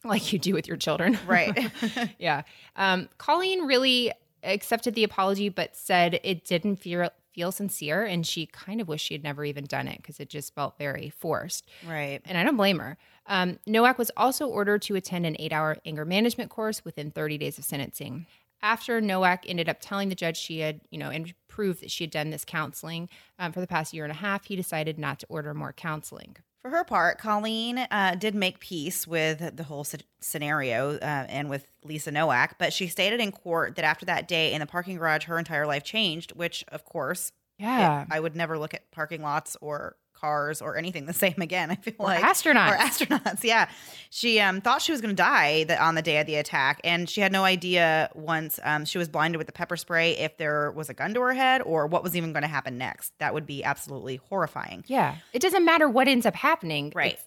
like 0.03 0.31
you 0.31 0.39
do 0.39 0.53
with 0.53 0.67
your 0.67 0.77
children. 0.77 1.17
Right. 1.27 1.71
yeah. 2.19 2.43
Um, 2.75 3.09
Colleen 3.17 3.63
really 3.65 4.11
accepted 4.43 4.95
the 4.95 5.03
apology, 5.03 5.49
but 5.49 5.75
said 5.75 6.19
it 6.23 6.45
didn't 6.45 6.77
feel 6.77 7.09
feel 7.31 7.51
sincere, 7.51 8.03
and 8.03 8.25
she 8.25 8.45
kind 8.47 8.81
of 8.81 8.87
wished 8.87 9.05
she 9.05 9.13
had 9.13 9.23
never 9.23 9.45
even 9.45 9.63
done 9.65 9.87
it 9.87 9.97
because 9.97 10.19
it 10.19 10.29
just 10.29 10.53
felt 10.55 10.77
very 10.77 11.09
forced. 11.09 11.69
right. 11.87 12.21
And 12.25 12.37
I 12.37 12.43
don't 12.43 12.57
blame 12.57 12.79
her. 12.79 12.97
Um, 13.27 13.59
Nowak 13.67 13.97
was 13.97 14.11
also 14.17 14.47
ordered 14.47 14.81
to 14.83 14.95
attend 14.95 15.25
an 15.25 15.35
eight-hour 15.39 15.77
anger 15.85 16.05
management 16.05 16.49
course 16.49 16.83
within 16.83 17.11
30 17.11 17.37
days 17.37 17.57
of 17.57 17.63
sentencing. 17.63 18.25
After 18.61 18.99
Nowak 18.99 19.45
ended 19.47 19.69
up 19.69 19.77
telling 19.79 20.09
the 20.09 20.15
judge 20.15 20.37
she 20.37 20.59
had, 20.59 20.81
you 20.89 20.97
know, 20.97 21.11
and 21.11 21.33
proved 21.47 21.81
that 21.81 21.91
she 21.91 22.03
had 22.03 22.11
done 22.11 22.31
this 22.31 22.43
counseling 22.43 23.07
um, 23.37 23.51
for 23.51 23.61
the 23.61 23.67
past 23.67 23.93
year 23.93 24.03
and 24.03 24.11
a 24.11 24.15
half, 24.15 24.45
he 24.45 24.55
decided 24.55 24.97
not 24.99 25.19
to 25.19 25.27
order 25.29 25.53
more 25.53 25.71
counseling. 25.71 26.35
For 26.61 26.69
her 26.71 26.83
part, 26.83 27.19
Colleen 27.19 27.77
uh, 27.77 28.15
did 28.15 28.35
make 28.35 28.59
peace 28.59 29.07
with 29.07 29.55
the 29.55 29.63
whole 29.63 29.85
sce- 29.85 30.01
scenario 30.19 30.95
uh, 30.97 31.25
and 31.29 31.49
with 31.49 31.65
Lisa 31.85 32.11
Nowak, 32.11 32.57
but 32.59 32.73
she 32.73 32.87
stated 32.87 33.21
in 33.21 33.31
court 33.31 33.75
that 33.77 33.85
after 33.85 34.05
that 34.07 34.27
day 34.27 34.51
in 34.53 34.59
the 34.59 34.65
parking 34.65 34.97
garage, 34.97 35.23
her 35.25 35.39
entire 35.39 35.65
life 35.65 35.83
changed, 35.85 36.33
which, 36.33 36.65
of 36.67 36.83
course, 36.83 37.29
it- 37.57 37.63
Yeah. 37.63 38.05
I 38.11 38.19
would 38.19 38.35
never 38.35 38.57
look 38.57 38.73
at 38.73 38.91
parking 38.91 39.21
lots 39.21 39.55
or 39.61 39.95
cars 40.19 40.61
or 40.61 40.77
anything 40.77 41.05
the 41.05 41.13
same 41.25 41.35
again. 41.39 41.71
I 41.71 41.75
feel 41.75 41.93
Or 41.99 42.05
like 42.07 42.23
astronauts. 42.23 42.71
or 42.71 42.77
astronauts. 42.77 43.43
Yeah, 43.43 43.69
she 44.09 44.39
um, 44.39 44.61
thought 44.61 44.81
she 44.81 44.91
was 44.91 45.01
going 45.01 45.15
to 45.15 45.21
die 45.21 45.63
the, 45.65 45.81
on 45.81 45.95
the 45.95 46.01
day 46.01 46.19
of 46.19 46.27
the 46.27 46.35
attack, 46.35 46.81
and 46.83 47.09
she 47.09 47.21
had 47.21 47.31
no 47.31 47.43
idea 47.43 48.09
once 48.15 48.59
um, 48.63 48.85
she 48.85 48.97
was 48.97 49.07
blinded 49.07 49.37
with 49.37 49.47
the 49.47 49.53
pepper 49.53 49.77
spray 49.77 50.17
if 50.17 50.37
there 50.37 50.71
was 50.71 50.89
a 50.89 50.93
gun 50.93 51.13
to 51.13 51.21
her 51.21 51.33
head 51.33 51.61
or 51.61 51.87
what 51.87 52.03
was 52.03 52.15
even 52.15 52.33
going 52.33 52.41
to 52.43 52.47
happen 52.49 52.77
next. 52.77 53.13
That 53.19 53.33
would 53.33 53.45
be 53.45 53.63
absolutely 53.63 54.17
horrifying. 54.29 54.83
Yeah. 54.87 55.15
It 55.33 55.41
doesn't 55.41 55.63
matter 55.65 55.87
what 55.89 56.07
ends 56.07 56.25
up 56.25 56.35
happening. 56.35 56.91
Right. 56.95 57.19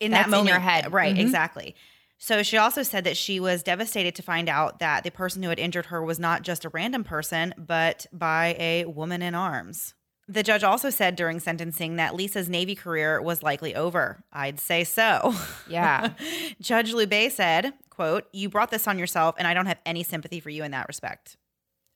In 0.00 0.10
that 0.10 0.26
in 0.26 0.30
moment, 0.30 0.48
your 0.48 0.58
head. 0.58 0.92
right? 0.92 1.14
Mhm. 1.14 1.20
Exactly. 1.20 1.74
So 2.18 2.42
she 2.42 2.56
also 2.56 2.82
said 2.82 3.04
that 3.04 3.16
she 3.16 3.38
was 3.40 3.62
devastated 3.62 4.14
to 4.14 4.22
find 4.22 4.48
out 4.48 4.78
that 4.78 5.04
the 5.04 5.10
person 5.10 5.42
who 5.42 5.48
had 5.50 5.58
injured 5.58 5.86
her 5.86 6.02
was 6.02 6.18
not 6.18 6.42
just 6.42 6.64
a 6.64 6.68
random 6.70 7.04
person, 7.04 7.52
but 7.58 8.06
by 8.12 8.56
a 8.58 8.84
woman 8.86 9.20
in 9.20 9.34
arms. 9.34 9.94
The 10.26 10.42
judge 10.42 10.64
also 10.64 10.88
said 10.90 11.16
during 11.16 11.38
sentencing 11.38 11.96
that 11.96 12.14
Lisa's 12.14 12.48
Navy 12.48 12.74
career 12.74 13.20
was 13.20 13.42
likely 13.42 13.74
over. 13.74 14.24
I'd 14.32 14.58
say 14.58 14.84
so. 14.84 15.34
Yeah. 15.68 16.14
judge 16.60 16.94
Lubet 16.94 17.32
said, 17.32 17.74
quote, 17.90 18.24
You 18.32 18.48
brought 18.48 18.70
this 18.70 18.88
on 18.88 18.98
yourself, 18.98 19.34
and 19.38 19.46
I 19.46 19.52
don't 19.54 19.66
have 19.66 19.80
any 19.84 20.02
sympathy 20.02 20.40
for 20.40 20.48
you 20.50 20.64
in 20.64 20.70
that 20.70 20.88
respect. 20.88 21.36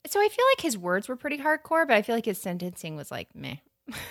So 0.07 0.21
I 0.21 0.29
feel 0.29 0.45
like 0.55 0.61
his 0.61 0.77
words 0.77 1.09
were 1.09 1.17
pretty 1.17 1.39
hardcore, 1.39 1.87
but 1.87 1.97
I 1.97 2.03
feel 2.03 2.15
like 2.15 2.27
his 2.27 2.41
sentencing 2.41 2.97
was 2.97 3.11
like 3.11 3.35
meh. 3.35 3.57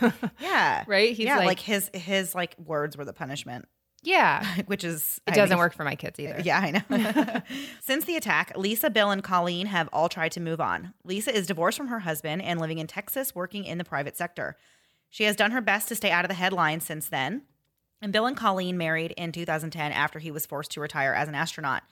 Yeah. 0.39 0.83
Right? 0.87 1.15
He's 1.15 1.25
yeah, 1.27 1.37
like, 1.37 1.47
like- 1.47 1.59
his 1.59 1.91
his 1.93 2.33
like 2.33 2.55
words 2.57 2.97
were 2.97 3.05
the 3.05 3.13
punishment, 3.13 3.65
Yeah. 4.03 4.45
which 4.67 4.83
is 4.83 5.19
It 5.27 5.31
I 5.31 5.35
doesn't 5.35 5.55
mean- 5.55 5.59
work 5.59 5.73
for 5.73 5.83
my 5.83 5.95
kids 5.95 6.19
either. 6.19 6.39
Yeah, 6.43 6.59
I 6.59 6.71
know. 6.71 7.41
Since 7.81 8.05
the 8.05 8.15
attack, 8.15 8.53
Lisa, 8.55 8.89
Bill, 8.89 9.11
and 9.11 9.23
Colleen 9.23 9.67
have 9.67 9.89
all 9.91 10.09
tried 10.09 10.31
to 10.33 10.39
move 10.39 10.61
on. 10.61 10.93
Lisa 11.03 11.35
is 11.35 11.47
divorced 11.47 11.77
from 11.77 11.87
her 11.87 11.99
husband 11.99 12.41
and 12.41 12.59
living 12.59 12.77
in 12.77 12.87
Texas, 12.87 13.33
working 13.35 13.65
in 13.65 13.77
the 13.77 13.83
private 13.83 14.15
sector. 14.17 14.55
She 15.09 15.23
has 15.23 15.35
done 15.35 15.51
her 15.51 15.61
best 15.61 15.87
to 15.89 15.95
stay 15.95 16.11
out 16.11 16.25
of 16.25 16.29
the 16.29 16.35
headlines 16.35 16.83
since 16.85 17.07
then. 17.07 17.43
And 18.01 18.13
Bill 18.13 18.27
and 18.27 18.37
Colleen 18.37 18.77
married 18.77 19.11
in 19.17 19.31
2010 19.31 19.91
after 19.91 20.19
he 20.19 20.29
was 20.31 20.45
forced 20.45 20.71
to 20.71 20.81
retire 20.81 21.13
as 21.13 21.27
an 21.27 21.35
astronaut. 21.35 21.83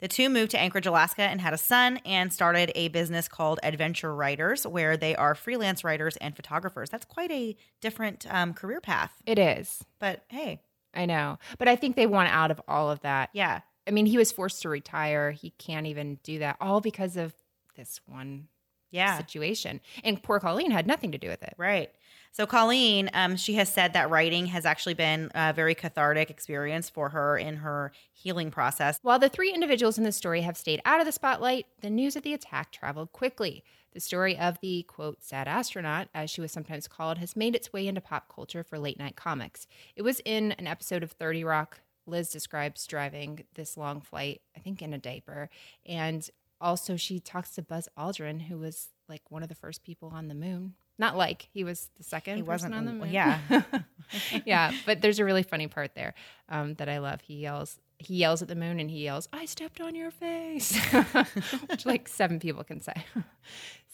The 0.00 0.08
two 0.08 0.28
moved 0.28 0.50
to 0.52 0.58
Anchorage, 0.58 0.86
Alaska, 0.86 1.22
and 1.22 1.40
had 1.40 1.52
a 1.54 1.58
son 1.58 1.98
and 2.04 2.32
started 2.32 2.72
a 2.74 2.88
business 2.88 3.28
called 3.28 3.60
Adventure 3.62 4.14
Writers, 4.14 4.66
where 4.66 4.96
they 4.96 5.14
are 5.14 5.34
freelance 5.34 5.84
writers 5.84 6.16
and 6.16 6.34
photographers. 6.34 6.90
That's 6.90 7.04
quite 7.04 7.30
a 7.30 7.56
different 7.80 8.26
um, 8.30 8.54
career 8.54 8.80
path. 8.80 9.12
It 9.26 9.38
is. 9.38 9.84
But 9.98 10.24
hey, 10.28 10.60
I 10.94 11.06
know. 11.06 11.38
But 11.58 11.68
I 11.68 11.76
think 11.76 11.96
they 11.96 12.06
want 12.06 12.28
out 12.30 12.50
of 12.50 12.60
all 12.68 12.90
of 12.90 13.00
that. 13.00 13.30
yeah, 13.32 13.60
I 13.86 13.90
mean, 13.90 14.06
he 14.06 14.16
was 14.16 14.32
forced 14.32 14.62
to 14.62 14.68
retire. 14.68 15.30
He 15.30 15.50
can't 15.50 15.86
even 15.86 16.18
do 16.22 16.38
that 16.38 16.56
all 16.60 16.80
because 16.80 17.16
of 17.16 17.34
this 17.76 18.00
one 18.06 18.48
yeah. 18.90 19.18
situation. 19.18 19.80
And 20.02 20.22
poor 20.22 20.40
Colleen 20.40 20.70
had 20.70 20.86
nothing 20.86 21.12
to 21.12 21.18
do 21.18 21.28
with 21.28 21.42
it. 21.42 21.54
Right. 21.58 21.90
So 22.32 22.46
Colleen, 22.46 23.10
um, 23.14 23.36
she 23.36 23.54
has 23.54 23.72
said 23.72 23.92
that 23.92 24.10
writing 24.10 24.46
has 24.46 24.66
actually 24.66 24.94
been 24.94 25.30
a 25.34 25.52
very 25.52 25.74
cathartic 25.74 26.30
experience 26.30 26.90
for 26.90 27.10
her 27.10 27.36
in 27.38 27.56
her 27.58 27.92
healing 28.12 28.50
process. 28.50 28.98
While 29.02 29.20
the 29.20 29.28
three 29.28 29.52
individuals 29.52 29.98
in 29.98 30.04
the 30.04 30.12
story 30.12 30.40
have 30.40 30.56
stayed 30.56 30.80
out 30.84 31.00
of 31.00 31.06
the 31.06 31.12
spotlight, 31.12 31.66
the 31.80 31.90
news 31.90 32.16
of 32.16 32.22
the 32.22 32.34
attack 32.34 32.72
traveled 32.72 33.12
quickly. 33.12 33.62
The 33.94 34.00
story 34.00 34.36
of 34.36 34.58
the 34.60 34.82
quote, 34.82 35.22
sad 35.22 35.46
astronaut, 35.48 36.08
as 36.14 36.28
she 36.28 36.40
was 36.40 36.50
sometimes 36.52 36.88
called, 36.88 37.18
has 37.18 37.36
made 37.36 37.54
its 37.54 37.72
way 37.72 37.86
into 37.86 38.00
pop 38.00 38.32
culture 38.34 38.64
for 38.64 38.78
late 38.78 38.98
night 38.98 39.14
comics. 39.16 39.66
It 39.96 40.02
was 40.02 40.20
in 40.24 40.52
an 40.52 40.66
episode 40.66 41.02
of 41.02 41.12
30 41.12 41.44
Rock. 41.44 41.80
Liz 42.06 42.28
describes 42.28 42.86
driving 42.86 43.44
this 43.54 43.76
long 43.78 44.00
flight, 44.00 44.42
I 44.56 44.60
think 44.60 44.82
in 44.82 44.92
a 44.92 44.98
diaper, 44.98 45.48
and 45.86 46.28
also 46.60 46.96
she 46.96 47.18
talks 47.18 47.50
to 47.52 47.62
Buzz 47.62 47.88
Aldrin, 47.96 48.42
who 48.42 48.58
was 48.58 48.88
like 49.08 49.22
one 49.30 49.42
of 49.42 49.48
the 49.48 49.54
first 49.54 49.82
people 49.84 50.10
on 50.12 50.28
the 50.28 50.34
moon. 50.34 50.74
Not 50.98 51.16
like 51.16 51.48
he 51.52 51.64
was 51.64 51.88
the 51.96 52.04
second 52.04 52.36
He 52.36 52.42
person 52.42 52.72
wasn't- 52.72 52.74
on 52.74 52.84
the 52.84 52.92
moon. 52.92 53.10
yeah. 53.10 53.38
yeah. 54.44 54.72
But 54.86 55.00
there's 55.02 55.18
a 55.18 55.24
really 55.24 55.42
funny 55.42 55.66
part 55.66 55.94
there 55.94 56.14
um, 56.48 56.74
that 56.74 56.88
I 56.88 56.98
love. 56.98 57.20
He 57.22 57.34
yells, 57.36 57.78
he 57.98 58.16
yells 58.16 58.42
at 58.42 58.48
the 58.48 58.54
moon 58.54 58.78
and 58.80 58.90
he 58.90 59.02
yells, 59.04 59.28
"I 59.32 59.44
stepped 59.46 59.80
on 59.80 59.94
your 59.94 60.10
face," 60.10 60.76
which 61.68 61.86
like 61.86 62.06
seven 62.08 62.38
people 62.38 62.64
can 62.64 62.80
say. 62.80 62.94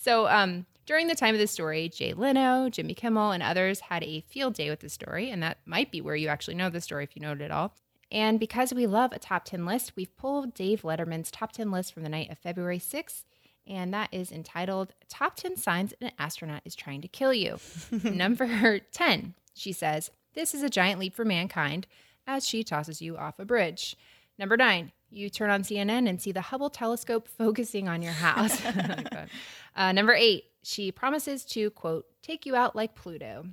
So 0.00 0.26
um, 0.28 0.66
during 0.86 1.06
the 1.06 1.14
time 1.14 1.34
of 1.34 1.40
the 1.40 1.46
story, 1.46 1.88
Jay 1.88 2.14
Leno, 2.14 2.68
Jimmy 2.68 2.94
Kimmel, 2.94 3.32
and 3.32 3.42
others 3.42 3.80
had 3.80 4.02
a 4.02 4.22
field 4.22 4.54
day 4.54 4.70
with 4.70 4.80
the 4.80 4.88
story, 4.88 5.30
and 5.30 5.42
that 5.42 5.58
might 5.66 5.90
be 5.90 6.00
where 6.00 6.16
you 6.16 6.28
actually 6.28 6.54
know 6.54 6.70
the 6.70 6.80
story 6.80 7.04
if 7.04 7.14
you 7.14 7.22
know 7.22 7.32
it 7.32 7.40
at 7.40 7.50
all. 7.50 7.76
And 8.10 8.40
because 8.40 8.74
we 8.74 8.86
love 8.86 9.12
a 9.12 9.18
top 9.18 9.44
10 9.44 9.64
list, 9.64 9.92
we've 9.94 10.16
pulled 10.16 10.54
Dave 10.54 10.82
Letterman's 10.82 11.30
top 11.30 11.52
10 11.52 11.70
list 11.70 11.94
from 11.94 12.02
the 12.02 12.08
night 12.08 12.30
of 12.30 12.38
February 12.38 12.78
6th, 12.78 13.24
and 13.66 13.94
that 13.94 14.08
is 14.10 14.32
entitled 14.32 14.94
Top 15.08 15.36
10 15.36 15.56
Signs 15.56 15.94
an 16.00 16.10
Astronaut 16.18 16.62
is 16.64 16.74
Trying 16.74 17.02
to 17.02 17.08
Kill 17.08 17.32
You. 17.32 17.58
Number 18.02 18.80
10, 18.80 19.34
she 19.54 19.72
says, 19.72 20.10
This 20.34 20.54
is 20.54 20.62
a 20.62 20.70
giant 20.70 20.98
leap 20.98 21.14
for 21.14 21.24
mankind 21.24 21.86
as 22.26 22.46
she 22.46 22.64
tosses 22.64 23.00
you 23.00 23.16
off 23.16 23.38
a 23.38 23.44
bridge. 23.44 23.96
Number 24.38 24.56
9, 24.56 24.90
you 25.10 25.28
turn 25.30 25.50
on 25.50 25.62
CNN 25.62 26.08
and 26.08 26.20
see 26.20 26.32
the 26.32 26.40
Hubble 26.40 26.70
telescope 26.70 27.28
focusing 27.38 27.88
on 27.88 28.02
your 28.02 28.12
house. 28.26 28.64
I 28.64 28.70
like 28.70 29.10
that. 29.10 29.28
uh, 29.76 29.92
number 29.92 30.12
8, 30.14 30.44
she 30.62 30.92
promises 30.92 31.44
to, 31.46 31.70
quote, 31.70 32.06
take 32.22 32.46
you 32.46 32.54
out 32.56 32.74
like 32.76 32.94
Pluto. 32.94 33.46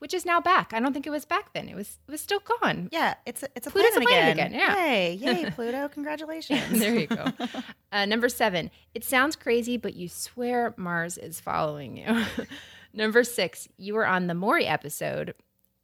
Which 0.00 0.12
is 0.12 0.26
now 0.26 0.38
back. 0.38 0.72
I 0.74 0.80
don't 0.80 0.92
think 0.92 1.06
it 1.06 1.10
was 1.10 1.24
back 1.24 1.54
then. 1.54 1.66
It 1.66 1.74
was 1.74 1.98
it 2.06 2.10
was 2.10 2.20
still 2.20 2.40
gone. 2.60 2.90
Yeah, 2.92 3.14
it's 3.24 3.42
a, 3.42 3.48
it's 3.56 3.66
a 3.66 3.70
Pluto's 3.70 3.96
a 3.96 4.00
planet, 4.02 4.36
planet 4.36 4.52
again. 4.52 4.52
again, 4.52 4.60
yeah. 4.60 4.92
Yay, 4.92 5.14
yay, 5.44 5.50
Pluto! 5.54 5.88
Congratulations. 5.88 6.78
there 6.78 6.94
you 6.94 7.06
go. 7.06 7.24
Uh, 7.90 8.04
number 8.04 8.28
seven, 8.28 8.70
it 8.94 9.02
sounds 9.02 9.34
crazy, 9.34 9.78
but 9.78 9.94
you 9.94 10.10
swear 10.10 10.74
Mars 10.76 11.16
is 11.16 11.40
following 11.40 11.96
you. 11.96 12.22
number 12.92 13.24
six, 13.24 13.66
you 13.78 13.94
were 13.94 14.06
on 14.06 14.26
the 14.26 14.34
Maury 14.34 14.66
episode. 14.66 15.32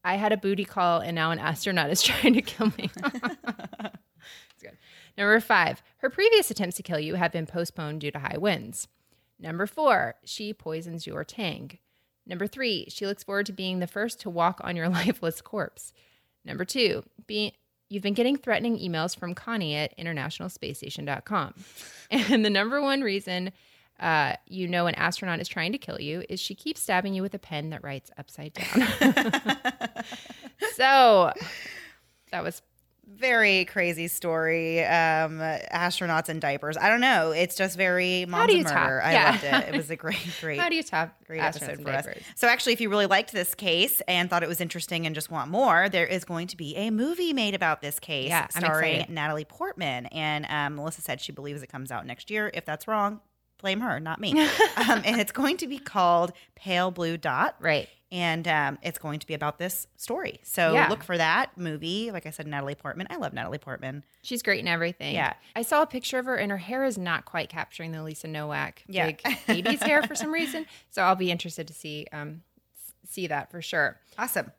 I 0.04 0.16
had 0.16 0.32
a 0.32 0.36
booty 0.36 0.66
call, 0.66 1.00
and 1.00 1.14
now 1.14 1.30
an 1.30 1.38
astronaut 1.38 1.88
is 1.88 2.02
trying 2.02 2.34
to 2.34 2.42
kill 2.42 2.72
me. 2.76 2.90
Number 5.16 5.40
five, 5.40 5.82
her 5.98 6.10
previous 6.10 6.50
attempts 6.50 6.76
to 6.76 6.82
kill 6.82 6.98
you 6.98 7.14
have 7.14 7.32
been 7.32 7.46
postponed 7.46 8.00
due 8.00 8.10
to 8.10 8.18
high 8.18 8.38
winds. 8.38 8.88
Number 9.38 9.66
four, 9.66 10.16
she 10.24 10.52
poisons 10.52 11.06
your 11.06 11.24
tang. 11.24 11.78
Number 12.26 12.46
three, 12.46 12.86
she 12.88 13.06
looks 13.06 13.24
forward 13.24 13.46
to 13.46 13.52
being 13.52 13.78
the 13.78 13.86
first 13.86 14.20
to 14.20 14.30
walk 14.30 14.60
on 14.62 14.76
your 14.76 14.88
lifeless 14.90 15.40
corpse. 15.40 15.92
Number 16.44 16.64
two, 16.64 17.02
being 17.26 17.52
you've 17.88 18.02
been 18.02 18.14
getting 18.14 18.36
threatening 18.36 18.78
emails 18.78 19.18
from 19.18 19.34
Connie 19.34 19.74
at 19.74 19.96
internationalspacestation.com. 19.98 21.54
And 22.12 22.44
the 22.44 22.50
number 22.50 22.82
one 22.82 23.02
reason 23.02 23.52
uh, 24.00 24.34
you 24.46 24.66
know 24.66 24.86
an 24.86 24.94
astronaut 24.94 25.40
is 25.40 25.48
trying 25.48 25.72
to 25.72 25.78
kill 25.78 26.00
you 26.00 26.24
is 26.28 26.40
she 26.40 26.54
keeps 26.54 26.80
stabbing 26.80 27.14
you 27.14 27.22
with 27.22 27.34
a 27.34 27.38
pen 27.38 27.70
that 27.70 27.84
writes 27.84 28.10
upside 28.16 28.54
down. 28.54 28.86
so 30.74 31.32
that 32.32 32.42
was 32.42 32.62
very 33.16 33.64
crazy 33.64 34.08
story. 34.08 34.84
Um, 34.84 35.38
astronauts 35.40 36.28
in 36.28 36.40
diapers. 36.40 36.76
I 36.76 36.88
don't 36.88 37.00
know. 37.00 37.32
It's 37.32 37.56
just 37.56 37.76
very 37.76 38.24
How 38.24 38.46
do 38.46 38.52
and 38.52 38.58
you 38.58 38.64
top- 38.64 38.74
murder. 38.74 39.02
I 39.02 39.12
yeah. 39.12 39.30
loved 39.30 39.44
it. 39.44 39.74
It 39.74 39.76
was 39.76 39.90
a 39.90 39.96
great, 40.04 40.18
great. 40.40 40.58
how 40.60 40.68
do 40.68 40.76
you 40.76 40.82
top 40.82 41.14
Great 41.26 41.40
episode 41.40 41.80
for 41.82 41.90
us. 41.90 42.06
So, 42.34 42.48
actually, 42.48 42.72
if 42.72 42.80
you 42.80 42.88
really 42.90 43.06
liked 43.06 43.32
this 43.32 43.54
case 43.54 44.00
and 44.08 44.28
thought 44.28 44.42
it 44.42 44.48
was 44.48 44.60
interesting 44.60 45.06
and 45.06 45.14
just 45.14 45.30
want 45.30 45.50
more, 45.50 45.88
there 45.88 46.06
is 46.06 46.24
going 46.24 46.46
to 46.48 46.56
be 46.56 46.74
a 46.76 46.90
movie 46.90 47.32
made 47.32 47.54
about 47.54 47.80
this 47.82 47.98
case 48.00 48.28
Yeah, 48.28 48.48
starring. 48.48 49.06
Natalie 49.08 49.44
Portman. 49.44 50.06
And 50.06 50.46
um, 50.48 50.76
Melissa 50.76 51.02
said 51.02 51.20
she 51.20 51.32
believes 51.32 51.62
it 51.62 51.68
comes 51.68 51.90
out 51.90 52.06
next 52.06 52.30
year. 52.30 52.50
If 52.52 52.64
that's 52.64 52.88
wrong, 52.88 53.20
blame 53.60 53.80
her, 53.80 54.00
not 54.00 54.20
me. 54.20 54.32
um, 54.76 55.02
and 55.04 55.20
it's 55.20 55.32
going 55.32 55.56
to 55.58 55.66
be 55.66 55.78
called 55.78 56.32
Pale 56.56 56.92
Blue 56.92 57.16
Dot. 57.16 57.56
Right. 57.60 57.88
And 58.12 58.48
um, 58.48 58.78
it's 58.82 58.98
going 58.98 59.20
to 59.20 59.26
be 59.26 59.34
about 59.34 59.58
this 59.58 59.86
story. 59.96 60.40
So 60.42 60.72
Yeah. 60.74 60.88
look 60.88 61.04
for 61.04 61.16
that 61.16 61.56
movie. 61.56 62.10
Like 62.10 62.26
I 62.26 62.30
said, 62.30 62.46
Natalie 62.48 62.74
Portman. 62.74 63.06
I 63.08 63.16
love 63.16 63.32
Natalie 63.32 63.58
Portman. 63.58 64.04
She's 64.22 64.42
great 64.42 64.58
in 64.60 64.66
everything. 64.66 65.14
Yeah. 65.14 65.34
I 65.54 65.62
saw 65.62 65.82
a 65.82 65.86
picture 65.86 66.18
of 66.18 66.26
her 66.26 66.34
and 66.36 66.50
her 66.50 66.58
hair 66.58 66.84
is 66.84 66.98
not 66.98 67.24
quite 67.24 67.48
capturing 67.48 67.92
the 67.92 68.02
Lisa 68.02 68.26
Nowak 68.26 68.82
Yeah. 68.88 69.06
big 69.06 69.18
80s 69.22 69.78
hair 69.84 70.02
for 70.02 70.14
some 70.16 70.32
reason. 70.32 70.66
So 70.90 71.02
I'll 71.02 71.14
be 71.14 71.30
interested 71.30 71.68
to 71.68 71.72
see 71.74 72.06
um 72.12 72.42
see 73.08 73.26
that 73.28 73.50
for 73.50 73.62
sure. 73.62 73.98
Awesome. 74.18 74.50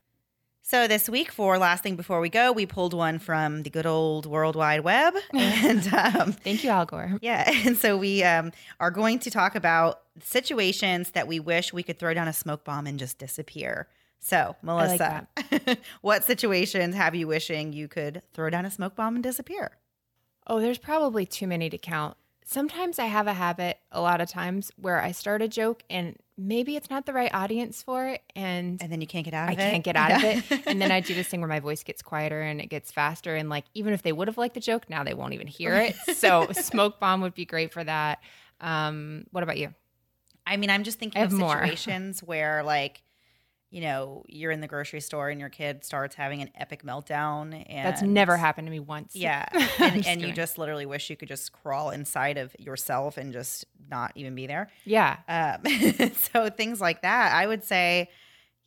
So 0.64 0.88
this 0.88 1.10
week, 1.10 1.32
for 1.32 1.58
last 1.58 1.84
thing 1.84 1.96
before 1.96 2.22
we 2.22 2.30
go, 2.30 2.52
we 2.52 2.66
pulled 2.66 2.94
one 2.94 3.20
from 3.20 3.64
the 3.64 3.70
good 3.70 3.86
old 3.86 4.26
World 4.26 4.56
Wide 4.56 4.82
Web, 4.82 5.16
and 5.34 5.86
um, 5.94 6.32
Thank 6.34 6.64
you, 6.64 6.70
Al 6.70 6.86
Gore. 6.86 7.18
yeah, 7.22 7.52
and 7.66 7.78
so 7.78 7.98
we 7.98 8.24
um, 8.24 8.52
are 8.80 8.92
going 8.92 9.20
to 9.20 9.32
talk 9.32 9.56
about 9.56 10.02
situations 10.22 11.12
that 11.12 11.28
we 11.28 11.40
wish 11.40 11.74
we 11.74 11.84
could 11.84 12.00
throw 12.00 12.14
down 12.14 12.28
a 12.28 12.34
smoke 12.34 12.64
bomb 12.64 12.88
and 12.88 13.00
just 13.00 13.18
disappear. 13.18 13.88
So, 14.20 14.56
like 14.62 14.64
Melissa, 14.64 15.28
what 16.02 16.24
situations 16.24 16.96
have 16.96 17.16
you 17.16 17.28
wishing 17.28 17.74
you 17.74 17.88
could 17.88 18.22
throw 18.34 18.50
down 18.52 18.66
a 18.66 18.72
smoke 18.72 18.96
bomb 18.96 19.16
and 19.16 19.24
disappear? 19.24 19.78
Oh, 20.46 20.60
there's 20.60 20.78
probably 20.78 21.26
too 21.26 21.48
many 21.48 21.70
to 21.72 21.78
count. 21.78 22.18
Sometimes 22.46 23.00
I 23.00 23.06
have 23.06 23.28
a 23.28 23.34
habit, 23.34 23.80
a 23.92 24.02
lot 24.02 24.22
of 24.22 24.30
times, 24.30 24.72
where 24.76 25.02
I 25.02 25.12
start 25.12 25.42
a 25.42 25.48
joke 25.48 25.84
and 25.90 26.18
maybe 26.48 26.76
it's 26.76 26.90
not 26.90 27.06
the 27.06 27.14
right 27.14 27.34
audience 27.34 27.84
for 27.84 28.08
it. 28.08 28.22
And 28.36 28.82
And 28.82 28.92
then 28.92 29.02
you 29.02 29.08
can't 29.08 29.26
get 29.26 29.34
out 29.34 29.50
I 29.50 29.54
of 29.54 29.60
it. 29.60 29.62
I 29.62 29.72
can't 29.72 29.84
get 29.84 29.96
out 29.96 30.12
of 30.12 30.24
it. 30.24 30.68
And 30.68 30.82
then 30.82 30.92
I 30.92 31.00
do 31.10 31.14
this 31.14 31.28
thing 31.28 31.40
where 31.42 31.48
my 31.48 31.60
voice 31.60 31.84
gets 31.84 32.02
quieter 32.02 32.42
and 32.42 32.60
it 32.60 32.68
gets 32.68 32.92
faster. 32.92 33.36
And 33.36 33.50
like, 33.50 33.66
even 33.74 33.94
if 33.94 34.02
they 34.02 34.12
would 34.12 34.28
have 34.28 34.38
liked 34.38 34.56
the 34.56 34.60
joke, 34.60 34.90
now 34.90 35.04
they 35.04 35.14
won't 35.14 35.34
even 35.34 35.48
hear 35.48 35.76
it. 35.76 35.96
So, 36.16 36.48
smoke 36.52 37.00
bomb 37.00 37.22
would 37.22 37.34
be 37.34 37.46
great 37.46 37.72
for 37.74 37.84
that. 37.84 38.20
Um, 38.60 39.26
what 39.32 39.44
about 39.44 39.58
you? 39.58 39.74
I 40.46 40.58
mean, 40.58 40.70
I'm 40.70 40.84
just 40.84 41.00
thinking 41.00 41.22
I 41.22 41.26
of 41.26 41.32
more. 41.32 41.54
situations 41.54 42.22
where, 42.22 42.64
like, 42.64 43.02
you 43.72 43.82
know, 43.82 44.24
you're 44.28 44.52
in 44.52 44.60
the 44.62 44.68
grocery 44.68 45.00
store 45.00 45.30
and 45.30 45.40
your 45.40 45.50
kid 45.50 45.84
starts 45.84 46.14
having 46.14 46.42
an 46.42 46.50
epic 46.56 46.84
meltdown, 46.84 47.66
and 47.68 47.88
That's 47.88 48.02
never 48.02 48.38
happened 48.38 48.68
to 48.68 48.72
me 48.72 48.80
once. 48.82 49.16
Yeah, 49.16 49.46
and, 49.80 50.06
and 50.06 50.22
you 50.22 50.34
just 50.34 50.58
literally 50.58 50.86
wish 50.86 51.10
you 51.10 51.16
could 51.16 51.30
just 51.30 51.52
crawl 51.54 51.90
inside 51.90 52.38
of 52.38 52.54
yourself 52.60 53.18
and 53.18 53.32
just 53.32 53.66
not 53.90 54.12
even 54.16 54.36
be 54.36 54.46
there. 54.46 54.70
yeah. 54.86 55.18
Um, 55.28 56.12
so 56.34 56.50
things 56.50 56.80
like 56.82 57.02
that, 57.04 57.34
I 57.34 57.48
would 57.48 57.64
say, 57.64 58.10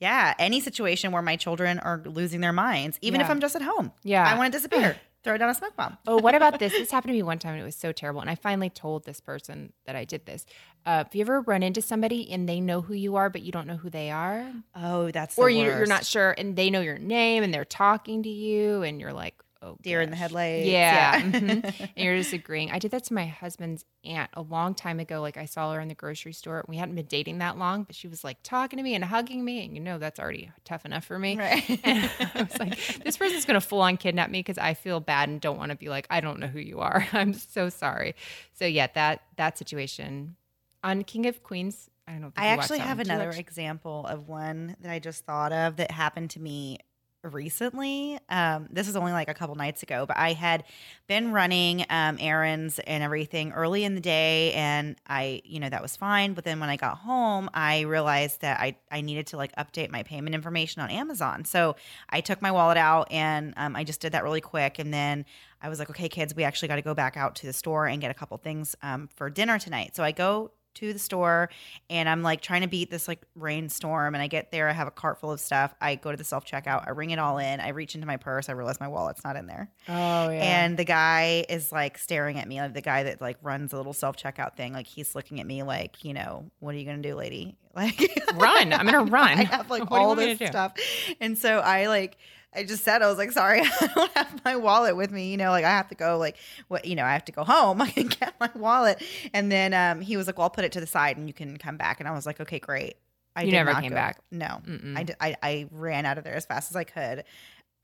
yeah, 0.01 0.35
any 0.39 0.61
situation 0.61 1.13
where 1.13 1.23
my 1.23 1.37
children 1.37 1.79
are 1.79 2.03
losing 2.05 2.41
their 2.41 2.53
minds, 2.53 2.99
even 3.03 3.21
if 3.21 3.29
I'm 3.31 3.41
just 3.41 3.55
at 3.55 3.63
home, 3.63 3.93
Yeah. 4.03 4.25
I 4.27 4.37
want 4.37 4.53
to 4.53 4.59
disappear. 4.59 4.97
Throw 5.23 5.39
down 5.39 5.49
a 5.49 5.55
smoke 5.55 5.75
bomb. 5.75 5.97
Oh, 6.07 6.19
what 6.19 6.35
about 6.35 6.59
this? 6.59 6.73
This 6.73 6.91
happened 6.91 7.13
to 7.13 7.15
me 7.15 7.23
one 7.23 7.39
time 7.39 7.53
and 7.55 7.63
it 7.63 7.65
was 7.65 7.77
so 7.77 7.93
terrible. 7.93 8.21
And 8.21 8.29
I 8.29 8.35
finally 8.35 8.69
told 8.69 9.07
this 9.07 9.21
person 9.21 9.73
that 9.87 9.97
I 9.97 10.05
did 10.05 10.27
this. 10.27 10.45
Uh, 10.87 10.99
have 10.99 11.14
you 11.14 11.22
ever 11.22 11.41
run 11.41 11.62
into 11.62 11.80
somebody 11.80 12.30
and 12.30 12.49
they 12.49 12.61
know 12.61 12.82
who 12.82 12.93
you 12.95 13.16
are, 13.16 13.30
but 13.30 13.43
you 13.43 13.51
don't 13.51 13.66
know 13.66 13.76
who 13.76 13.89
they 13.89 14.11
are? 14.11 14.53
Oh, 14.74 15.11
that's 15.11 15.39
or 15.39 15.49
you, 15.49 15.64
you're 15.64 15.87
not 15.87 16.05
sure 16.05 16.35
and 16.37 16.57
they 16.57 16.68
know 16.68 16.80
your 16.80 16.99
name 16.99 17.43
and 17.43 17.55
they're 17.55 17.64
talking 17.64 18.22
to 18.22 18.28
you 18.28 18.82
and 18.82 19.01
you're 19.01 19.12
like, 19.14 19.35
oh, 19.62 19.76
deer 19.82 20.01
in 20.01 20.11
the 20.11 20.14
gosh. 20.14 20.20
headlights. 20.20 20.66
Yeah. 20.66 21.16
yeah. 21.16 21.22
mhm. 21.22 21.89
And 21.97 22.05
you're 22.05 22.16
just 22.16 22.32
agreeing. 22.32 22.70
I 22.70 22.78
did 22.78 22.91
that 22.91 23.05
to 23.05 23.14
my 23.14 23.26
husband's 23.26 23.85
aunt 24.05 24.30
a 24.35 24.43
long 24.43 24.74
time 24.74 25.01
ago. 25.01 25.20
Like 25.20 25.37
I 25.37 25.47
saw 25.47 25.72
her 25.72 25.80
in 25.80 25.89
the 25.89 25.95
grocery 25.95 26.32
store. 26.32 26.64
We 26.68 26.76
hadn't 26.76 26.95
been 26.95 27.07
dating 27.07 27.39
that 27.39 27.57
long, 27.57 27.85
but 27.85 27.95
she 27.95 28.09
was 28.09 28.22
like 28.22 28.39
talking 28.43 28.76
to 28.76 28.82
me 28.82 28.95
and 28.95 29.05
hugging 29.05 29.45
me. 29.45 29.64
And 29.64 29.74
you 29.74 29.80
know, 29.80 29.99
that's 29.99 30.20
already 30.20 30.51
tough 30.64 30.85
enough 30.85 31.05
for 31.05 31.18
me. 31.18 31.39
Right. 31.39 31.80
And 31.85 32.11
I 32.35 32.43
was 32.43 32.59
like, 32.59 33.05
this 33.05 33.16
person's 33.16 33.45
going 33.45 33.61
to 33.61 33.66
full 33.66 33.80
on 33.80 33.97
kidnap 33.97 34.30
me 34.30 34.41
because 34.41 34.59
I 34.59 34.74
feel 34.74 35.01
bad 35.01 35.28
and 35.28 35.41
don't 35.41 35.57
want 35.57 35.70
to 35.70 35.76
be 35.76 35.89
like, 35.89 36.07
I 36.11 36.20
don't 36.20 36.41
know 36.41 36.47
who 36.47 36.61
you 36.61 36.80
are. 36.80 37.07
I'm 37.12 37.32
so 37.35 37.68
sorry. 37.68 38.14
So 38.53 38.64
yeah, 38.66 38.89
that, 38.95 39.22
that 39.37 39.59
situation 39.59 40.37
on 40.85 41.03
King 41.03 41.26
of 41.26 41.43
Queens. 41.43 41.91
I 42.07 42.12
don't 42.12 42.20
know. 42.20 42.26
if 42.28 42.35
I 42.37 42.47
actually 42.49 42.78
have 42.80 42.99
one. 42.99 43.07
Did 43.07 43.12
you 43.12 43.14
another 43.14 43.39
example 43.39 44.07
of 44.07 44.28
one 44.28 44.76
that 44.80 44.93
I 44.93 44.99
just 44.99 45.24
thought 45.24 45.53
of 45.53 45.76
that 45.76 45.91
happened 45.91 46.30
to 46.30 46.41
me 46.41 46.78
recently. 47.24 48.18
Um, 48.28 48.68
this 48.70 48.87
was 48.87 48.97
only 48.97 49.12
like 49.12 49.28
a 49.28 49.35
couple 49.35 49.55
nights 49.55 49.82
ago, 49.82 50.05
but 50.07 50.16
I 50.16 50.32
had 50.32 50.64
been 51.07 51.32
running 51.32 51.85
um, 51.89 52.18
errands 52.20 52.78
and 52.80 53.03
everything 53.03 53.53
early 53.53 53.85
in 53.85 53.95
the 53.95 54.01
day, 54.01 54.53
and 54.53 54.97
I, 55.07 55.41
you 55.45 55.61
know, 55.61 55.68
that 55.68 55.82
was 55.82 55.97
fine. 55.97 56.35
But 56.35 56.45
then 56.45 56.61
when 56.61 56.68
I 56.68 56.76
got 56.76 56.99
home, 56.99 57.49
I 57.55 57.80
realized 57.80 58.43
that 58.43 58.61
I 58.61 58.76
I 58.91 59.01
needed 59.01 59.28
to 59.28 59.37
like 59.37 59.55
update 59.57 59.91
my 59.91 60.03
payment 60.03 60.35
information 60.35 60.82
on 60.82 60.91
Amazon. 60.91 61.45
So 61.45 61.76
I 62.11 62.20
took 62.20 62.43
my 62.43 62.53
wallet 62.53 62.76
out 62.76 63.11
and 63.11 63.55
um, 63.57 63.74
I 63.74 63.85
just 63.85 64.01
did 64.01 64.12
that 64.12 64.24
really 64.24 64.43
quick, 64.43 64.78
and 64.78 64.93
then. 64.93 65.24
I 65.62 65.70
was 65.70 65.78
like, 65.78 65.89
okay, 65.89 66.11
kids, 66.11 66.37
we 66.37 66.45
actually 66.45 66.68
got 66.68 66.76
to 66.76 66.82
go 66.82 66.93
back 66.93 67.16
out 67.16 67.37
to 67.37 67.47
the 67.47 67.53
store 67.55 67.87
and 67.87 67.99
get 67.99 68.11
a 68.11 68.14
couple 68.14 68.37
things 68.37 68.76
um, 68.82 69.09
for 69.16 69.30
dinner 69.30 69.59
tonight. 69.59 69.97
So 69.97 70.05
I 70.05 70.12
go 70.12 70.51
to 70.75 70.93
the 70.93 70.99
store 70.99 71.51
and 71.91 72.09
I'm 72.09 72.22
like 72.22 72.41
trying 72.41 72.62
to 72.62 72.68
beat 72.68 72.91
this 72.91 73.09
like 73.09 73.22
rainstorm. 73.35 74.14
And 74.14 74.22
I 74.22 74.27
get 74.27 74.51
there, 74.51 74.68
I 74.68 74.72
have 74.72 74.89
a 74.89 74.93
cart 74.93 75.20
full 75.20 75.33
of 75.33 75.41
stuff. 75.41 75.75
I 75.81 75.95
go 75.95 76.11
to 76.11 76.16
the 76.16 76.25
self 76.25 76.45
checkout, 76.45 76.87
I 76.87 76.91
ring 76.91 77.11
it 77.11 77.18
all 77.18 77.39
in, 77.39 77.61
I 77.61 77.68
reach 77.68 77.95
into 77.95 78.07
my 78.07 78.16
purse, 78.16 78.49
I 78.49 78.53
realize 78.53 78.81
my 78.81 78.89
wallet's 78.89 79.25
not 79.25 79.37
in 79.37 79.47
there. 79.47 79.70
Oh, 79.89 80.29
yeah. 80.29 80.64
And 80.64 80.77
the 80.77 80.85
guy 80.85 81.45
is 81.49 81.72
like 81.72 81.99
staring 81.99 82.39
at 82.39 82.49
me, 82.49 82.61
like 82.61 82.75
the 82.75 82.81
guy 82.81 83.05
that 83.05 83.20
like 83.20 83.39
runs 83.43 83.72
a 83.72 83.77
little 83.77 83.93
self 83.93 84.16
checkout 84.16 84.57
thing. 84.57 84.72
Like 84.72 84.87
he's 84.87 85.14
looking 85.14 85.41
at 85.41 85.47
me 85.47 85.62
like, 85.62 86.05
you 86.05 86.14
know, 86.14 86.51
what 86.61 86.75
are 86.75 86.79
you 86.79 86.85
gonna 86.85 86.99
do, 87.03 87.14
lady? 87.14 87.57
Like 87.77 87.99
run. 88.35 88.72
I'm 88.72 88.87
going 88.87 89.05
to 89.07 89.11
run. 89.11 89.37
I 89.37 89.43
have 89.43 89.68
like 89.68 89.83
What 89.91 90.01
all 90.01 90.14
this 90.14 90.39
stuff. 90.39 90.75
And 91.20 91.37
so 91.37 91.59
I 91.59 91.89
like 91.89 92.16
I 92.55 92.65
just 92.65 92.85
said 92.85 93.03
I 93.03 93.09
was 93.09 93.19
like, 93.19 93.33
sorry, 93.33 93.61
I 93.81 93.89
don't 93.95 94.13
have 94.13 94.45
my 94.45 94.57
wallet 94.57 94.97
with 94.97 95.11
me. 95.11 95.31
You 95.31 95.37
know, 95.37 95.51
like 95.51 95.65
I 95.65 95.71
have 95.71 95.89
to 95.89 95.95
go, 95.95 96.19
like 96.19 96.37
what, 96.69 96.85
you 96.85 96.95
know, 96.95 97.05
I 97.05 97.13
have 97.13 97.25
to 97.27 97.33
go 97.33 97.45
home. 97.45 97.81
I 97.83 97.91
can 97.91 98.09
get 98.09 98.35
my 98.41 98.51
wallet. 98.55 99.03
And 99.33 99.51
then 99.51 99.75
um, 99.75 100.01
he 100.01 100.17
was 100.17 100.27
like, 100.27 100.39
well, 100.39 100.45
I'll 100.45 100.51
put 100.51 100.65
it 100.65 100.73
to 100.73 100.81
the 100.81 100.87
side 100.87 101.17
and 101.17 101.29
you 101.29 101.35
can 101.35 101.57
come 101.57 101.77
back. 101.77 102.01
And 102.01 102.09
I 102.09 102.13
was 102.13 102.27
like, 102.27 102.41
okay, 102.41 102.59
great. 102.59 102.95
I 103.37 103.43
You 103.43 103.53
never 103.53 103.75
came 103.75 103.91
go- 103.91 103.97
back? 103.97 104.21
No, 104.31 104.61
I, 104.95 105.03
did, 105.03 105.17
I 105.21 105.35
I 105.43 105.67
ran 105.73 106.07
out 106.07 106.19
of 106.19 106.25
there 106.25 106.35
as 106.37 106.47
fast 106.47 106.71
as 106.71 106.77
I 106.77 106.85
could. 106.85 107.25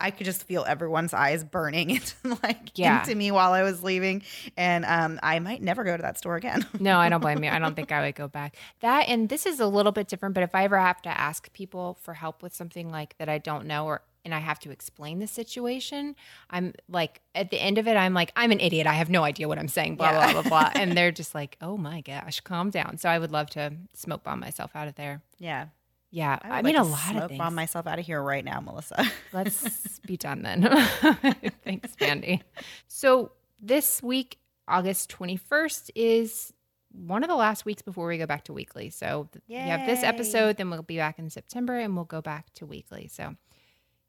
I 0.02 0.10
could 0.12 0.24
just 0.24 0.44
feel 0.44 0.64
everyone's 0.66 1.12
eyes 1.12 1.44
burning 1.44 1.90
into 1.96 2.14
like 2.42 2.70
Yeah. 2.78 3.00
into 3.00 3.14
me 3.14 3.30
while 3.32 3.52
I 3.52 3.64
was 3.64 3.82
leaving, 3.82 4.22
and 4.56 4.84
um, 4.86 5.18
I 5.22 5.40
might 5.40 5.60
never 5.60 5.82
go 5.84 5.94
to 5.96 6.02
that 6.02 6.16
store 6.16 6.36
again. 6.36 6.64
No, 6.78 6.98
I 6.98 7.08
don't 7.10 7.20
blame 7.20 7.42
you. 7.44 7.50
I 7.50 7.58
don't 7.58 7.74
think 7.74 7.92
I 7.92 8.00
would 8.02 8.14
go 8.14 8.26
back. 8.28 8.54
That 8.80 9.08
and 9.08 9.28
this 9.28 9.44
is 9.44 9.60
a 9.60 9.66
little 9.66 9.92
bit 9.92 10.06
different, 10.08 10.34
but 10.36 10.42
if 10.44 10.54
I 10.54 10.64
ever 10.64 10.78
have 10.78 11.02
to 11.02 11.10
ask 11.10 11.52
people 11.52 11.98
for 12.00 12.14
help 12.14 12.42
with 12.42 12.54
something 12.54 12.90
like 12.90 13.18
that 13.18 13.28
I 13.28 13.38
don't 13.38 13.66
know 13.66 13.84
or 13.86 14.00
and 14.24 14.34
I 14.34 14.38
have 14.38 14.58
to 14.60 14.70
explain 14.70 15.18
the 15.18 15.26
situation, 15.26 16.14
I'm 16.50 16.74
like 16.88 17.20
at 17.34 17.50
the 17.50 17.60
end 17.60 17.78
of 17.78 17.88
it, 17.88 17.96
I'm 17.96 18.14
like, 18.14 18.32
I'm 18.36 18.52
an 18.52 18.60
idiot. 18.60 18.86
I 18.86 18.94
have 18.94 19.10
no 19.10 19.22
idea 19.24 19.48
what 19.48 19.58
I'm 19.58 19.68
saying, 19.68 19.96
blah, 19.96 20.10
Yeah. 20.10 20.32
blah, 20.32 20.42
blah, 20.42 20.48
blah. 20.50 20.70
And 20.80 20.92
they're 20.96 21.12
just 21.12 21.34
like, 21.34 21.56
oh 21.60 21.76
my 21.76 22.00
gosh, 22.02 22.40
calm 22.40 22.70
down. 22.70 22.98
So 22.98 23.08
I 23.08 23.18
would 23.18 23.30
love 23.32 23.50
to 23.50 23.72
smoke 23.94 24.22
bomb 24.24 24.40
myself 24.40 24.70
out 24.74 24.88
of 24.88 24.94
there. 24.96 25.22
yeah, 25.38 25.66
Yeah. 26.10 26.38
would 26.42 26.46
I, 26.50 26.56
like 26.56 26.64
mean, 26.64 26.76
a 26.76 26.84
lot 26.84 26.98
smoke 27.10 27.22
of 27.22 27.28
things. 27.30 27.38
bomb 27.38 27.54
myself 27.54 27.86
out 27.86 27.98
of 27.98 28.04
here 28.06 28.22
right 28.22 28.44
now, 28.44 28.60
Melissa. 28.60 29.04
Let's 29.32 29.98
be 30.00 30.16
done 30.16 30.42
then. 30.42 30.62
Thanks, 31.64 31.94
Mandy. 32.00 32.42
So 32.88 33.32
this 33.60 34.02
week, 34.02 34.38
August 34.68 35.10
21st, 35.10 35.90
is 35.94 36.52
one 36.92 37.22
of 37.22 37.28
the 37.28 37.36
last 37.36 37.64
weeks 37.64 37.82
before 37.82 38.08
we 38.08 38.18
go 38.18 38.26
back 38.26 38.44
to 38.44 38.52
weekly. 38.52 38.90
So 38.90 39.28
th- 39.32 39.42
we 39.48 39.54
have 39.54 39.86
this 39.86 40.02
episode, 40.02 40.56
then 40.56 40.70
we'll 40.70 40.82
be 40.82 40.96
back 40.96 41.18
in 41.20 41.30
September 41.30 41.76
and 41.78 41.94
we'll 41.94 42.04
go 42.04 42.20
back 42.20 42.52
to 42.54 42.66
weekly. 42.66 43.08
So 43.08 43.34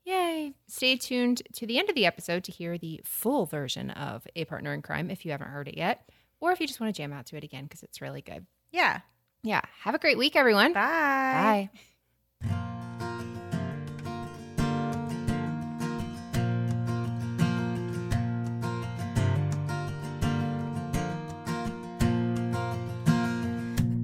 yay. 0.05 0.53
Stay 0.67 0.95
tuned 0.97 1.41
to 1.53 1.65
the 1.67 1.77
end 1.79 1.89
of 1.89 1.95
the 1.95 2.05
episode 2.05 2.43
to 2.45 2.51
hear 2.51 2.77
the 2.77 3.01
full 3.03 3.45
version 3.45 3.89
of 3.91 4.25
A 4.35 4.45
Partner 4.45 4.73
in 4.73 4.81
Crime 4.81 5.09
if 5.11 5.25
you 5.25 5.31
haven't 5.31 5.49
heard 5.49 5.67
it 5.67 5.77
yet, 5.77 6.09
or 6.39 6.51
if 6.51 6.59
you 6.59 6.67
just 6.67 6.79
want 6.79 6.93
to 6.95 7.01
jam 7.01 7.13
out 7.13 7.25
to 7.27 7.37
it 7.37 7.43
again 7.43 7.65
because 7.65 7.83
it's 7.83 8.01
really 8.01 8.21
good. 8.21 8.45
yeah. 8.71 9.01
Yeah. 9.43 9.61
Have 9.79 9.95
a 9.95 9.97
great 9.97 10.19
week, 10.19 10.35
everyone. 10.35 10.71
Bye. 10.73 11.69
Bye. 12.43 12.51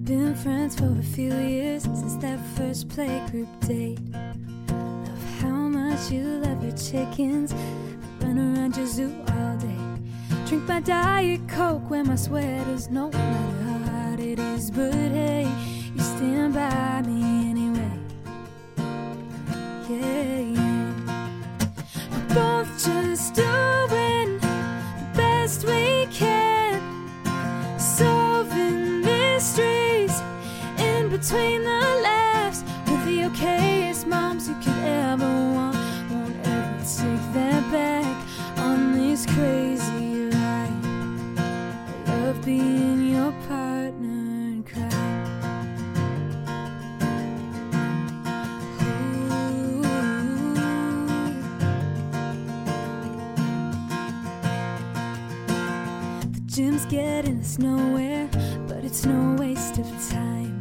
Been 0.03 0.35
friends 0.35 0.75
for 0.79 0.97
a 0.97 1.03
few 1.03 1.35
years 1.35 1.83
since 1.83 2.15
that 2.17 2.39
first 2.55 2.87
playgroup 2.87 3.67
date. 3.67 3.99
Much 5.97 6.11
you 6.11 6.23
love 6.43 6.63
your 6.63 6.77
chickens. 6.77 7.53
Run 8.21 8.37
around 8.37 8.77
your 8.77 8.85
zoo 8.85 9.11
all 9.29 9.57
day. 9.57 10.45
Drink 10.45 10.67
my 10.67 10.79
diet 10.79 11.41
coke, 11.47 11.89
wear 11.89 12.03
my 12.03 12.15
sweaters. 12.15 12.87
No 12.89 13.09
matter 13.09 13.63
how 13.63 13.91
hot 13.91 14.19
it 14.19 14.37
is, 14.37 14.69
but 14.69 14.93
hey, 14.93 15.51
you 15.95 16.01
stand 16.01 16.53
by 16.53 17.01
me 17.01 17.49
anyway. 17.49 17.91
Yeah, 19.89 20.39
yeah. 20.39 20.93
We're 22.11 22.35
both 22.35 22.71
just 22.83 23.33
doing 23.33 24.37
the 24.37 24.53
best 25.15 25.65
we 25.65 26.05
can 26.11 26.79
solving 27.79 29.01
mysteries 29.01 30.21
in 30.77 31.09
between 31.09 31.63
the 31.63 32.01
laughs 32.03 32.36
us 57.47 57.59
nowhere, 57.59 58.27
but 58.67 58.83
it's 58.83 59.05
no 59.05 59.35
waste 59.39 59.77
of 59.77 59.87
time. 60.09 60.59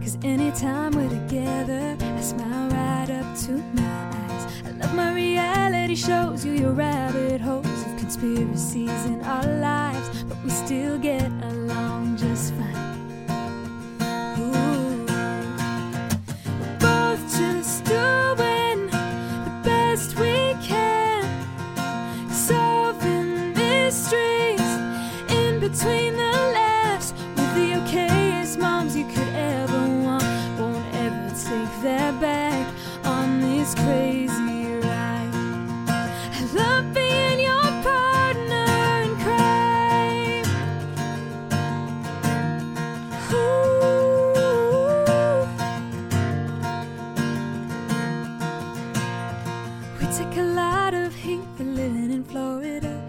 Cause 0.00 0.16
anytime 0.22 0.92
we're 0.92 1.08
together, 1.08 1.96
I 2.00 2.20
smile 2.20 2.70
right 2.70 3.10
up 3.10 3.36
to 3.46 3.52
my 3.74 3.92
eyes. 4.20 4.44
I 4.64 4.70
love 4.78 4.94
my 4.94 5.12
reality 5.12 5.96
shows 5.96 6.44
you 6.44 6.52
your 6.52 6.72
rabbit 6.72 7.40
holes 7.40 7.66
of 7.66 7.96
conspiracies 7.98 9.04
in 9.06 9.20
our 9.22 9.46
lives, 9.58 10.22
but 10.22 10.38
we 10.44 10.50
still 10.50 10.96
get 10.98 11.19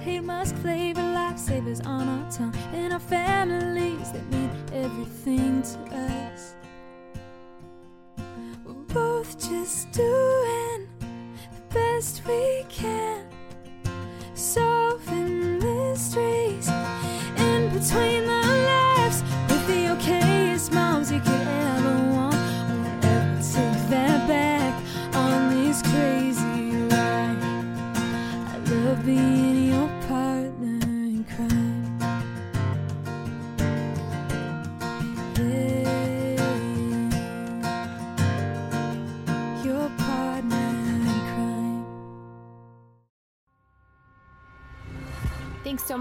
Hate 0.04 0.24
musk 0.24 0.56
flavor 0.56 1.00
lifesavers 1.00 1.86
on 1.86 2.08
our 2.08 2.32
tongue. 2.32 2.56
And 2.74 2.92
our 2.92 3.00
families 3.00 4.12
that 4.12 4.28
mean 4.32 4.50
everything 4.74 5.62
to 5.62 5.80
us. 5.96 6.56
We're 8.66 8.74
both 8.94 9.38
just 9.38 9.92
doing 9.92 10.88
the 11.54 11.62
best 11.70 12.24
we 12.26 12.66
can. 12.68 13.01